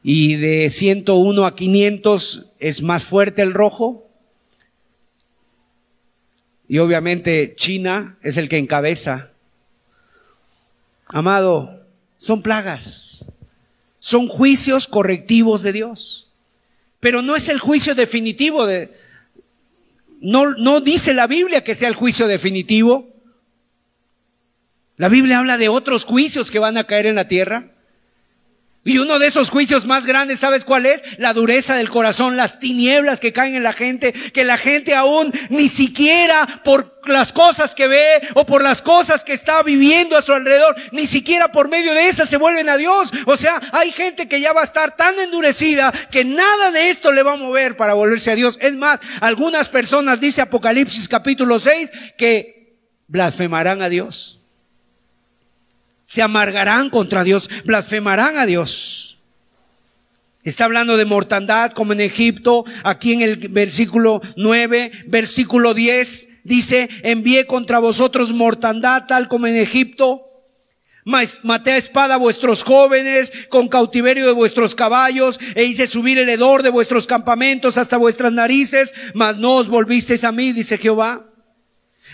y 0.05 0.37
de 0.37 0.71
101 0.71 1.45
a 1.45 1.57
500 1.57 2.47
es 2.61 2.83
más 2.83 3.03
fuerte 3.03 3.43
el 3.43 3.53
rojo. 3.53 4.09
Y 6.69 6.79
obviamente 6.79 7.57
China 7.57 8.17
es 8.23 8.37
el 8.37 8.49
que 8.49 8.59
encabeza. 8.59 9.33
Amado, 11.07 11.85
son 12.17 12.43
plagas, 12.43 13.27
son 13.99 14.29
juicios 14.29 14.87
correctivos 14.87 15.63
de 15.63 15.73
Dios. 15.73 16.31
Pero 17.01 17.23
no 17.23 17.35
es 17.35 17.49
el 17.49 17.59
juicio 17.59 17.97
definitivo 17.97 18.67
de, 18.67 19.01
no, 20.21 20.51
no 20.53 20.81
dice 20.81 21.15
la 21.15 21.27
Biblia 21.27 21.65
que 21.65 21.75
sea 21.75 21.89
el 21.89 21.95
juicio 21.95 22.27
definitivo. 22.29 23.09
La 24.97 25.09
Biblia 25.09 25.39
habla 25.39 25.57
de 25.57 25.69
otros 25.69 26.05
juicios 26.05 26.51
que 26.51 26.59
van 26.59 26.77
a 26.77 26.85
caer 26.85 27.07
en 27.07 27.15
la 27.15 27.27
tierra. 27.27 27.73
Y 28.83 28.97
uno 28.97 29.19
de 29.19 29.27
esos 29.27 29.51
juicios 29.51 29.85
más 29.85 30.07
grandes, 30.07 30.41
¿sabes 30.41 30.65
cuál 30.65 30.87
es? 30.87 31.03
La 31.19 31.35
dureza 31.35 31.75
del 31.75 31.91
corazón, 31.91 32.39
las 32.39 32.59
tinieblas 32.59 33.21
que 33.21 33.33
caen 33.33 33.55
en 33.55 33.63
la 33.63 33.75
gente, 33.75 34.15
que 34.15 34.43
la 34.43 34.57
gente 34.57 34.95
aún 34.95 35.31
ni 35.51 35.69
siquiera 35.69 36.63
por 36.65 36.99
las 37.05 37.35
cosas 37.35 37.75
que 37.75 37.89
ve 37.89 38.27
o 38.35 38.47
por 38.47 38.63
las 38.63 38.81
cosas 38.81 39.23
que 39.23 39.35
está 39.35 39.63
viviendo 39.63 40.17
a 40.17 40.23
su 40.23 40.33
alrededor, 40.33 40.75
ni 40.93 41.07
siquiera 41.07 41.53
por 41.53 41.69
medio 41.69 41.93
de 41.93 42.09
esas 42.09 42.31
se 42.31 42.39
vuelven 42.39 42.71
a 42.71 42.79
Dios. 42.79 43.13
O 43.27 43.37
sea, 43.37 43.61
hay 43.73 43.93
gente 43.93 44.29
que 44.29 44.41
ya 44.41 44.55
va 44.55 44.63
a 44.63 44.65
estar 44.65 44.97
tan 44.97 45.19
endurecida 45.19 45.93
que 46.11 46.25
nada 46.25 46.71
de 46.71 46.89
esto 46.89 47.13
le 47.13 47.23
va 47.23 47.35
a 47.35 47.37
mover 47.37 47.77
para 47.77 47.93
volverse 47.93 48.31
a 48.31 48.35
Dios. 48.35 48.59
Es 48.63 48.75
más, 48.77 48.99
algunas 49.21 49.69
personas, 49.69 50.21
dice 50.21 50.41
Apocalipsis 50.41 51.07
capítulo 51.07 51.61
6, 51.61 51.93
que 52.17 52.79
blasfemarán 53.09 53.83
a 53.83 53.91
Dios 53.91 54.40
se 56.11 56.23
amargarán 56.23 56.91
contra 56.91 57.23
Dios, 57.23 57.49
blasfemarán 57.65 58.37
a 58.37 58.45
Dios. 58.45 59.21
Está 60.43 60.65
hablando 60.65 60.97
de 60.97 61.05
mortandad 61.05 61.71
como 61.71 61.93
en 61.93 62.01
Egipto, 62.01 62.65
aquí 62.83 63.13
en 63.13 63.23
el 63.23 63.37
versículo 63.37 64.21
9, 64.35 64.91
versículo 65.07 65.73
10, 65.73 66.29
dice, 66.43 66.89
envié 67.05 67.47
contra 67.47 67.79
vosotros 67.79 68.33
mortandad 68.33 69.07
tal 69.07 69.29
como 69.29 69.47
en 69.47 69.55
Egipto. 69.55 70.27
Maté 71.05 71.73
a 71.73 71.77
espada 71.77 72.15
a 72.15 72.19
vuestros 72.19 72.65
jóvenes 72.65 73.33
con 73.49 73.69
cautiverio 73.69 74.27
de 74.27 74.33
vuestros 74.33 74.75
caballos 74.75 75.39
e 75.55 75.63
hice 75.63 75.87
subir 75.87 76.19
el 76.19 76.29
hedor 76.29 76.65
de 76.65 76.71
vuestros 76.71 77.07
campamentos 77.07 77.79
hasta 77.79 77.97
vuestras 77.97 78.33
narices, 78.33 78.95
mas 79.15 79.39
no 79.39 79.55
os 79.55 79.69
volvisteis 79.69 80.25
a 80.25 80.33
mí, 80.33 80.53
dice 80.53 80.77
Jehová. 80.77 81.30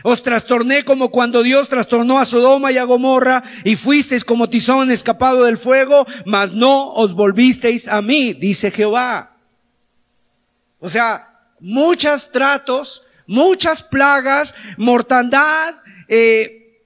Os 0.02 0.22
trastorné 0.22 0.84
como 0.84 1.10
cuando 1.10 1.42
Dios 1.42 1.68
trastornó 1.68 2.18
a 2.18 2.24
Sodoma 2.24 2.70
y 2.72 2.78
a 2.78 2.84
Gomorra 2.84 3.42
y 3.64 3.76
fuisteis 3.76 4.24
como 4.24 4.48
tizón 4.48 4.90
escapado 4.90 5.44
del 5.44 5.56
fuego, 5.56 6.06
mas 6.24 6.52
no 6.52 6.92
os 6.92 7.14
volvisteis 7.14 7.88
a 7.88 8.02
mí, 8.02 8.34
dice 8.34 8.70
Jehová. 8.70 9.36
O 10.78 10.88
sea, 10.88 11.40
muchos 11.60 12.30
tratos, 12.30 13.02
muchas 13.26 13.82
plagas, 13.82 14.54
mortandad, 14.76 15.76
eh, 16.08 16.82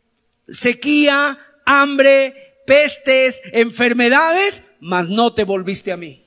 sequía, 0.49 1.39
hambre, 1.67 2.55
pestes, 2.67 3.43
enfermedades, 3.53 4.65
mas 4.81 5.09
no 5.09 5.33
te 5.35 5.45
volviste 5.45 5.93
a 5.93 5.97
mí. 5.97 6.25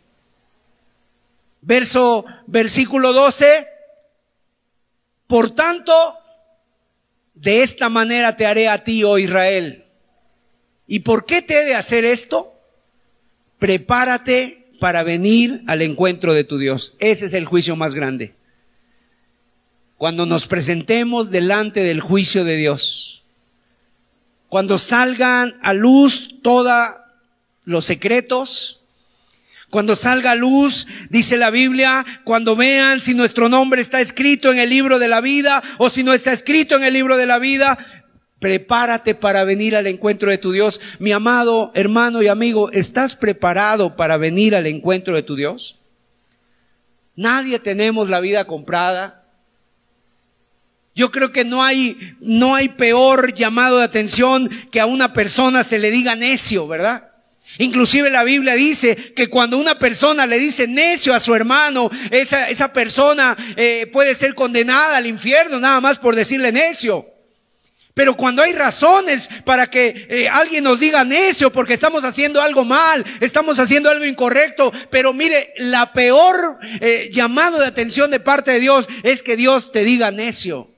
Verso, 1.62 2.26
versículo 2.46 3.14
12. 3.14 3.68
Por 5.28 5.52
tanto, 5.52 6.18
de 7.34 7.64
esta 7.64 7.90
manera 7.90 8.38
te 8.38 8.46
haré 8.46 8.68
a 8.68 8.84
ti, 8.84 9.04
oh 9.04 9.18
Israel. 9.18 9.86
¿Y 10.88 11.00
por 11.00 11.26
qué 11.26 11.42
te 11.42 11.60
he 11.60 11.66
de 11.66 11.76
hacer 11.76 12.06
esto? 12.06 12.54
Prepárate 13.60 14.72
para 14.80 15.04
venir 15.04 15.64
al 15.68 15.82
encuentro 15.82 16.34
de 16.34 16.44
tu 16.44 16.58
Dios. 16.58 16.96
Ese 17.00 17.26
es 17.26 17.34
el 17.34 17.46
juicio 17.46 17.76
más 17.76 17.94
grande. 17.94 18.36
Cuando 19.98 20.26
nos 20.26 20.48
presentemos 20.48 21.32
delante 21.32 21.82
del 21.82 22.02
juicio 22.02 22.44
de 22.44 22.58
Dios, 22.58 23.24
cuando 24.50 24.78
salgan 24.78 25.58
a 25.64 25.74
luz 25.74 26.42
todos 26.44 26.90
los 27.64 27.86
secretos, 27.86 28.83
cuando 29.74 29.96
salga 29.96 30.36
luz, 30.36 30.86
dice 31.10 31.36
la 31.36 31.50
Biblia, 31.50 32.06
cuando 32.26 32.56
vean 32.56 33.02
si 33.02 33.16
nuestro 33.16 33.50
nombre 33.50 33.82
está 33.82 34.02
escrito 34.02 34.52
en 34.52 34.60
el 34.60 34.70
libro 34.70 35.00
de 35.00 35.08
la 35.08 35.20
vida 35.20 35.64
o 35.80 35.90
si 35.90 36.04
no 36.04 36.14
está 36.14 36.32
escrito 36.32 36.76
en 36.76 36.84
el 36.84 36.94
libro 36.94 37.18
de 37.18 37.26
la 37.26 37.40
vida, 37.40 37.80
prepárate 38.38 39.16
para 39.16 39.44
venir 39.46 39.76
al 39.76 39.88
encuentro 39.88 40.30
de 40.30 40.38
tu 40.38 40.52
Dios. 40.52 40.80
Mi 41.00 41.12
amado 41.12 41.72
hermano 41.74 42.22
y 42.22 42.28
amigo, 42.28 42.70
¿estás 42.70 43.16
preparado 43.16 43.96
para 43.96 44.18
venir 44.18 44.56
al 44.56 44.68
encuentro 44.68 45.16
de 45.16 45.24
tu 45.24 45.36
Dios? 45.36 45.80
Nadie 47.16 47.58
tenemos 47.58 48.12
la 48.12 48.20
vida 48.20 48.46
comprada. 48.46 49.24
Yo 50.94 51.10
creo 51.10 51.32
que 51.32 51.46
no 51.46 51.64
hay, 51.64 52.16
no 52.20 52.54
hay 52.54 52.70
peor 52.70 53.34
llamado 53.34 53.80
de 53.80 53.86
atención 53.86 54.52
que 54.72 54.80
a 54.80 54.86
una 54.86 55.14
persona 55.14 55.64
se 55.64 55.80
le 55.80 55.90
diga 55.90 56.16
necio, 56.16 56.68
¿verdad? 56.68 57.13
Inclusive 57.60 58.10
la 58.10 58.24
Biblia 58.24 58.56
dice 58.56 58.96
que 58.96 59.30
cuando 59.30 59.58
una 59.58 59.78
persona 59.78 60.26
le 60.26 60.40
dice 60.40 60.68
necio 60.68 61.14
a 61.14 61.20
su 61.20 61.36
hermano, 61.36 61.90
esa, 62.10 62.50
esa 62.50 62.74
persona 62.74 63.38
eh, 63.56 63.88
puede 63.92 64.16
ser 64.16 64.34
condenada 64.34 64.98
al 64.98 65.06
infierno 65.06 65.60
nada 65.60 65.80
más 65.80 66.00
por 66.00 66.16
decirle 66.16 66.52
necio. 66.52 67.08
Pero 67.94 68.18
cuando 68.18 68.42
hay 68.42 68.54
razones 68.54 69.30
para 69.46 69.70
que 69.70 70.08
eh, 70.10 70.28
alguien 70.28 70.64
nos 70.64 70.80
diga 70.80 71.04
necio 71.04 71.52
porque 71.52 71.76
estamos 71.76 72.04
haciendo 72.04 72.42
algo 72.42 72.66
mal, 72.66 73.06
estamos 73.20 73.60
haciendo 73.60 73.88
algo 73.92 74.04
incorrecto, 74.04 74.74
pero 74.90 75.14
mire, 75.14 75.54
la 75.58 75.94
peor 75.94 76.58
eh, 76.82 77.12
llamado 77.14 77.60
de 77.60 77.68
atención 77.68 78.10
de 78.10 78.20
parte 78.20 78.50
de 78.50 78.60
Dios 78.60 78.88
es 79.04 79.22
que 79.22 79.36
Dios 79.36 79.72
te 79.72 79.84
diga 79.84 80.10
necio. 80.10 80.72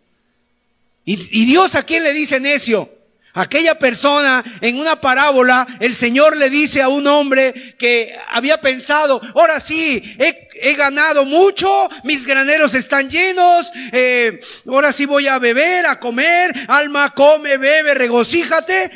¿Y, 1.05 1.13
y 1.32 1.45
Dios 1.45 1.76
a 1.76 1.84
quién 1.84 2.03
le 2.03 2.11
dice 2.11 2.41
necio? 2.41 2.95
Aquella 3.36 3.77
persona 3.77 4.41
en 4.61 4.79
una 4.79 5.01
parábola, 5.01 5.67
el 5.81 5.93
Señor 5.93 6.38
le 6.38 6.49
dice 6.49 6.81
a 6.81 6.88
un 6.88 7.05
hombre 7.05 7.75
que 7.77 8.17
había 8.29 8.61
pensado, 8.61 9.19
ahora 9.36 9.59
sí, 9.59 10.01
he, 10.17 10.73
ganado 10.75 11.25
mucho, 11.25 11.89
mis 12.05 12.25
graneros 12.25 12.73
están 12.75 13.09
llenos, 13.09 13.73
eh, 13.91 14.39
ahora 14.65 14.93
sí 14.93 15.05
voy 15.05 15.27
a 15.27 15.38
beber, 15.38 15.86
a 15.86 15.99
comer, 15.99 16.53
alma 16.69 17.13
come, 17.13 17.57
bebe, 17.57 17.93
regocíjate, 17.93 18.89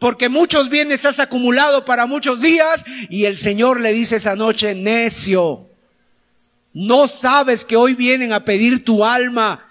porque 0.00 0.28
muchos 0.28 0.68
bienes 0.70 1.04
has 1.04 1.20
acumulado 1.20 1.84
para 1.84 2.06
muchos 2.06 2.40
días. 2.40 2.84
Y 3.08 3.26
el 3.26 3.38
Señor 3.38 3.80
le 3.80 3.92
dice 3.92 4.16
esa 4.16 4.34
noche, 4.34 4.74
necio, 4.74 5.68
no 6.72 7.06
sabes 7.06 7.64
que 7.64 7.76
hoy 7.76 7.94
vienen 7.94 8.32
a 8.32 8.44
pedir 8.44 8.84
tu 8.84 9.04
alma 9.04 9.63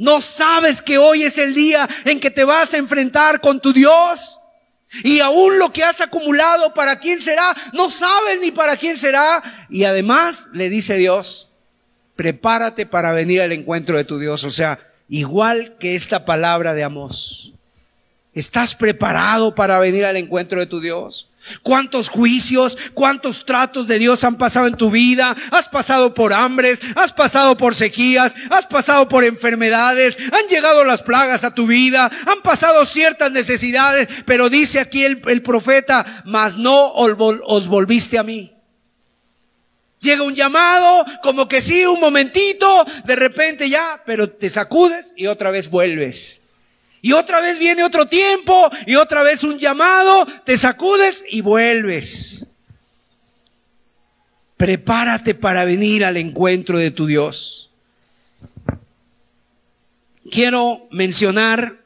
¿No 0.00 0.22
sabes 0.22 0.80
que 0.80 0.96
hoy 0.96 1.24
es 1.24 1.36
el 1.36 1.52
día 1.52 1.86
en 2.06 2.20
que 2.20 2.30
te 2.30 2.42
vas 2.42 2.72
a 2.72 2.78
enfrentar 2.78 3.42
con 3.42 3.60
tu 3.60 3.70
Dios? 3.70 4.40
Y 5.04 5.20
aún 5.20 5.58
lo 5.58 5.74
que 5.74 5.84
has 5.84 6.00
acumulado, 6.00 6.72
¿para 6.72 6.98
quién 6.98 7.20
será? 7.20 7.54
No 7.74 7.90
sabes 7.90 8.40
ni 8.40 8.50
para 8.50 8.78
quién 8.78 8.96
será. 8.96 9.66
Y 9.68 9.84
además 9.84 10.48
le 10.54 10.70
dice 10.70 10.96
Dios, 10.96 11.50
prepárate 12.16 12.86
para 12.86 13.12
venir 13.12 13.42
al 13.42 13.52
encuentro 13.52 13.98
de 13.98 14.04
tu 14.04 14.18
Dios. 14.18 14.42
O 14.44 14.50
sea, 14.50 14.78
igual 15.06 15.76
que 15.78 15.94
esta 15.94 16.24
palabra 16.24 16.72
de 16.72 16.82
Amós. 16.82 17.52
¿Estás 18.32 18.74
preparado 18.74 19.54
para 19.54 19.78
venir 19.80 20.06
al 20.06 20.16
encuentro 20.16 20.60
de 20.60 20.66
tu 20.66 20.80
Dios? 20.80 21.29
¿Cuántos 21.62 22.08
juicios, 22.08 22.76
cuántos 22.92 23.46
tratos 23.46 23.88
de 23.88 23.98
Dios 23.98 24.24
han 24.24 24.36
pasado 24.36 24.66
en 24.66 24.76
tu 24.76 24.90
vida? 24.90 25.34
Has 25.50 25.68
pasado 25.68 26.12
por 26.12 26.32
hambres, 26.32 26.80
has 26.96 27.12
pasado 27.12 27.56
por 27.56 27.74
sequías, 27.74 28.34
has 28.50 28.66
pasado 28.66 29.08
por 29.08 29.24
enfermedades, 29.24 30.18
han 30.32 30.46
llegado 30.48 30.84
las 30.84 31.02
plagas 31.02 31.44
a 31.44 31.54
tu 31.54 31.66
vida, 31.66 32.10
han 32.26 32.42
pasado 32.42 32.84
ciertas 32.84 33.32
necesidades, 33.32 34.08
pero 34.26 34.50
dice 34.50 34.80
aquí 34.80 35.02
el, 35.02 35.42
profeta, 35.42 36.22
mas 36.26 36.56
no 36.56 36.92
os 36.92 37.68
volviste 37.68 38.18
a 38.18 38.22
mí. 38.22 38.52
Llega 40.00 40.22
un 40.22 40.34
llamado, 40.34 41.04
como 41.22 41.46
que 41.46 41.60
sí, 41.60 41.84
un 41.84 42.00
momentito, 42.00 42.86
de 43.04 43.16
repente 43.16 43.68
ya, 43.68 44.02
pero 44.06 44.30
te 44.30 44.48
sacudes 44.48 45.12
y 45.16 45.26
otra 45.26 45.50
vez 45.50 45.68
vuelves. 45.68 46.39
Y 47.02 47.12
otra 47.12 47.40
vez 47.40 47.58
viene 47.58 47.82
otro 47.82 48.06
tiempo 48.06 48.70
y 48.86 48.96
otra 48.96 49.22
vez 49.22 49.44
un 49.44 49.58
llamado, 49.58 50.26
te 50.44 50.56
sacudes 50.56 51.24
y 51.30 51.40
vuelves. 51.40 52.46
Prepárate 54.56 55.34
para 55.34 55.64
venir 55.64 56.04
al 56.04 56.18
encuentro 56.18 56.78
de 56.78 56.90
tu 56.90 57.06
Dios. 57.06 57.70
Quiero 60.30 60.86
mencionar 60.90 61.80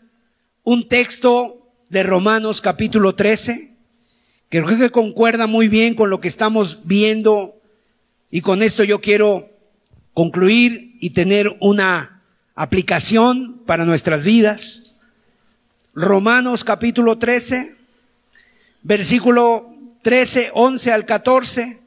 un 0.64 0.88
texto 0.88 1.64
de 1.88 2.02
Romanos 2.02 2.60
capítulo 2.60 3.14
13, 3.14 3.72
que 4.48 4.62
creo 4.62 4.78
que 4.78 4.90
concuerda 4.90 5.46
muy 5.46 5.68
bien 5.68 5.94
con 5.94 6.10
lo 6.10 6.20
que 6.20 6.28
estamos 6.28 6.80
viendo 6.84 7.60
y 8.30 8.40
con 8.40 8.62
esto 8.62 8.82
yo 8.82 9.00
quiero 9.00 9.48
concluir 10.12 10.96
y 11.00 11.10
tener 11.10 11.56
una 11.60 12.22
aplicación 12.56 13.62
para 13.64 13.84
nuestras 13.84 14.24
vidas. 14.24 14.93
Romanos 15.96 16.64
capítulo 16.64 17.18
13, 17.18 17.76
versículo 18.82 19.76
13, 20.02 20.50
11 20.52 20.92
al 20.92 21.06
14. 21.06 21.80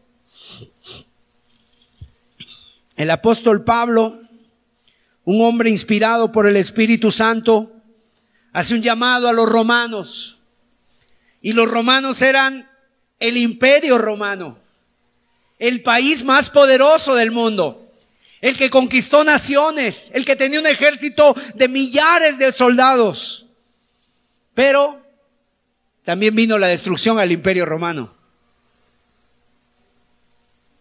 El 2.96 3.12
apóstol 3.12 3.66
Pablo, 3.66 4.22
un 5.26 5.42
hombre 5.44 5.70
inspirado 5.70 6.32
por 6.32 6.48
el 6.48 6.56
Espíritu 6.56 7.12
Santo, 7.12 7.74
hace 8.54 8.76
un 8.76 8.82
llamado 8.82 9.28
a 9.28 9.34
los 9.34 9.50
romanos. 9.50 10.38
Y 11.42 11.52
los 11.52 11.70
romanos 11.70 12.22
eran 12.22 12.70
el 13.20 13.36
imperio 13.36 13.98
romano, 13.98 14.58
el 15.60 15.84
país 15.84 16.24
más 16.24 16.50
poderoso 16.50 17.14
del 17.14 17.32
mundo, 17.32 17.92
el 18.40 18.56
que 18.56 18.70
conquistó 18.70 19.26
naciones, 19.26 20.12
el 20.14 20.24
que 20.24 20.38
tenía 20.38 20.62
un 20.62 20.68
ejército 20.68 21.36
de 21.56 21.68
millares 21.68 22.38
de 22.38 22.54
soldados. 22.54 23.47
Pero 24.58 25.00
también 26.04 26.34
vino 26.34 26.58
la 26.58 26.66
destrucción 26.66 27.20
al 27.20 27.32
imperio 27.32 27.64
romano. 27.64 28.12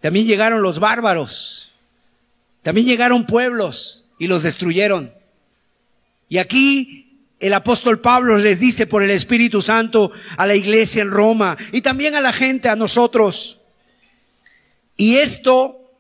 También 0.01 0.27
llegaron 0.27 0.63
los 0.63 0.79
bárbaros. 0.79 1.75
También 2.63 2.87
llegaron 2.87 3.27
pueblos 3.27 4.07
y 4.19 4.29
los 4.29 4.45
destruyeron. 4.45 5.13
Y 6.31 6.39
aquí 6.39 7.21
el 7.39 7.53
apóstol 7.53 8.01
Pablo 8.01 8.39
les 8.39 8.61
dice 8.61 8.87
por 8.87 9.03
el 9.03 9.11
Espíritu 9.11 9.61
Santo 9.61 10.11
a 10.39 10.47
la 10.47 10.55
iglesia 10.55 11.03
en 11.03 11.11
Roma 11.11 11.59
y 11.71 11.83
también 11.83 12.15
a 12.15 12.23
la 12.23 12.33
gente, 12.33 12.71
a 12.71 12.77
nosotros. 12.77 13.61
Y 14.97 15.17
esto, 15.17 15.93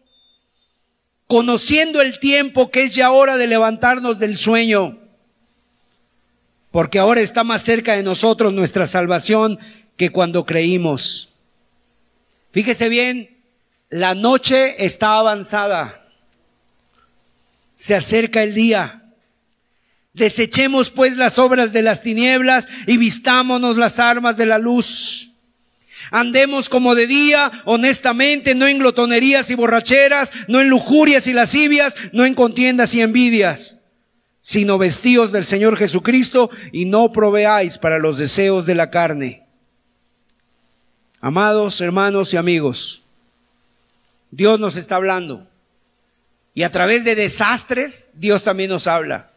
conociendo 1.26 2.00
el 2.00 2.20
tiempo 2.20 2.70
que 2.70 2.84
es 2.84 2.94
ya 2.94 3.10
hora 3.10 3.36
de 3.36 3.46
levantarnos 3.48 4.18
del 4.18 4.38
sueño, 4.38 5.05
porque 6.76 6.98
ahora 6.98 7.22
está 7.22 7.42
más 7.42 7.62
cerca 7.62 7.96
de 7.96 8.02
nosotros 8.02 8.52
nuestra 8.52 8.84
salvación 8.84 9.58
que 9.96 10.10
cuando 10.10 10.44
creímos. 10.44 11.30
Fíjese 12.52 12.90
bien, 12.90 13.34
la 13.88 14.14
noche 14.14 14.84
está 14.84 15.16
avanzada. 15.16 16.06
Se 17.74 17.94
acerca 17.94 18.42
el 18.42 18.54
día. 18.54 19.04
Desechemos 20.12 20.90
pues 20.90 21.16
las 21.16 21.38
obras 21.38 21.72
de 21.72 21.80
las 21.80 22.02
tinieblas 22.02 22.68
y 22.86 22.98
vistámonos 22.98 23.78
las 23.78 23.98
armas 23.98 24.36
de 24.36 24.44
la 24.44 24.58
luz. 24.58 25.30
Andemos 26.10 26.68
como 26.68 26.94
de 26.94 27.06
día, 27.06 27.52
honestamente, 27.64 28.54
no 28.54 28.66
en 28.66 28.80
glotonerías 28.80 29.50
y 29.50 29.54
borracheras, 29.54 30.30
no 30.46 30.60
en 30.60 30.68
lujurias 30.68 31.26
y 31.26 31.32
lascivias, 31.32 31.96
no 32.12 32.26
en 32.26 32.34
contiendas 32.34 32.94
y 32.94 33.00
envidias 33.00 33.75
sino 34.48 34.78
vestíos 34.78 35.32
del 35.32 35.44
Señor 35.44 35.76
Jesucristo 35.76 36.50
y 36.70 36.84
no 36.84 37.10
proveáis 37.10 37.78
para 37.78 37.98
los 37.98 38.16
deseos 38.16 38.64
de 38.64 38.76
la 38.76 38.92
carne. 38.92 39.44
Amados 41.20 41.80
hermanos 41.80 42.32
y 42.32 42.36
amigos, 42.36 43.02
Dios 44.30 44.60
nos 44.60 44.76
está 44.76 44.94
hablando. 44.94 45.48
Y 46.54 46.62
a 46.62 46.70
través 46.70 47.02
de 47.02 47.16
desastres, 47.16 48.12
Dios 48.14 48.44
también 48.44 48.70
nos 48.70 48.86
habla. 48.86 49.32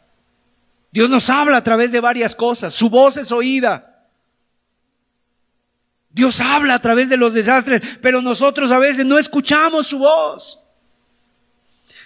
Dios 0.92 1.10
nos 1.10 1.28
habla 1.32 1.58
a 1.58 1.64
través 1.64 1.92
de 1.92 2.02
varias 2.02 2.36
cosas. 2.36 2.72
Su 2.72 2.92
voz 2.92 3.18
es 3.18 3.32
oída. 3.32 4.06
Dios 6.12 6.40
habla 6.40 6.76
a 6.76 6.82
través 6.82 7.10
de 7.10 7.18
los 7.18 7.34
desastres, 7.34 7.98
pero 8.00 8.22
nosotros 8.22 8.70
a 8.70 8.78
veces 8.78 9.08
no 9.08 9.18
escuchamos 9.18 9.88
su 9.88 9.98
voz. 9.98 10.69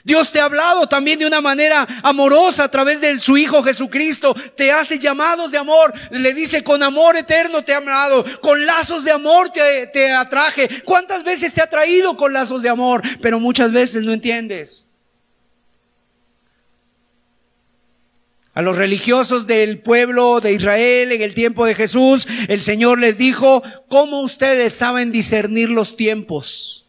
Dios 0.04 0.34
te 0.34 0.42
ha 0.42 0.46
hablado 0.46 0.88
también 0.88 1.18
de 1.18 1.26
una 1.26 1.40
manera 1.40 1.88
amorosa 2.04 2.66
a 2.66 2.72
través 2.72 3.00
de 3.00 3.18
su 3.18 3.38
Hijo 3.38 3.64
Jesucristo. 3.64 4.36
Te 4.56 4.70
hace 4.70 5.00
llamados 5.00 5.52
de 5.52 5.58
amor. 5.58 5.94
Le 6.12 6.34
dice, 6.34 6.62
con 6.62 6.84
amor 6.84 7.16
eterno 7.16 7.64
te 7.64 7.74
ha 7.74 7.78
amado. 7.78 8.26
Con 8.42 8.66
lazos 8.66 9.06
de 9.06 9.12
amor 9.12 9.50
te, 9.50 9.88
te 9.88 10.12
atraje. 10.12 10.84
¿Cuántas 10.84 11.24
veces 11.24 11.54
te 11.54 11.62
ha 11.62 11.68
traído 11.68 12.18
con 12.18 12.34
lazos 12.34 12.62
de 12.62 12.70
amor? 12.70 13.02
Pero 13.22 13.40
muchas 13.40 13.72
veces 13.72 14.04
no 14.04 14.12
entiendes. 14.12 14.88
A 18.54 18.62
los 18.62 18.76
religiosos 18.76 19.48
del 19.48 19.80
pueblo 19.80 20.42
de 20.42 20.52
Israel 20.52 21.14
en 21.14 21.22
el 21.22 21.34
tiempo 21.34 21.66
de 21.66 21.76
Jesús, 21.76 22.28
el 22.50 22.62
Señor 22.62 23.00
les 23.00 23.18
dijo, 23.18 23.64
¿cómo 23.88 24.20
ustedes 24.20 24.74
saben 24.74 25.14
discernir 25.14 25.70
los 25.70 25.96
tiempos? 25.96 26.83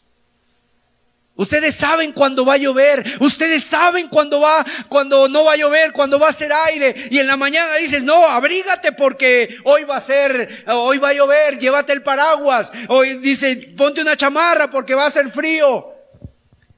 Ustedes 1.36 1.74
saben 1.74 2.12
cuándo 2.12 2.44
va 2.44 2.54
a 2.54 2.58
llover, 2.58 3.04
ustedes 3.18 3.64
saben 3.64 4.06
cuándo 4.08 4.40
va, 4.40 4.64
cuando 4.88 5.28
no 5.28 5.42
va 5.44 5.54
a 5.54 5.56
llover, 5.56 5.92
cuando 5.92 6.20
va 6.20 6.28
a 6.28 6.32
ser 6.32 6.52
aire. 6.52 6.94
Y 7.10 7.18
en 7.18 7.26
la 7.26 7.36
mañana 7.36 7.74
dices, 7.74 8.04
no, 8.04 8.14
abrígate 8.24 8.92
porque 8.92 9.56
hoy 9.64 9.82
va 9.82 9.96
a 9.96 10.00
ser, 10.00 10.64
hoy 10.68 10.98
va 10.98 11.08
a 11.08 11.14
llover, 11.14 11.58
llévate 11.58 11.92
el 11.92 12.02
paraguas. 12.02 12.70
Hoy 12.88 13.18
dice, 13.18 13.56
ponte 13.76 14.00
una 14.00 14.16
chamarra 14.16 14.70
porque 14.70 14.94
va 14.94 15.06
a 15.06 15.10
ser 15.10 15.28
frío. 15.28 15.92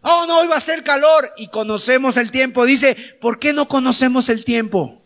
Oh, 0.00 0.24
no, 0.26 0.38
hoy 0.38 0.46
va 0.46 0.56
a 0.56 0.60
ser 0.62 0.82
calor. 0.82 1.30
Y 1.36 1.48
conocemos 1.48 2.16
el 2.16 2.30
tiempo. 2.30 2.64
Dice, 2.64 2.94
¿por 3.20 3.38
qué 3.38 3.52
no 3.52 3.68
conocemos 3.68 4.30
el 4.30 4.42
tiempo? 4.46 5.02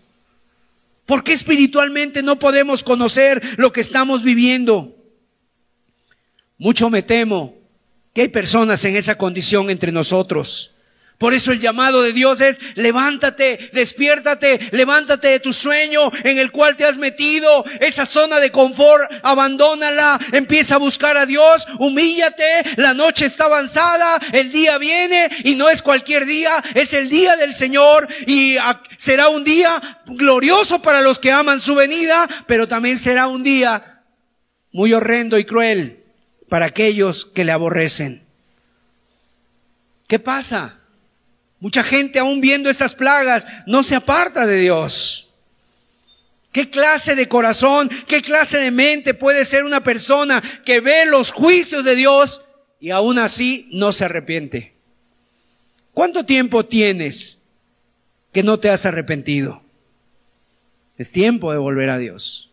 ¿Por 1.06 1.24
qué 1.24 1.32
espiritualmente 1.32 2.22
no 2.22 2.38
podemos 2.38 2.84
conocer 2.84 3.42
lo 3.58 3.72
que 3.72 3.80
estamos 3.80 4.22
viviendo? 4.22 4.94
Mucho 6.56 6.88
me 6.88 7.02
temo 7.02 7.59
que 8.12 8.22
hay 8.22 8.28
personas 8.28 8.84
en 8.84 8.96
esa 8.96 9.16
condición 9.16 9.70
entre 9.70 9.92
nosotros. 9.92 10.74
Por 11.20 11.34
eso 11.34 11.52
el 11.52 11.60
llamado 11.60 12.00
de 12.00 12.14
Dios 12.14 12.40
es, 12.40 12.58
levántate, 12.76 13.68
despiértate, 13.74 14.58
levántate 14.72 15.28
de 15.28 15.38
tu 15.38 15.52
sueño 15.52 16.10
en 16.24 16.38
el 16.38 16.50
cual 16.50 16.78
te 16.78 16.86
has 16.86 16.96
metido, 16.96 17.62
esa 17.78 18.06
zona 18.06 18.40
de 18.40 18.50
confort, 18.50 19.02
abandónala, 19.22 20.18
empieza 20.32 20.76
a 20.76 20.78
buscar 20.78 21.18
a 21.18 21.26
Dios, 21.26 21.68
humíllate, 21.78 22.62
la 22.76 22.94
noche 22.94 23.26
está 23.26 23.44
avanzada, 23.44 24.18
el 24.32 24.50
día 24.50 24.78
viene 24.78 25.28
y 25.44 25.56
no 25.56 25.68
es 25.68 25.82
cualquier 25.82 26.24
día, 26.24 26.52
es 26.74 26.94
el 26.94 27.10
día 27.10 27.36
del 27.36 27.52
Señor 27.52 28.08
y 28.26 28.56
será 28.96 29.28
un 29.28 29.44
día 29.44 30.00
glorioso 30.06 30.80
para 30.80 31.02
los 31.02 31.18
que 31.18 31.32
aman 31.32 31.60
su 31.60 31.74
venida, 31.74 32.26
pero 32.46 32.66
también 32.66 32.96
será 32.96 33.26
un 33.26 33.42
día 33.42 34.04
muy 34.72 34.94
horrendo 34.94 35.38
y 35.38 35.44
cruel 35.44 35.99
para 36.50 36.66
aquellos 36.66 37.24
que 37.24 37.44
le 37.44 37.52
aborrecen. 37.52 38.22
¿Qué 40.06 40.18
pasa? 40.18 40.80
Mucha 41.60 41.82
gente 41.82 42.18
aún 42.18 42.40
viendo 42.40 42.68
estas 42.68 42.94
plagas 42.94 43.46
no 43.66 43.82
se 43.82 43.94
aparta 43.94 44.46
de 44.46 44.58
Dios. 44.58 45.28
¿Qué 46.52 46.68
clase 46.68 47.14
de 47.14 47.28
corazón, 47.28 47.88
qué 48.08 48.20
clase 48.20 48.58
de 48.58 48.72
mente 48.72 49.14
puede 49.14 49.44
ser 49.44 49.64
una 49.64 49.84
persona 49.84 50.42
que 50.64 50.80
ve 50.80 51.06
los 51.06 51.30
juicios 51.30 51.84
de 51.84 51.94
Dios 51.94 52.42
y 52.80 52.90
aún 52.90 53.18
así 53.18 53.68
no 53.72 53.92
se 53.92 54.06
arrepiente? 54.06 54.74
¿Cuánto 55.94 56.26
tiempo 56.26 56.64
tienes 56.64 57.40
que 58.32 58.42
no 58.42 58.58
te 58.58 58.70
has 58.70 58.84
arrepentido? 58.86 59.62
Es 60.98 61.12
tiempo 61.12 61.52
de 61.52 61.58
volver 61.58 61.90
a 61.90 61.98
Dios. 61.98 62.49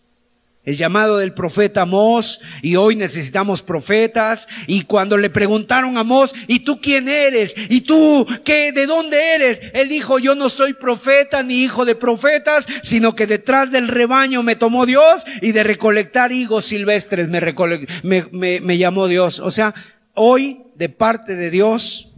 El 0.67 0.75
llamado 0.75 1.17
del 1.17 1.31
profeta 1.31 1.83
Amós 1.83 2.41
y 2.61 2.75
hoy 2.75 2.97
necesitamos 2.97 3.61
profetas 3.61 4.49
y 4.67 4.81
cuando 4.81 5.17
le 5.17 5.29
preguntaron 5.29 5.95
a 5.95 6.01
Amós, 6.01 6.35
¿y 6.45 6.59
tú 6.59 6.81
quién 6.81 7.07
eres? 7.07 7.55
¿Y 7.69 7.81
tú 7.81 8.27
qué? 8.43 8.73
¿De 8.73 8.85
dónde 8.85 9.35
eres? 9.35 9.61
Él 9.71 9.87
dijo, 9.87 10.19
yo 10.19 10.35
no 10.35 10.49
soy 10.49 10.73
profeta 10.73 11.41
ni 11.41 11.63
hijo 11.63 11.85
de 11.85 11.95
profetas, 11.95 12.67
sino 12.83 13.15
que 13.15 13.27
detrás 13.27 13.71
del 13.71 13.87
rebaño 13.87 14.43
me 14.43 14.57
tomó 14.57 14.85
Dios 14.85 15.23
y 15.41 15.53
de 15.53 15.63
recolectar 15.63 16.33
higos 16.33 16.65
silvestres 16.65 17.29
me, 17.29 18.25
me, 18.33 18.59
me 18.59 18.77
llamó 18.77 19.07
Dios. 19.07 19.39
O 19.39 19.51
sea, 19.51 19.73
hoy 20.15 20.63
de 20.75 20.89
parte 20.89 21.37
de 21.37 21.49
Dios 21.49 22.11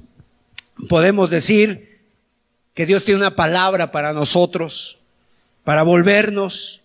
podemos 0.87 1.29
decir 1.29 1.99
que 2.73 2.87
Dios 2.87 3.05
tiene 3.05 3.19
una 3.19 3.35
palabra 3.35 3.91
para 3.91 4.11
nosotros, 4.11 4.97
para 5.63 5.83
volvernos 5.83 6.81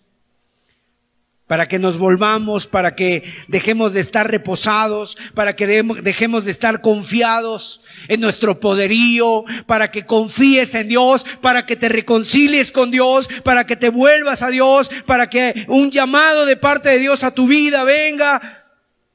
para 1.47 1.67
que 1.67 1.77
nos 1.77 1.97
volvamos, 1.97 2.65
para 2.65 2.95
que 2.95 3.23
dejemos 3.47 3.93
de 3.93 4.01
estar 4.01 4.29
reposados, 4.29 5.17
para 5.35 5.55
que 5.55 5.67
dejemos 5.67 6.45
de 6.45 6.51
estar 6.51 6.81
confiados 6.81 7.81
en 8.07 8.19
nuestro 8.21 8.59
poderío, 8.59 9.45
para 9.67 9.91
que 9.91 10.05
confíes 10.05 10.73
en 10.73 10.87
Dios, 10.87 11.25
para 11.41 11.65
que 11.65 11.75
te 11.75 11.89
reconcilies 11.89 12.71
con 12.71 12.89
Dios, 12.89 13.29
para 13.43 13.65
que 13.67 13.75
te 13.75 13.89
vuelvas 13.89 14.41
a 14.41 14.49
Dios, 14.49 14.89
para 15.05 15.29
que 15.29 15.65
un 15.67 15.91
llamado 15.91 16.45
de 16.45 16.57
parte 16.57 16.89
de 16.89 16.99
Dios 16.99 17.23
a 17.23 17.33
tu 17.33 17.47
vida 17.47 17.83
venga. 17.83 18.41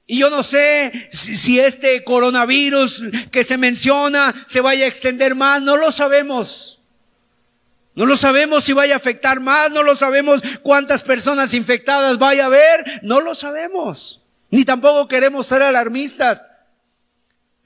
Y 0.07 0.19
yo 0.19 0.31
no 0.31 0.43
sé 0.43 1.09
si 1.11 1.59
este 1.59 2.03
coronavirus 2.05 3.05
que 3.31 3.45
se 3.45 3.57
menciona 3.57 4.35
se 4.47 4.61
vaya 4.61 4.85
a 4.85 4.89
extender 4.89 5.35
más, 5.35 5.63
no 5.63 5.77
lo 5.77 5.93
sabemos. 5.93 6.80
No 8.01 8.07
lo 8.07 8.17
sabemos 8.17 8.65
si 8.65 8.73
vaya 8.73 8.95
a 8.95 8.97
afectar 8.97 9.41
más, 9.41 9.71
no 9.73 9.83
lo 9.83 9.95
sabemos 9.95 10.41
cuántas 10.63 11.03
personas 11.03 11.53
infectadas 11.53 12.19
vaya 12.19 12.45
a 12.45 12.47
haber, 12.47 12.83
no 13.03 13.21
lo 13.21 13.35
sabemos. 13.35 14.25
Ni 14.49 14.65
tampoco 14.65 15.07
queremos 15.07 15.47
ser 15.47 15.61
alarmistas. 15.61 16.47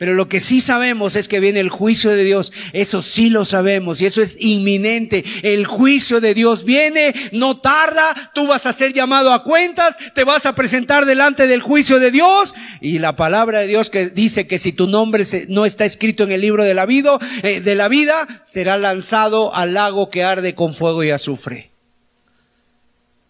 Pero 0.05 0.17
lo 0.17 0.29
que 0.29 0.39
sí 0.39 0.61
sabemos 0.61 1.17
es 1.17 1.29
que 1.29 1.41
viene 1.41 1.61
el 1.61 1.71
juicio 1.71 2.11
de 2.11 2.25
Dios. 2.25 2.53
Eso 2.75 3.01
sí 3.01 3.31
lo 3.31 3.47
sabemos 3.47 4.03
y 4.03 4.05
eso 4.05 4.21
es 4.21 4.37
inminente. 4.39 5.25
El 5.43 5.65
juicio 5.65 6.21
de 6.21 6.35
Dios 6.35 6.67
viene, 6.67 7.15
no 7.33 7.57
tarda, 7.57 8.15
tú 8.35 8.47
vas 8.47 8.67
a 8.67 8.75
ser 8.75 8.93
llamado 8.93 9.33
a 9.33 9.43
cuentas, 9.43 9.97
te 10.15 10.25
vas 10.25 10.45
a 10.45 10.55
presentar 10.55 11.07
delante 11.07 11.47
del 11.47 11.63
juicio 11.63 12.01
de 12.01 12.11
Dios 12.11 12.55
y 12.83 12.99
la 12.99 13.17
palabra 13.17 13.61
de 13.61 13.67
Dios 13.67 13.89
que 13.89 14.11
dice 14.11 14.47
que 14.47 14.59
si 14.59 14.75
tu 14.75 14.89
nombre 14.89 15.25
no 15.49 15.65
está 15.65 15.87
escrito 15.87 16.23
en 16.23 16.33
el 16.33 16.43
libro 16.43 16.65
de 16.65 16.75
la 16.75 16.85
vida, 16.85 17.19
eh, 17.43 17.63
de 17.63 17.75
la 17.75 17.89
vida, 17.89 18.43
será 18.45 18.77
lanzado 18.77 19.55
al 19.55 19.73
lago 19.73 20.11
que 20.11 20.23
arde 20.23 20.55
con 20.55 20.75
fuego 20.75 21.03
y 21.03 21.13
azufre. 21.13 21.71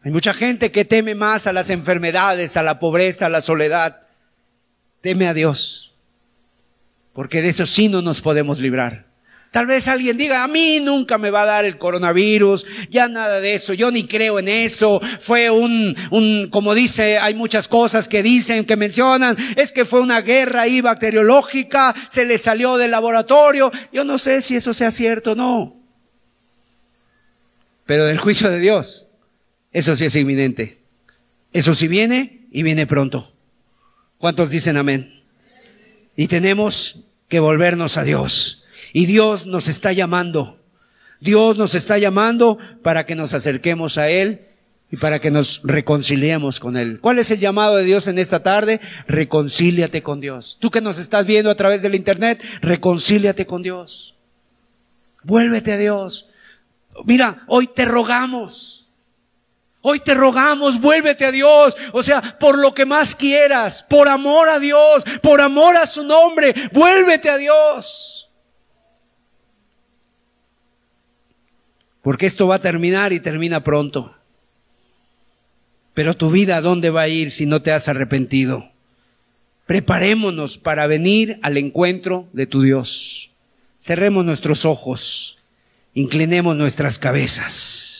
Hay 0.02 0.10
mucha 0.10 0.34
gente 0.34 0.72
que 0.72 0.84
teme 0.84 1.14
más 1.14 1.46
a 1.46 1.52
las 1.52 1.70
enfermedades, 1.70 2.56
a 2.56 2.64
la 2.64 2.80
pobreza, 2.80 3.26
a 3.26 3.30
la 3.30 3.42
soledad. 3.42 4.00
Teme 5.02 5.28
a 5.28 5.34
Dios 5.34 5.93
porque 7.14 7.40
de 7.40 7.48
eso 7.48 7.64
sí 7.64 7.88
no 7.88 8.02
nos 8.02 8.20
podemos 8.20 8.60
librar. 8.60 9.06
Tal 9.50 9.66
vez 9.66 9.86
alguien 9.86 10.18
diga, 10.18 10.42
a 10.42 10.48
mí 10.48 10.80
nunca 10.80 11.16
me 11.16 11.30
va 11.30 11.42
a 11.42 11.46
dar 11.46 11.64
el 11.64 11.78
coronavirus, 11.78 12.66
ya 12.90 13.06
nada 13.06 13.38
de 13.40 13.54
eso, 13.54 13.72
yo 13.72 13.92
ni 13.92 14.08
creo 14.08 14.40
en 14.40 14.48
eso, 14.48 15.00
fue 15.20 15.48
un, 15.48 15.96
un, 16.10 16.48
como 16.50 16.74
dice, 16.74 17.18
hay 17.18 17.34
muchas 17.34 17.68
cosas 17.68 18.08
que 18.08 18.24
dicen, 18.24 18.64
que 18.64 18.74
mencionan, 18.74 19.36
es 19.54 19.70
que 19.70 19.84
fue 19.84 20.00
una 20.00 20.22
guerra 20.22 20.62
ahí 20.62 20.80
bacteriológica, 20.80 21.94
se 22.10 22.24
le 22.24 22.36
salió 22.36 22.76
del 22.76 22.90
laboratorio, 22.90 23.70
yo 23.92 24.02
no 24.02 24.18
sé 24.18 24.42
si 24.42 24.56
eso 24.56 24.74
sea 24.74 24.90
cierto 24.90 25.32
o 25.32 25.36
no. 25.36 25.76
Pero 27.86 28.06
del 28.06 28.18
juicio 28.18 28.50
de 28.50 28.58
Dios, 28.58 29.08
eso 29.70 29.94
sí 29.94 30.06
es 30.06 30.16
inminente. 30.16 30.80
Eso 31.52 31.74
sí 31.74 31.86
viene 31.86 32.48
y 32.50 32.64
viene 32.64 32.88
pronto. 32.88 33.32
¿Cuántos 34.18 34.50
dicen 34.50 34.76
amén? 34.76 35.13
Y 36.16 36.28
tenemos 36.28 37.00
que 37.28 37.40
volvernos 37.40 37.96
a 37.96 38.04
Dios. 38.04 38.64
Y 38.92 39.06
Dios 39.06 39.46
nos 39.46 39.68
está 39.68 39.92
llamando. 39.92 40.60
Dios 41.20 41.56
nos 41.56 41.74
está 41.74 41.98
llamando 41.98 42.58
para 42.82 43.06
que 43.06 43.14
nos 43.14 43.34
acerquemos 43.34 43.98
a 43.98 44.08
Él 44.08 44.42
y 44.90 44.96
para 44.96 45.20
que 45.20 45.30
nos 45.30 45.62
reconciliemos 45.64 46.60
con 46.60 46.76
Él. 46.76 47.00
¿Cuál 47.00 47.18
es 47.18 47.30
el 47.30 47.40
llamado 47.40 47.76
de 47.76 47.84
Dios 47.84 48.06
en 48.06 48.18
esta 48.18 48.42
tarde? 48.42 48.80
Reconcíliate 49.08 50.02
con 50.02 50.20
Dios. 50.20 50.58
Tú 50.60 50.70
que 50.70 50.80
nos 50.80 50.98
estás 50.98 51.26
viendo 51.26 51.50
a 51.50 51.56
través 51.56 51.82
del 51.82 51.94
Internet, 51.94 52.44
reconcíliate 52.60 53.46
con 53.46 53.62
Dios. 53.62 54.14
Vuélvete 55.24 55.72
a 55.72 55.78
Dios. 55.78 56.28
Mira, 57.04 57.42
hoy 57.48 57.66
te 57.66 57.86
rogamos 57.86 58.83
Hoy 59.86 60.00
te 60.00 60.14
rogamos, 60.14 60.80
vuélvete 60.80 61.26
a 61.26 61.30
Dios, 61.30 61.76
o 61.92 62.02
sea, 62.02 62.38
por 62.38 62.56
lo 62.56 62.72
que 62.72 62.86
más 62.86 63.14
quieras, 63.14 63.82
por 63.82 64.08
amor 64.08 64.48
a 64.48 64.58
Dios, 64.58 65.04
por 65.20 65.42
amor 65.42 65.76
a 65.76 65.86
su 65.86 66.04
nombre, 66.04 66.54
vuélvete 66.72 67.28
a 67.28 67.36
Dios. 67.36 68.30
Porque 72.00 72.24
esto 72.24 72.46
va 72.46 72.54
a 72.54 72.62
terminar 72.62 73.12
y 73.12 73.20
termina 73.20 73.62
pronto. 73.62 74.16
Pero 75.92 76.16
tu 76.16 76.30
vida, 76.30 76.56
¿a 76.56 76.62
dónde 76.62 76.88
va 76.88 77.02
a 77.02 77.08
ir 77.08 77.30
si 77.30 77.44
no 77.44 77.60
te 77.60 77.70
has 77.70 77.86
arrepentido? 77.86 78.70
Preparémonos 79.66 80.56
para 80.56 80.86
venir 80.86 81.38
al 81.42 81.58
encuentro 81.58 82.26
de 82.32 82.46
tu 82.46 82.62
Dios. 82.62 83.32
Cerremos 83.78 84.24
nuestros 84.24 84.64
ojos, 84.64 85.36
inclinemos 85.92 86.56
nuestras 86.56 86.98
cabezas. 86.98 87.93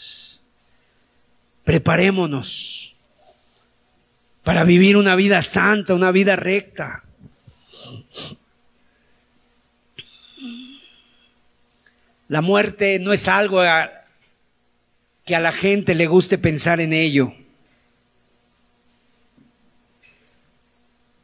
Preparémonos 1.65 2.95
para 4.43 4.65
vivir 4.65 4.97
una 4.97 5.17
vida 5.17 5.41
santa, 5.41 5.95
una 5.95 6.12
vida 6.12 6.37
recta. 6.37 7.03
La 12.29 12.43
muerte 12.43 12.99
no 12.99 13.12
es 13.12 13.27
algo 13.29 13.62
que 15.25 15.35
a 15.35 15.41
la 15.41 15.53
gente 15.53 15.95
le 15.95 16.07
guste 16.07 16.37
pensar 16.37 16.81
en 16.81 16.93
ello. 16.93 17.35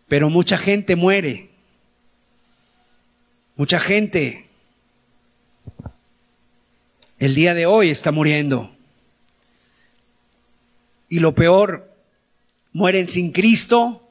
Pero 0.08 0.30
mucha 0.30 0.56
gente 0.56 0.96
muere. 0.96 1.50
Mucha 3.56 3.78
gente 3.78 4.48
el 7.18 7.34
día 7.34 7.52
de 7.52 7.66
hoy 7.66 7.90
está 7.90 8.10
muriendo. 8.10 8.74
Y 11.10 11.18
lo 11.18 11.34
peor, 11.34 11.92
mueren 12.72 13.10
sin 13.10 13.32
Cristo, 13.32 14.08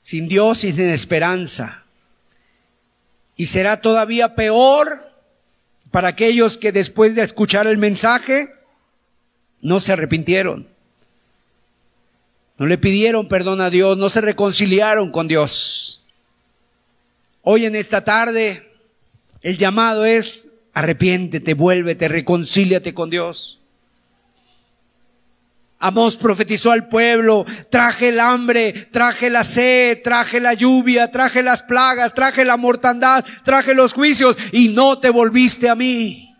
sin 0.00 0.26
Dios 0.26 0.64
y 0.64 0.72
sin 0.72 0.88
esperanza. 0.88 1.84
Y 3.36 3.46
será 3.46 3.80
todavía 3.80 4.34
peor 4.34 5.12
para 5.90 6.08
aquellos 6.08 6.58
que 6.58 6.72
después 6.72 7.14
de 7.14 7.22
escuchar 7.22 7.66
el 7.66 7.78
mensaje 7.78 8.52
no 9.60 9.78
se 9.78 9.92
arrepintieron. 9.92 10.66
No 12.56 12.66
le 12.66 12.78
pidieron 12.78 13.28
perdón 13.28 13.60
a 13.60 13.70
Dios, 13.70 13.96
no 13.98 14.08
se 14.08 14.20
reconciliaron 14.20 15.12
con 15.12 15.28
Dios. 15.28 16.02
Hoy 17.42 17.66
en 17.66 17.76
esta 17.76 18.04
tarde 18.04 18.72
el 19.42 19.56
llamado 19.56 20.04
es 20.04 20.48
arrepiéntete, 20.72 21.54
vuélvete, 21.54 22.08
reconcíliate 22.08 22.94
con 22.94 23.10
Dios. 23.10 23.57
Amós 25.80 26.16
profetizó 26.16 26.72
al 26.72 26.88
pueblo, 26.88 27.46
traje 27.70 28.08
el 28.08 28.18
hambre, 28.18 28.72
traje 28.90 29.30
la 29.30 29.44
sed, 29.44 30.02
traje 30.02 30.40
la 30.40 30.54
lluvia, 30.54 31.08
traje 31.08 31.42
las 31.42 31.62
plagas, 31.62 32.14
traje 32.14 32.44
la 32.44 32.56
mortandad, 32.56 33.24
traje 33.44 33.74
los 33.74 33.92
juicios 33.92 34.36
y 34.50 34.70
no 34.70 34.98
te 34.98 35.10
volviste 35.10 35.68
a 35.68 35.76
mí. 35.76 36.36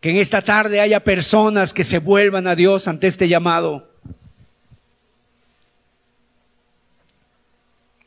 Que 0.00 0.10
en 0.10 0.16
esta 0.16 0.42
tarde 0.42 0.80
haya 0.80 1.02
personas 1.02 1.72
que 1.72 1.82
se 1.82 1.98
vuelvan 1.98 2.46
a 2.46 2.54
Dios 2.54 2.86
ante 2.86 3.08
este 3.08 3.26
llamado. 3.26 3.90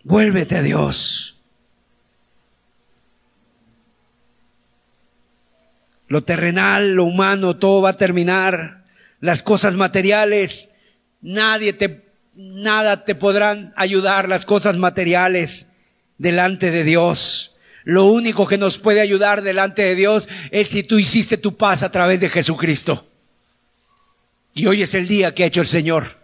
Vuélvete 0.04 0.56
a 0.56 0.62
Dios. 0.62 1.41
Lo 6.12 6.26
terrenal, 6.26 6.96
lo 6.96 7.06
humano, 7.06 7.56
todo 7.56 7.84
va 7.84 7.92
a 7.92 7.94
terminar. 7.94 8.84
Las 9.22 9.44
cosas 9.44 9.76
materiales, 9.76 10.72
nadie 11.22 11.72
te, 11.72 12.04
nada 12.36 13.06
te 13.06 13.16
podrán 13.16 13.72
ayudar 13.78 14.28
las 14.28 14.46
cosas 14.46 14.76
materiales 14.76 15.70
delante 16.18 16.70
de 16.70 16.84
Dios. 16.84 17.56
Lo 17.86 18.08
único 18.08 18.46
que 18.46 18.58
nos 18.58 18.78
puede 18.78 19.00
ayudar 19.00 19.42
delante 19.42 19.84
de 19.84 19.96
Dios 19.96 20.28
es 20.52 20.68
si 20.68 20.84
tú 20.84 21.00
hiciste 21.00 21.38
tu 21.38 21.56
paz 21.56 21.82
a 21.82 21.94
través 21.94 22.20
de 22.20 22.30
Jesucristo. 22.30 23.08
Y 24.54 24.66
hoy 24.66 24.82
es 24.82 24.94
el 24.96 25.08
día 25.08 25.34
que 25.34 25.46
ha 25.46 25.48
hecho 25.48 25.62
el 25.62 25.68
Señor. 25.68 26.18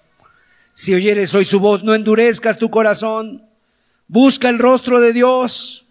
Si 0.73 0.93
oyeres 0.95 1.33
hoy 1.33 1.45
su 1.45 1.61
voz, 1.61 1.85
no 1.85 1.95
endurezcas 1.95 2.57
tu 2.57 2.69
corazón. 2.69 3.47
Busca 4.09 4.49
el 4.49 4.59
rostro 4.59 4.99
de 4.99 5.13
Dios. 5.13 5.86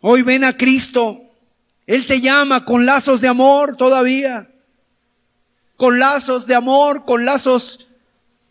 Hoy 0.00 0.22
ven 0.22 0.44
a 0.44 0.56
Cristo. 0.56 1.22
Él 1.86 2.06
te 2.06 2.20
llama 2.20 2.64
con 2.64 2.86
lazos 2.86 3.20
de 3.20 3.28
amor 3.28 3.76
todavía. 3.76 4.46
con 5.76 5.98
lazos 5.98 6.46
de 6.46 6.54
amor, 6.54 7.06
con 7.06 7.24
lazos 7.24 7.88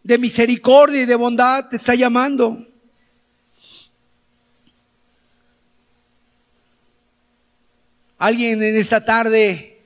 de 0.03 0.17
misericordia 0.17 1.03
y 1.03 1.05
de 1.05 1.13
bondad, 1.13 1.69
te 1.69 1.75
está 1.75 1.93
llamando. 1.93 2.65
Alguien 8.17 8.63
en 8.63 8.75
esta 8.75 9.05
tarde 9.05 9.79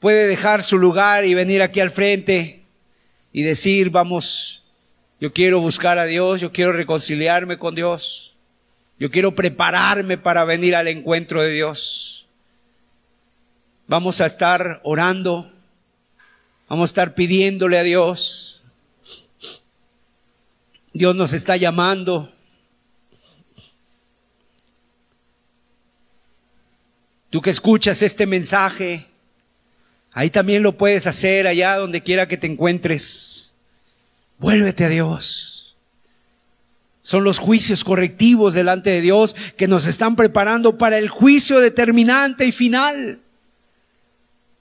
puede 0.00 0.26
dejar 0.26 0.64
su 0.64 0.78
lugar 0.78 1.24
y 1.24 1.32
venir 1.32 1.62
aquí 1.62 1.78
al 1.78 1.90
frente 1.90 2.64
y 3.32 3.42
decir, 3.44 3.90
vamos, 3.90 4.64
yo 5.20 5.32
quiero 5.32 5.60
buscar 5.60 5.98
a 6.00 6.06
Dios, 6.06 6.40
yo 6.40 6.52
quiero 6.52 6.72
reconciliarme 6.72 7.56
con 7.56 7.76
Dios, 7.76 8.33
yo 8.98 9.10
quiero 9.10 9.34
prepararme 9.34 10.18
para 10.18 10.44
venir 10.44 10.74
al 10.76 10.88
encuentro 10.88 11.42
de 11.42 11.50
Dios. 11.50 12.26
Vamos 13.86 14.20
a 14.20 14.26
estar 14.26 14.80
orando, 14.84 15.52
vamos 16.68 16.90
a 16.90 16.90
estar 16.90 17.14
pidiéndole 17.14 17.78
a 17.78 17.82
Dios. 17.82 18.62
Dios 20.92 21.14
nos 21.16 21.32
está 21.32 21.56
llamando. 21.56 22.32
Tú 27.30 27.42
que 27.42 27.50
escuchas 27.50 28.00
este 28.00 28.26
mensaje, 28.26 29.08
ahí 30.12 30.30
también 30.30 30.62
lo 30.62 30.76
puedes 30.76 31.08
hacer 31.08 31.48
allá 31.48 31.76
donde 31.76 32.00
quiera 32.00 32.28
que 32.28 32.36
te 32.36 32.46
encuentres. 32.46 33.56
Vuélvete 34.38 34.84
a 34.84 34.88
Dios. 34.88 35.53
Son 37.04 37.22
los 37.22 37.38
juicios 37.38 37.84
correctivos 37.84 38.54
delante 38.54 38.88
de 38.88 39.02
Dios 39.02 39.36
que 39.58 39.68
nos 39.68 39.84
están 39.84 40.16
preparando 40.16 40.78
para 40.78 40.96
el 40.96 41.10
juicio 41.10 41.60
determinante 41.60 42.46
y 42.46 42.50
final. 42.50 43.20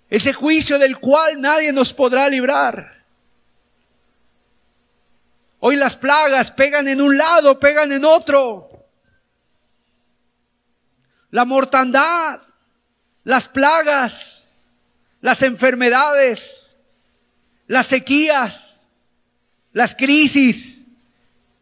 Ese 0.09 0.33
juicio 0.33 0.77
del 0.77 0.97
cual 0.97 1.39
nadie 1.39 1.71
nos 1.71 1.93
podrá 1.93 2.27
librar. 2.27 3.05
Hoy 5.59 5.77
las 5.77 5.95
plagas 5.95 6.51
pegan 6.51 6.89
en 6.89 6.99
un 6.99 7.17
lado, 7.17 7.61
pegan 7.61 7.93
en 7.93 8.03
otro. 8.03 8.87
La 11.31 11.45
mortandad, 11.45 12.41
las 13.23 13.47
plagas, 13.47 14.53
las 15.21 15.43
enfermedades, 15.43 16.75
las 17.67 17.87
sequías, 17.87 18.89
las 19.71 19.95
crisis, 19.95 20.82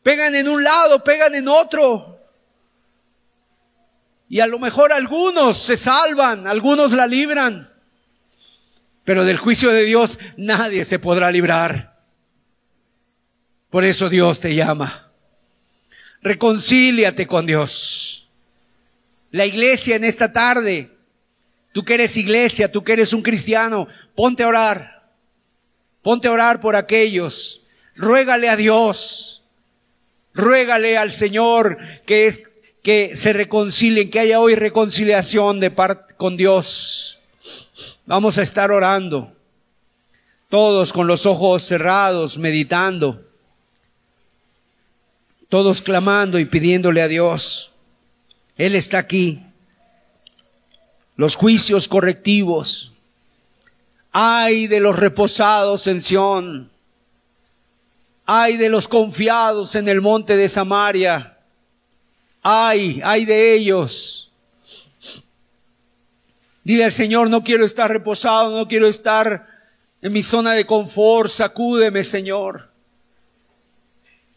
pegan 0.04 0.36
en 0.36 0.48
un 0.48 0.64
lado, 0.64 1.04
pegan 1.04 1.36
en 1.36 1.48
otro. 1.48 2.20
Y 4.30 4.40
a 4.40 4.48
lo 4.48 4.60
mejor 4.60 4.94
algunos 4.94 5.58
se 5.58 5.76
salvan, 5.76 6.48
algunos 6.48 6.94
la 6.94 7.08
libran, 7.08 7.74
pero 9.04 9.26
del 9.26 9.38
juicio 9.38 9.72
de 9.72 9.84
Dios 9.84 10.20
nadie 10.38 10.86
se 10.86 11.00
podrá 11.00 11.32
librar. 11.32 12.00
Por 13.70 13.84
eso 13.84 14.10
Dios 14.10 14.40
te 14.40 14.56
llama. 14.56 15.12
Reconcíliate 16.22 17.28
con 17.28 17.46
Dios. 17.46 18.30
La 19.32 19.46
iglesia 19.46 19.96
en 19.96 20.04
esta 20.04 20.32
tarde 20.32 20.92
Tú 21.72 21.86
que 21.86 21.94
eres 21.94 22.18
iglesia, 22.18 22.72
tú 22.72 22.84
que 22.84 22.94
eres 22.94 23.14
un 23.14 23.22
cristiano, 23.22 23.88
ponte 24.16 24.44
a 24.44 24.48
orar. 24.48 25.10
Ponte 26.02 26.28
a 26.28 26.32
orar 26.32 26.60
por 26.60 26.76
aquellos. 26.76 27.64
Ruégale 27.96 28.50
a 28.50 28.58
Dios. 28.58 29.41
Ruégale 30.34 30.98
al 30.98 31.12
Señor 31.12 31.78
que 32.06 32.28
es 32.28 32.44
que 32.84 33.16
se 33.16 33.34
reconcilien, 33.34 34.10
que 34.10 34.20
haya 34.20 34.40
hoy 34.40 34.56
reconciliación 34.56 35.60
de 35.60 35.72
parte 35.72 36.16
con 36.16 36.36
Dios. 36.36 37.20
Vamos 38.06 38.38
a 38.38 38.42
estar 38.42 38.72
orando. 38.72 39.32
Todos 40.50 40.92
con 40.92 41.08
los 41.08 41.26
ojos 41.26 41.64
cerrados, 41.64 42.38
meditando. 42.38 43.24
Todos 45.48 45.82
clamando 45.82 46.40
y 46.40 46.46
pidiéndole 46.46 47.02
a 47.02 47.08
Dios. 47.08 47.72
Él 48.58 48.76
está 48.76 48.98
aquí 48.98 49.44
los 51.16 51.36
juicios 51.36 51.88
correctivos. 51.88 52.94
Ay 54.12 54.68
de 54.68 54.80
los 54.80 54.98
reposados 54.98 55.88
en 55.88 56.02
Sión. 56.02 56.72
Ay 58.34 58.56
de 58.56 58.70
los 58.70 58.88
confiados 58.88 59.76
en 59.76 59.90
el 59.90 60.00
monte 60.00 60.38
de 60.38 60.48
Samaria. 60.48 61.38
Ay, 62.42 63.02
ay 63.04 63.26
de 63.26 63.54
ellos. 63.54 64.32
Dile 66.64 66.86
al 66.86 66.94
Señor, 66.94 67.30
no 67.30 67.44
quiero 67.44 67.66
estar 67.66 67.92
reposado, 67.92 68.58
no 68.58 68.70
quiero 68.70 68.88
estar 68.88 69.50
en 70.02 70.14
mi 70.14 70.24
zona 70.24 70.54
de 70.54 70.66
confort, 70.66 71.30
sacúdeme, 71.30 72.06
Señor. 72.06 72.72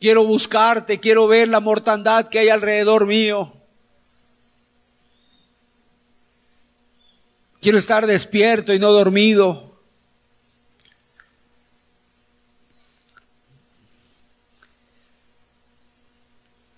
Quiero 0.00 0.24
buscarte, 0.24 0.98
quiero 0.98 1.28
ver 1.28 1.46
la 1.46 1.60
mortandad 1.60 2.26
que 2.26 2.40
hay 2.40 2.48
alrededor 2.48 3.06
mío. 3.06 3.52
Quiero 7.60 7.78
estar 7.78 8.08
despierto 8.08 8.74
y 8.74 8.80
no 8.80 8.90
dormido. 8.90 9.63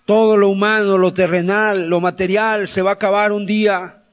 Todo 0.07 0.37
lo 0.37 0.47
humano, 0.47 0.97
lo 0.97 1.11
terrenal, 1.11 1.89
lo 1.89 1.99
material 1.99 2.69
se 2.69 2.81
va 2.81 2.91
a 2.91 2.93
acabar 2.93 3.33
un 3.33 3.45
día. 3.45 4.03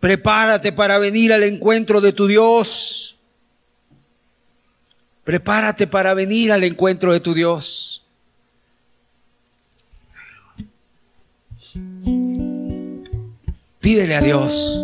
Prepárate 0.00 0.72
para 0.72 0.98
venir 0.98 1.30
al 1.30 1.42
encuentro 1.42 2.00
de 2.00 2.14
tu 2.14 2.26
Dios. 2.26 3.18
Prepárate 5.24 5.86
para 5.86 6.14
venir 6.14 6.50
al 6.50 6.64
encuentro 6.64 7.12
de 7.12 7.20
tu 7.20 7.34
Dios. 7.34 8.02
Pídele 13.78 14.16
a 14.16 14.22
Dios. 14.22 14.82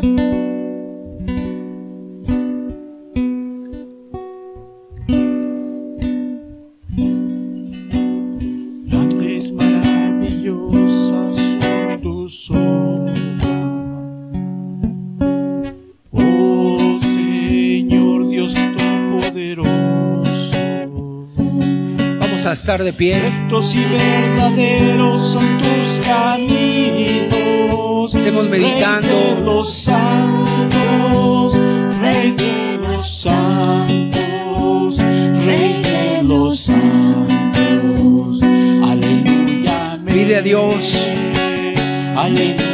Estar 22.56 22.82
de 22.82 22.92
pie. 22.92 23.20
Rectos 23.20 23.74
y 23.74 23.84
verdaderos 23.84 25.22
son 25.34 25.58
tus 25.58 26.00
caminos. 26.06 27.34
Estemos 28.14 28.48
meditando. 28.48 29.08
Rey 29.08 29.36
de 29.36 29.42
los 29.44 29.70
santos, 29.74 31.54
Rey 32.00 32.32
de 32.32 32.78
los 32.78 33.08
santos, 33.08 34.98
Rey 35.44 35.82
de 35.82 36.22
los 36.22 36.58
santos. 36.58 38.40
Aleluya. 38.82 39.98
Pide 40.06 40.36
a 40.36 40.42
Dios. 40.42 40.96
Aleluya. 42.16 42.66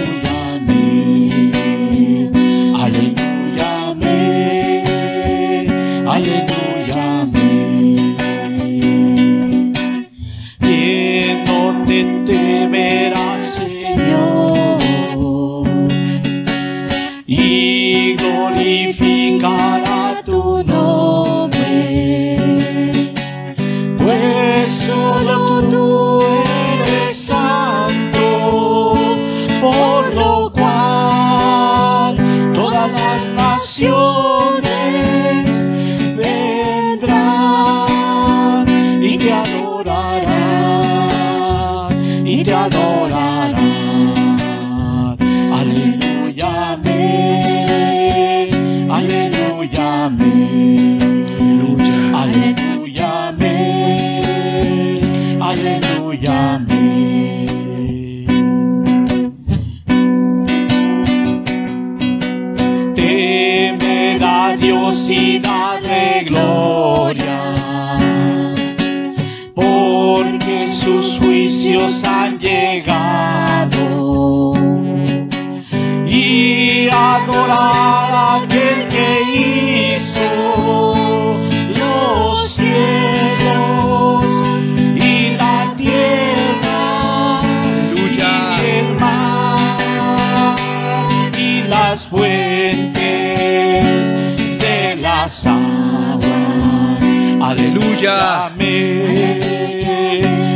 Aleluya. 98.22 98.46
Amén. 98.46 99.42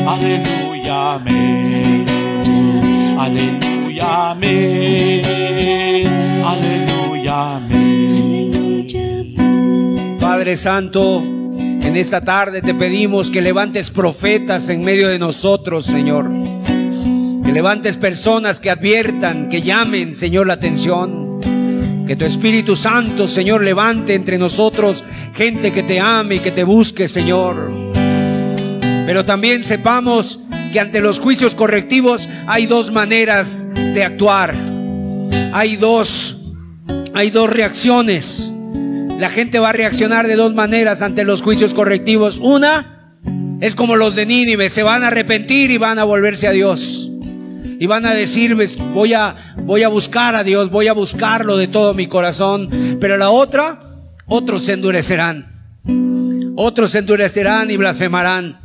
Aleluya, 0.07 1.15
amén. 1.15 2.07
Aleluya, 3.19 4.31
amén. 4.31 5.23
Aleluya, 6.45 7.57
amén. 7.57 8.53
Padre 10.21 10.57
Santo, 10.57 11.19
en 11.19 11.97
esta 11.97 12.21
tarde 12.21 12.63
te 12.63 12.73
pedimos 12.73 13.31
que 13.31 13.43
levantes 13.43 13.91
profetas 13.91 14.69
en 14.69 14.83
medio 14.85 15.09
de 15.09 15.19
nosotros, 15.19 15.87
Señor. 15.87 16.31
Que 17.45 17.51
levantes 17.53 17.97
personas 17.97 18.61
que 18.61 18.71
adviertan, 18.71 19.49
que 19.49 19.63
llamen, 19.63 20.15
Señor, 20.15 20.47
la 20.47 20.55
atención. 20.55 21.26
Que 22.07 22.15
tu 22.15 22.25
Espíritu 22.25 22.77
Santo, 22.77 23.27
Señor, 23.27 23.65
levante 23.65 24.15
entre 24.15 24.39
nosotros 24.39 25.03
gente 25.35 25.73
que 25.73 25.83
te 25.83 25.99
ame 25.99 26.37
y 26.37 26.39
que 26.39 26.53
te 26.53 26.63
busque, 26.63 27.09
Señor. 27.09 27.73
Pero 29.07 29.25
también 29.25 29.65
sepamos 29.65 30.39
que 30.73 30.79
ante 30.79 31.01
los 31.01 31.19
juicios 31.19 31.57
correctivos 31.57 32.29
hay 32.47 32.67
dos 32.67 32.93
maneras 32.93 33.69
de 33.75 34.05
actuar. 34.05 34.55
Hay 35.53 35.75
dos, 35.77 36.39
hay 37.13 37.31
dos 37.31 37.51
reacciones. 37.51 38.53
La 39.19 39.31
gente 39.31 39.59
va 39.59 39.71
a 39.71 39.73
reaccionar 39.73 40.29
de 40.29 40.37
dos 40.37 40.55
maneras 40.55 41.03
ante 41.03 41.25
los 41.25 41.43
juicios 41.43 41.75
correctivos. 41.75 42.39
Una 42.39 43.17
es 43.61 43.75
como 43.75 43.97
los 43.97 44.15
de 44.15 44.27
Nínive, 44.27 44.71
se 44.71 44.83
van 44.83 45.03
a 45.03 45.09
arrepentir 45.09 45.71
y 45.73 45.79
van 45.79 45.99
a 45.99 46.05
volverse 46.05 46.47
a 46.47 46.53
Dios. 46.53 47.11
Y 47.79 47.87
van 47.87 48.07
a 48.07 48.15
decir, 48.15 48.55
"Ves, 48.55 48.79
voy 48.79 49.15
a, 49.15 49.55
voy 49.63 49.83
a 49.83 49.89
buscar 49.89 50.35
a 50.35 50.45
Dios, 50.45 50.71
voy 50.71 50.89
a 50.89 50.93
buscarlo 50.93 51.57
de 51.57 51.69
todo 51.69 51.95
mi 51.95 52.07
corazón. 52.07 52.69
Pero 53.01 53.17
la 53.17 53.31
otra, 53.31 53.81
otros 54.27 54.65
se 54.65 54.73
endurecerán. 54.73 55.55
Otros 56.57 56.93
se 56.93 56.99
endurecerán 56.99 57.71
y 57.71 57.77
blasfemarán. 57.77 58.61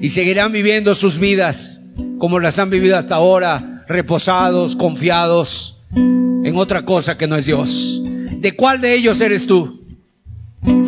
Y 0.00 0.08
seguirán 0.08 0.52
viviendo 0.52 0.94
sus 0.94 1.18
vidas 1.18 1.82
como 2.18 2.40
las 2.40 2.58
han 2.58 2.70
vivido 2.70 2.96
hasta 2.96 3.16
ahora, 3.16 3.84
reposados, 3.86 4.76
confiados 4.76 5.80
en 5.94 6.52
otra 6.56 6.84
cosa 6.84 7.16
que 7.16 7.26
no 7.26 7.36
es 7.36 7.46
Dios. 7.46 8.02
¿De 8.38 8.56
cuál 8.56 8.80
de 8.80 8.94
ellos 8.94 9.20
eres 9.20 9.46
tú? 9.46 9.84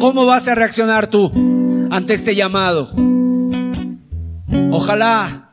¿Cómo 0.00 0.26
vas 0.26 0.48
a 0.48 0.54
reaccionar 0.54 1.08
tú 1.08 1.30
ante 1.90 2.14
este 2.14 2.34
llamado? 2.34 2.92
Ojalá 4.70 5.45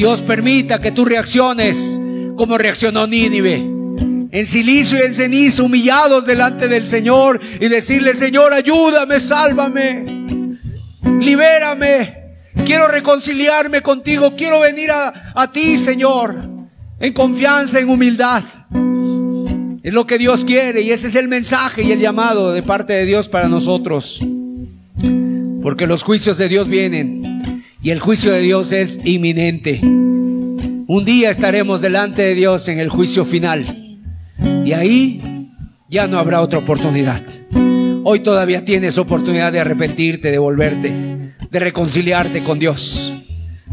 Dios 0.00 0.22
permita 0.22 0.78
que 0.78 0.92
tú 0.92 1.04
reacciones 1.04 2.00
como 2.34 2.56
reaccionó 2.56 3.06
Nínive. 3.06 3.56
En 3.56 4.46
silicio 4.46 4.98
y 4.98 5.02
en 5.02 5.14
ceniza, 5.14 5.62
humillados 5.62 6.24
delante 6.24 6.68
del 6.68 6.86
Señor 6.86 7.38
y 7.60 7.68
decirle, 7.68 8.14
Señor, 8.14 8.54
ayúdame, 8.54 9.20
sálvame, 9.20 10.06
libérame. 11.20 12.14
Quiero 12.64 12.88
reconciliarme 12.88 13.82
contigo, 13.82 14.34
quiero 14.34 14.60
venir 14.60 14.90
a, 14.90 15.34
a 15.34 15.52
ti, 15.52 15.76
Señor, 15.76 16.48
en 16.98 17.12
confianza, 17.12 17.78
en 17.78 17.90
humildad. 17.90 18.42
Es 19.82 19.92
lo 19.92 20.06
que 20.06 20.16
Dios 20.16 20.46
quiere 20.46 20.80
y 20.80 20.92
ese 20.92 21.08
es 21.08 21.14
el 21.14 21.28
mensaje 21.28 21.82
y 21.82 21.92
el 21.92 22.00
llamado 22.00 22.54
de 22.54 22.62
parte 22.62 22.94
de 22.94 23.04
Dios 23.04 23.28
para 23.28 23.48
nosotros. 23.48 24.26
Porque 25.62 25.86
los 25.86 26.02
juicios 26.04 26.38
de 26.38 26.48
Dios 26.48 26.68
vienen 26.68 27.39
y 27.82 27.90
el 27.90 28.00
juicio 28.00 28.32
de 28.32 28.40
Dios 28.40 28.72
es 28.72 29.00
inminente. 29.04 29.80
Un 29.82 31.04
día 31.04 31.30
estaremos 31.30 31.80
delante 31.80 32.22
de 32.22 32.34
Dios 32.34 32.68
en 32.68 32.78
el 32.78 32.88
juicio 32.88 33.24
final 33.24 33.64
y 34.64 34.72
ahí 34.72 35.50
ya 35.88 36.06
no 36.06 36.18
habrá 36.18 36.40
otra 36.40 36.58
oportunidad. 36.58 37.22
Hoy 38.04 38.20
todavía 38.20 38.64
tienes 38.64 38.98
oportunidad 38.98 39.52
de 39.52 39.60
arrepentirte, 39.60 40.30
de 40.30 40.38
volverte, 40.38 40.92
de 41.50 41.58
reconciliarte 41.58 42.42
con 42.42 42.58
Dios. 42.58 43.14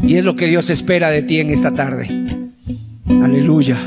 Y 0.02 0.16
es 0.16 0.24
lo 0.24 0.36
que 0.36 0.46
Dios 0.46 0.70
espera 0.70 1.10
de 1.10 1.22
ti 1.22 1.40
en 1.40 1.50
esta 1.50 1.72
tarde. 1.72 2.08
Aleluya. 3.22 3.78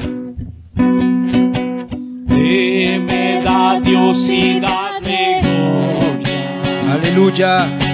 Deme 2.28 3.42
da 3.44 3.80
Dios 3.80 4.30
y 4.30 4.60
dame 4.60 5.42
gloria, 5.44 6.94
Aleluya. 6.94 7.91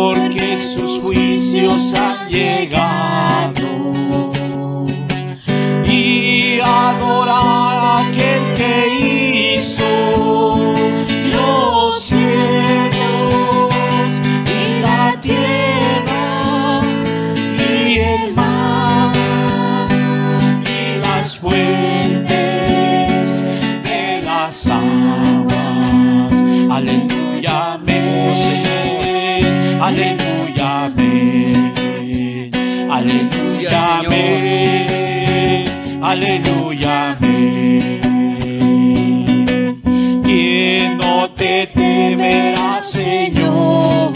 Porque 0.00 0.56
sus 0.56 0.98
juicios 1.04 1.94
han 1.94 2.28
llegado. 2.30 3.68
Y 5.84 6.58
adorar 6.60 7.76
a 7.86 7.98
aquel 8.06 8.42
que 8.58 8.74
hizo 9.56 9.92
los 11.34 12.02
cielos 12.02 13.70
y 14.58 14.80
la 14.86 15.20
tierra 15.20 16.80
y 17.58 17.98
el 17.98 18.34
mar 18.34 19.12
y 20.76 20.98
las 21.04 21.38
fuentes 21.38 22.30
de 23.84 24.22
las 24.24 24.66
aguas. 24.66 26.32
Aleluya, 26.70 27.78
Aleluya, 36.10 37.12
amén. 37.12 38.00
¿Quién 40.24 40.98
no 40.98 41.30
te 41.30 41.68
temerá, 41.68 42.82
Señor? 42.82 44.12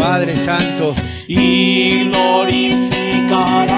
Padre 0.00 0.36
Santo. 0.36 0.96
y 1.28 2.08
glorificará 2.08 3.77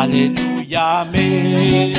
Aleluya. 0.00 1.02
Amén. 1.02 1.92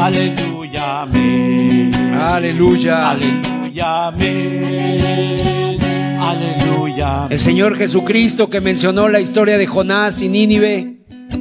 Aleluya, 0.00 1.02
amén. 1.02 1.94
Aleluya. 2.14 3.10
Aleluya, 3.10 4.06
amén. 4.06 5.78
Aleluya. 6.18 7.26
El 7.28 7.38
Señor 7.38 7.76
Jesucristo 7.76 8.48
que 8.48 8.62
mencionó 8.62 9.10
la 9.10 9.20
historia 9.20 9.58
de 9.58 9.66
Jonás 9.66 10.22
y 10.22 10.30
Nínive, 10.30 11.00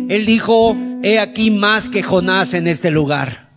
Él 0.09 0.25
dijo, 0.25 0.75
he 1.01 1.17
aquí 1.17 1.49
más 1.49 1.87
que 1.87 2.03
Jonás 2.03 2.53
en 2.53 2.67
este 2.67 2.91
lugar. 2.91 3.47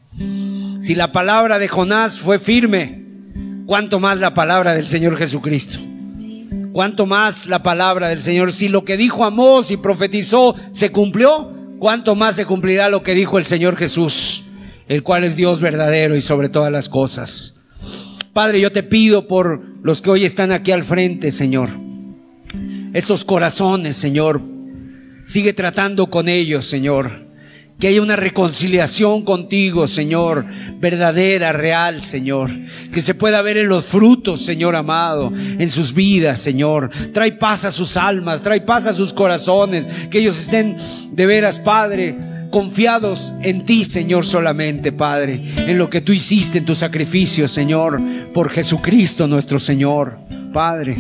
Si 0.79 0.95
la 0.95 1.11
palabra 1.11 1.59
de 1.59 1.67
Jonás 1.67 2.21
fue 2.21 2.39
firme, 2.39 3.03
¿cuánto 3.67 3.99
más 3.99 4.21
la 4.21 4.33
palabra 4.33 4.75
del 4.75 4.87
Señor 4.87 5.17
Jesucristo? 5.17 5.81
¿Cuánto 6.73 7.07
más 7.07 7.49
la 7.49 7.65
palabra 7.65 8.07
del 8.07 8.23
Señor? 8.23 8.53
Si 8.53 8.69
lo 8.69 8.85
que 8.85 8.97
dijo 8.97 9.25
Amós 9.25 9.73
y 9.73 9.77
profetizó 9.77 10.55
se 10.71 10.93
cumplió, 10.93 11.59
¿cuánto 11.81 12.15
más 12.15 12.37
se 12.37 12.47
cumplirá 12.47 12.89
lo 12.89 13.03
que 13.03 13.15
dijo 13.15 13.39
el 13.39 13.45
Señor 13.45 13.75
Jesús, 13.75 14.45
el 14.87 15.03
cual 15.03 15.25
es 15.25 15.35
Dios 15.35 15.61
verdadero 15.61 16.15
y 16.15 16.23
sobre 16.23 16.49
todas 16.49 16.71
las 16.71 16.89
cosas? 16.89 17.57
Padre, 18.33 18.61
yo 18.61 18.71
te 18.71 18.85
pido 18.85 19.27
por 19.27 19.65
los 19.83 20.01
que 20.01 20.11
hoy 20.11 20.25
están 20.25 20.53
aquí 20.53 20.71
al 20.71 20.85
frente, 20.85 21.33
Señor. 21.33 21.71
Estos 22.93 23.25
corazones, 23.25 23.97
Señor. 23.97 24.41
Sigue 25.25 25.53
tratando 25.53 26.09
con 26.09 26.29
ellos, 26.29 26.67
Señor. 26.67 27.30
Que 27.81 27.89
haya 27.89 28.03
una 28.03 28.17
reconciliación 28.17 29.23
contigo, 29.23 29.89
Señor, 29.89 30.45
verdadera, 30.79 31.53
real, 31.53 32.03
Señor. 32.03 32.51
Que 32.93 33.01
se 33.01 33.15
pueda 33.15 33.41
ver 33.41 33.57
en 33.57 33.69
los 33.69 33.87
frutos, 33.87 34.45
Señor 34.45 34.77
amado, 34.77 35.33
en 35.35 35.71
sus 35.71 35.95
vidas, 35.95 36.41
Señor. 36.41 36.91
Trae 37.13 37.33
paz 37.33 37.65
a 37.65 37.71
sus 37.71 37.97
almas, 37.97 38.43
trae 38.43 38.61
paz 38.61 38.87
a 38.87 38.93
sus 38.93 39.15
corazones. 39.15 39.87
Que 40.11 40.19
ellos 40.19 40.39
estén 40.39 40.77
de 41.11 41.25
veras, 41.25 41.59
Padre, 41.59 42.17
confiados 42.51 43.33
en 43.43 43.65
ti, 43.65 43.85
Señor, 43.85 44.27
solamente, 44.27 44.93
Padre, 44.93 45.43
en 45.57 45.79
lo 45.79 45.89
que 45.89 46.01
tú 46.01 46.13
hiciste 46.13 46.59
en 46.59 46.67
tu 46.67 46.75
sacrificio, 46.75 47.49
Señor, 47.49 48.01
por 48.35 48.51
Jesucristo 48.51 49.27
nuestro 49.27 49.59
Señor, 49.59 50.19
Padre. 50.53 50.97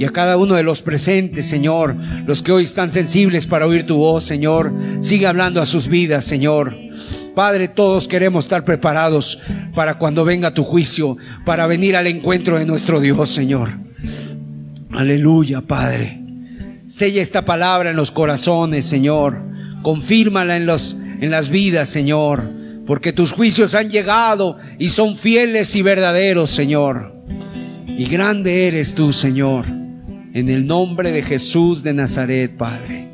Y 0.00 0.06
a 0.06 0.12
cada 0.12 0.38
uno 0.38 0.54
de 0.54 0.62
los 0.62 0.80
presentes, 0.80 1.46
Señor, 1.46 1.94
los 2.26 2.40
que 2.42 2.52
hoy 2.52 2.62
están 2.62 2.90
sensibles 2.90 3.46
para 3.46 3.66
oír 3.66 3.84
tu 3.84 3.98
voz, 3.98 4.24
Señor, 4.24 4.72
sigue 5.02 5.26
hablando 5.26 5.60
a 5.60 5.66
sus 5.66 5.88
vidas, 5.88 6.24
Señor. 6.24 6.74
Padre, 7.34 7.68
todos 7.68 8.08
queremos 8.08 8.46
estar 8.46 8.64
preparados 8.64 9.42
para 9.74 9.98
cuando 9.98 10.24
venga 10.24 10.54
tu 10.54 10.64
juicio, 10.64 11.18
para 11.44 11.66
venir 11.66 11.96
al 11.96 12.06
encuentro 12.06 12.58
de 12.58 12.64
nuestro 12.64 12.98
Dios, 12.98 13.28
Señor. 13.28 13.72
Aleluya, 14.90 15.60
Padre. 15.60 16.18
Sella 16.86 17.20
esta 17.20 17.44
palabra 17.44 17.90
en 17.90 17.96
los 17.96 18.10
corazones, 18.10 18.86
Señor. 18.86 19.42
Confírmala 19.82 20.56
en, 20.56 20.64
los, 20.64 20.96
en 21.20 21.30
las 21.30 21.50
vidas, 21.50 21.90
Señor. 21.90 22.50
Porque 22.86 23.12
tus 23.12 23.32
juicios 23.32 23.74
han 23.74 23.90
llegado 23.90 24.56
y 24.78 24.88
son 24.88 25.14
fieles 25.14 25.76
y 25.76 25.82
verdaderos, 25.82 26.50
Señor. 26.50 27.22
Y 27.86 28.06
grande 28.06 28.66
eres 28.66 28.94
tú, 28.94 29.12
Señor. 29.12 29.79
En 30.32 30.48
el 30.48 30.66
nombre 30.66 31.10
de 31.10 31.22
Jesús 31.22 31.82
de 31.82 31.92
Nazaret, 31.92 32.56
Padre. 32.56 33.08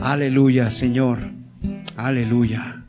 Aleluya, 0.00 0.70
Señor. 0.70 1.30
Aleluya. 1.96 2.86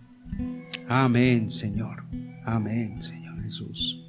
Amén, 0.87 1.49
Señor. 1.49 2.05
Amén, 2.45 3.01
Señor 3.01 3.43
Jesús. 3.43 4.04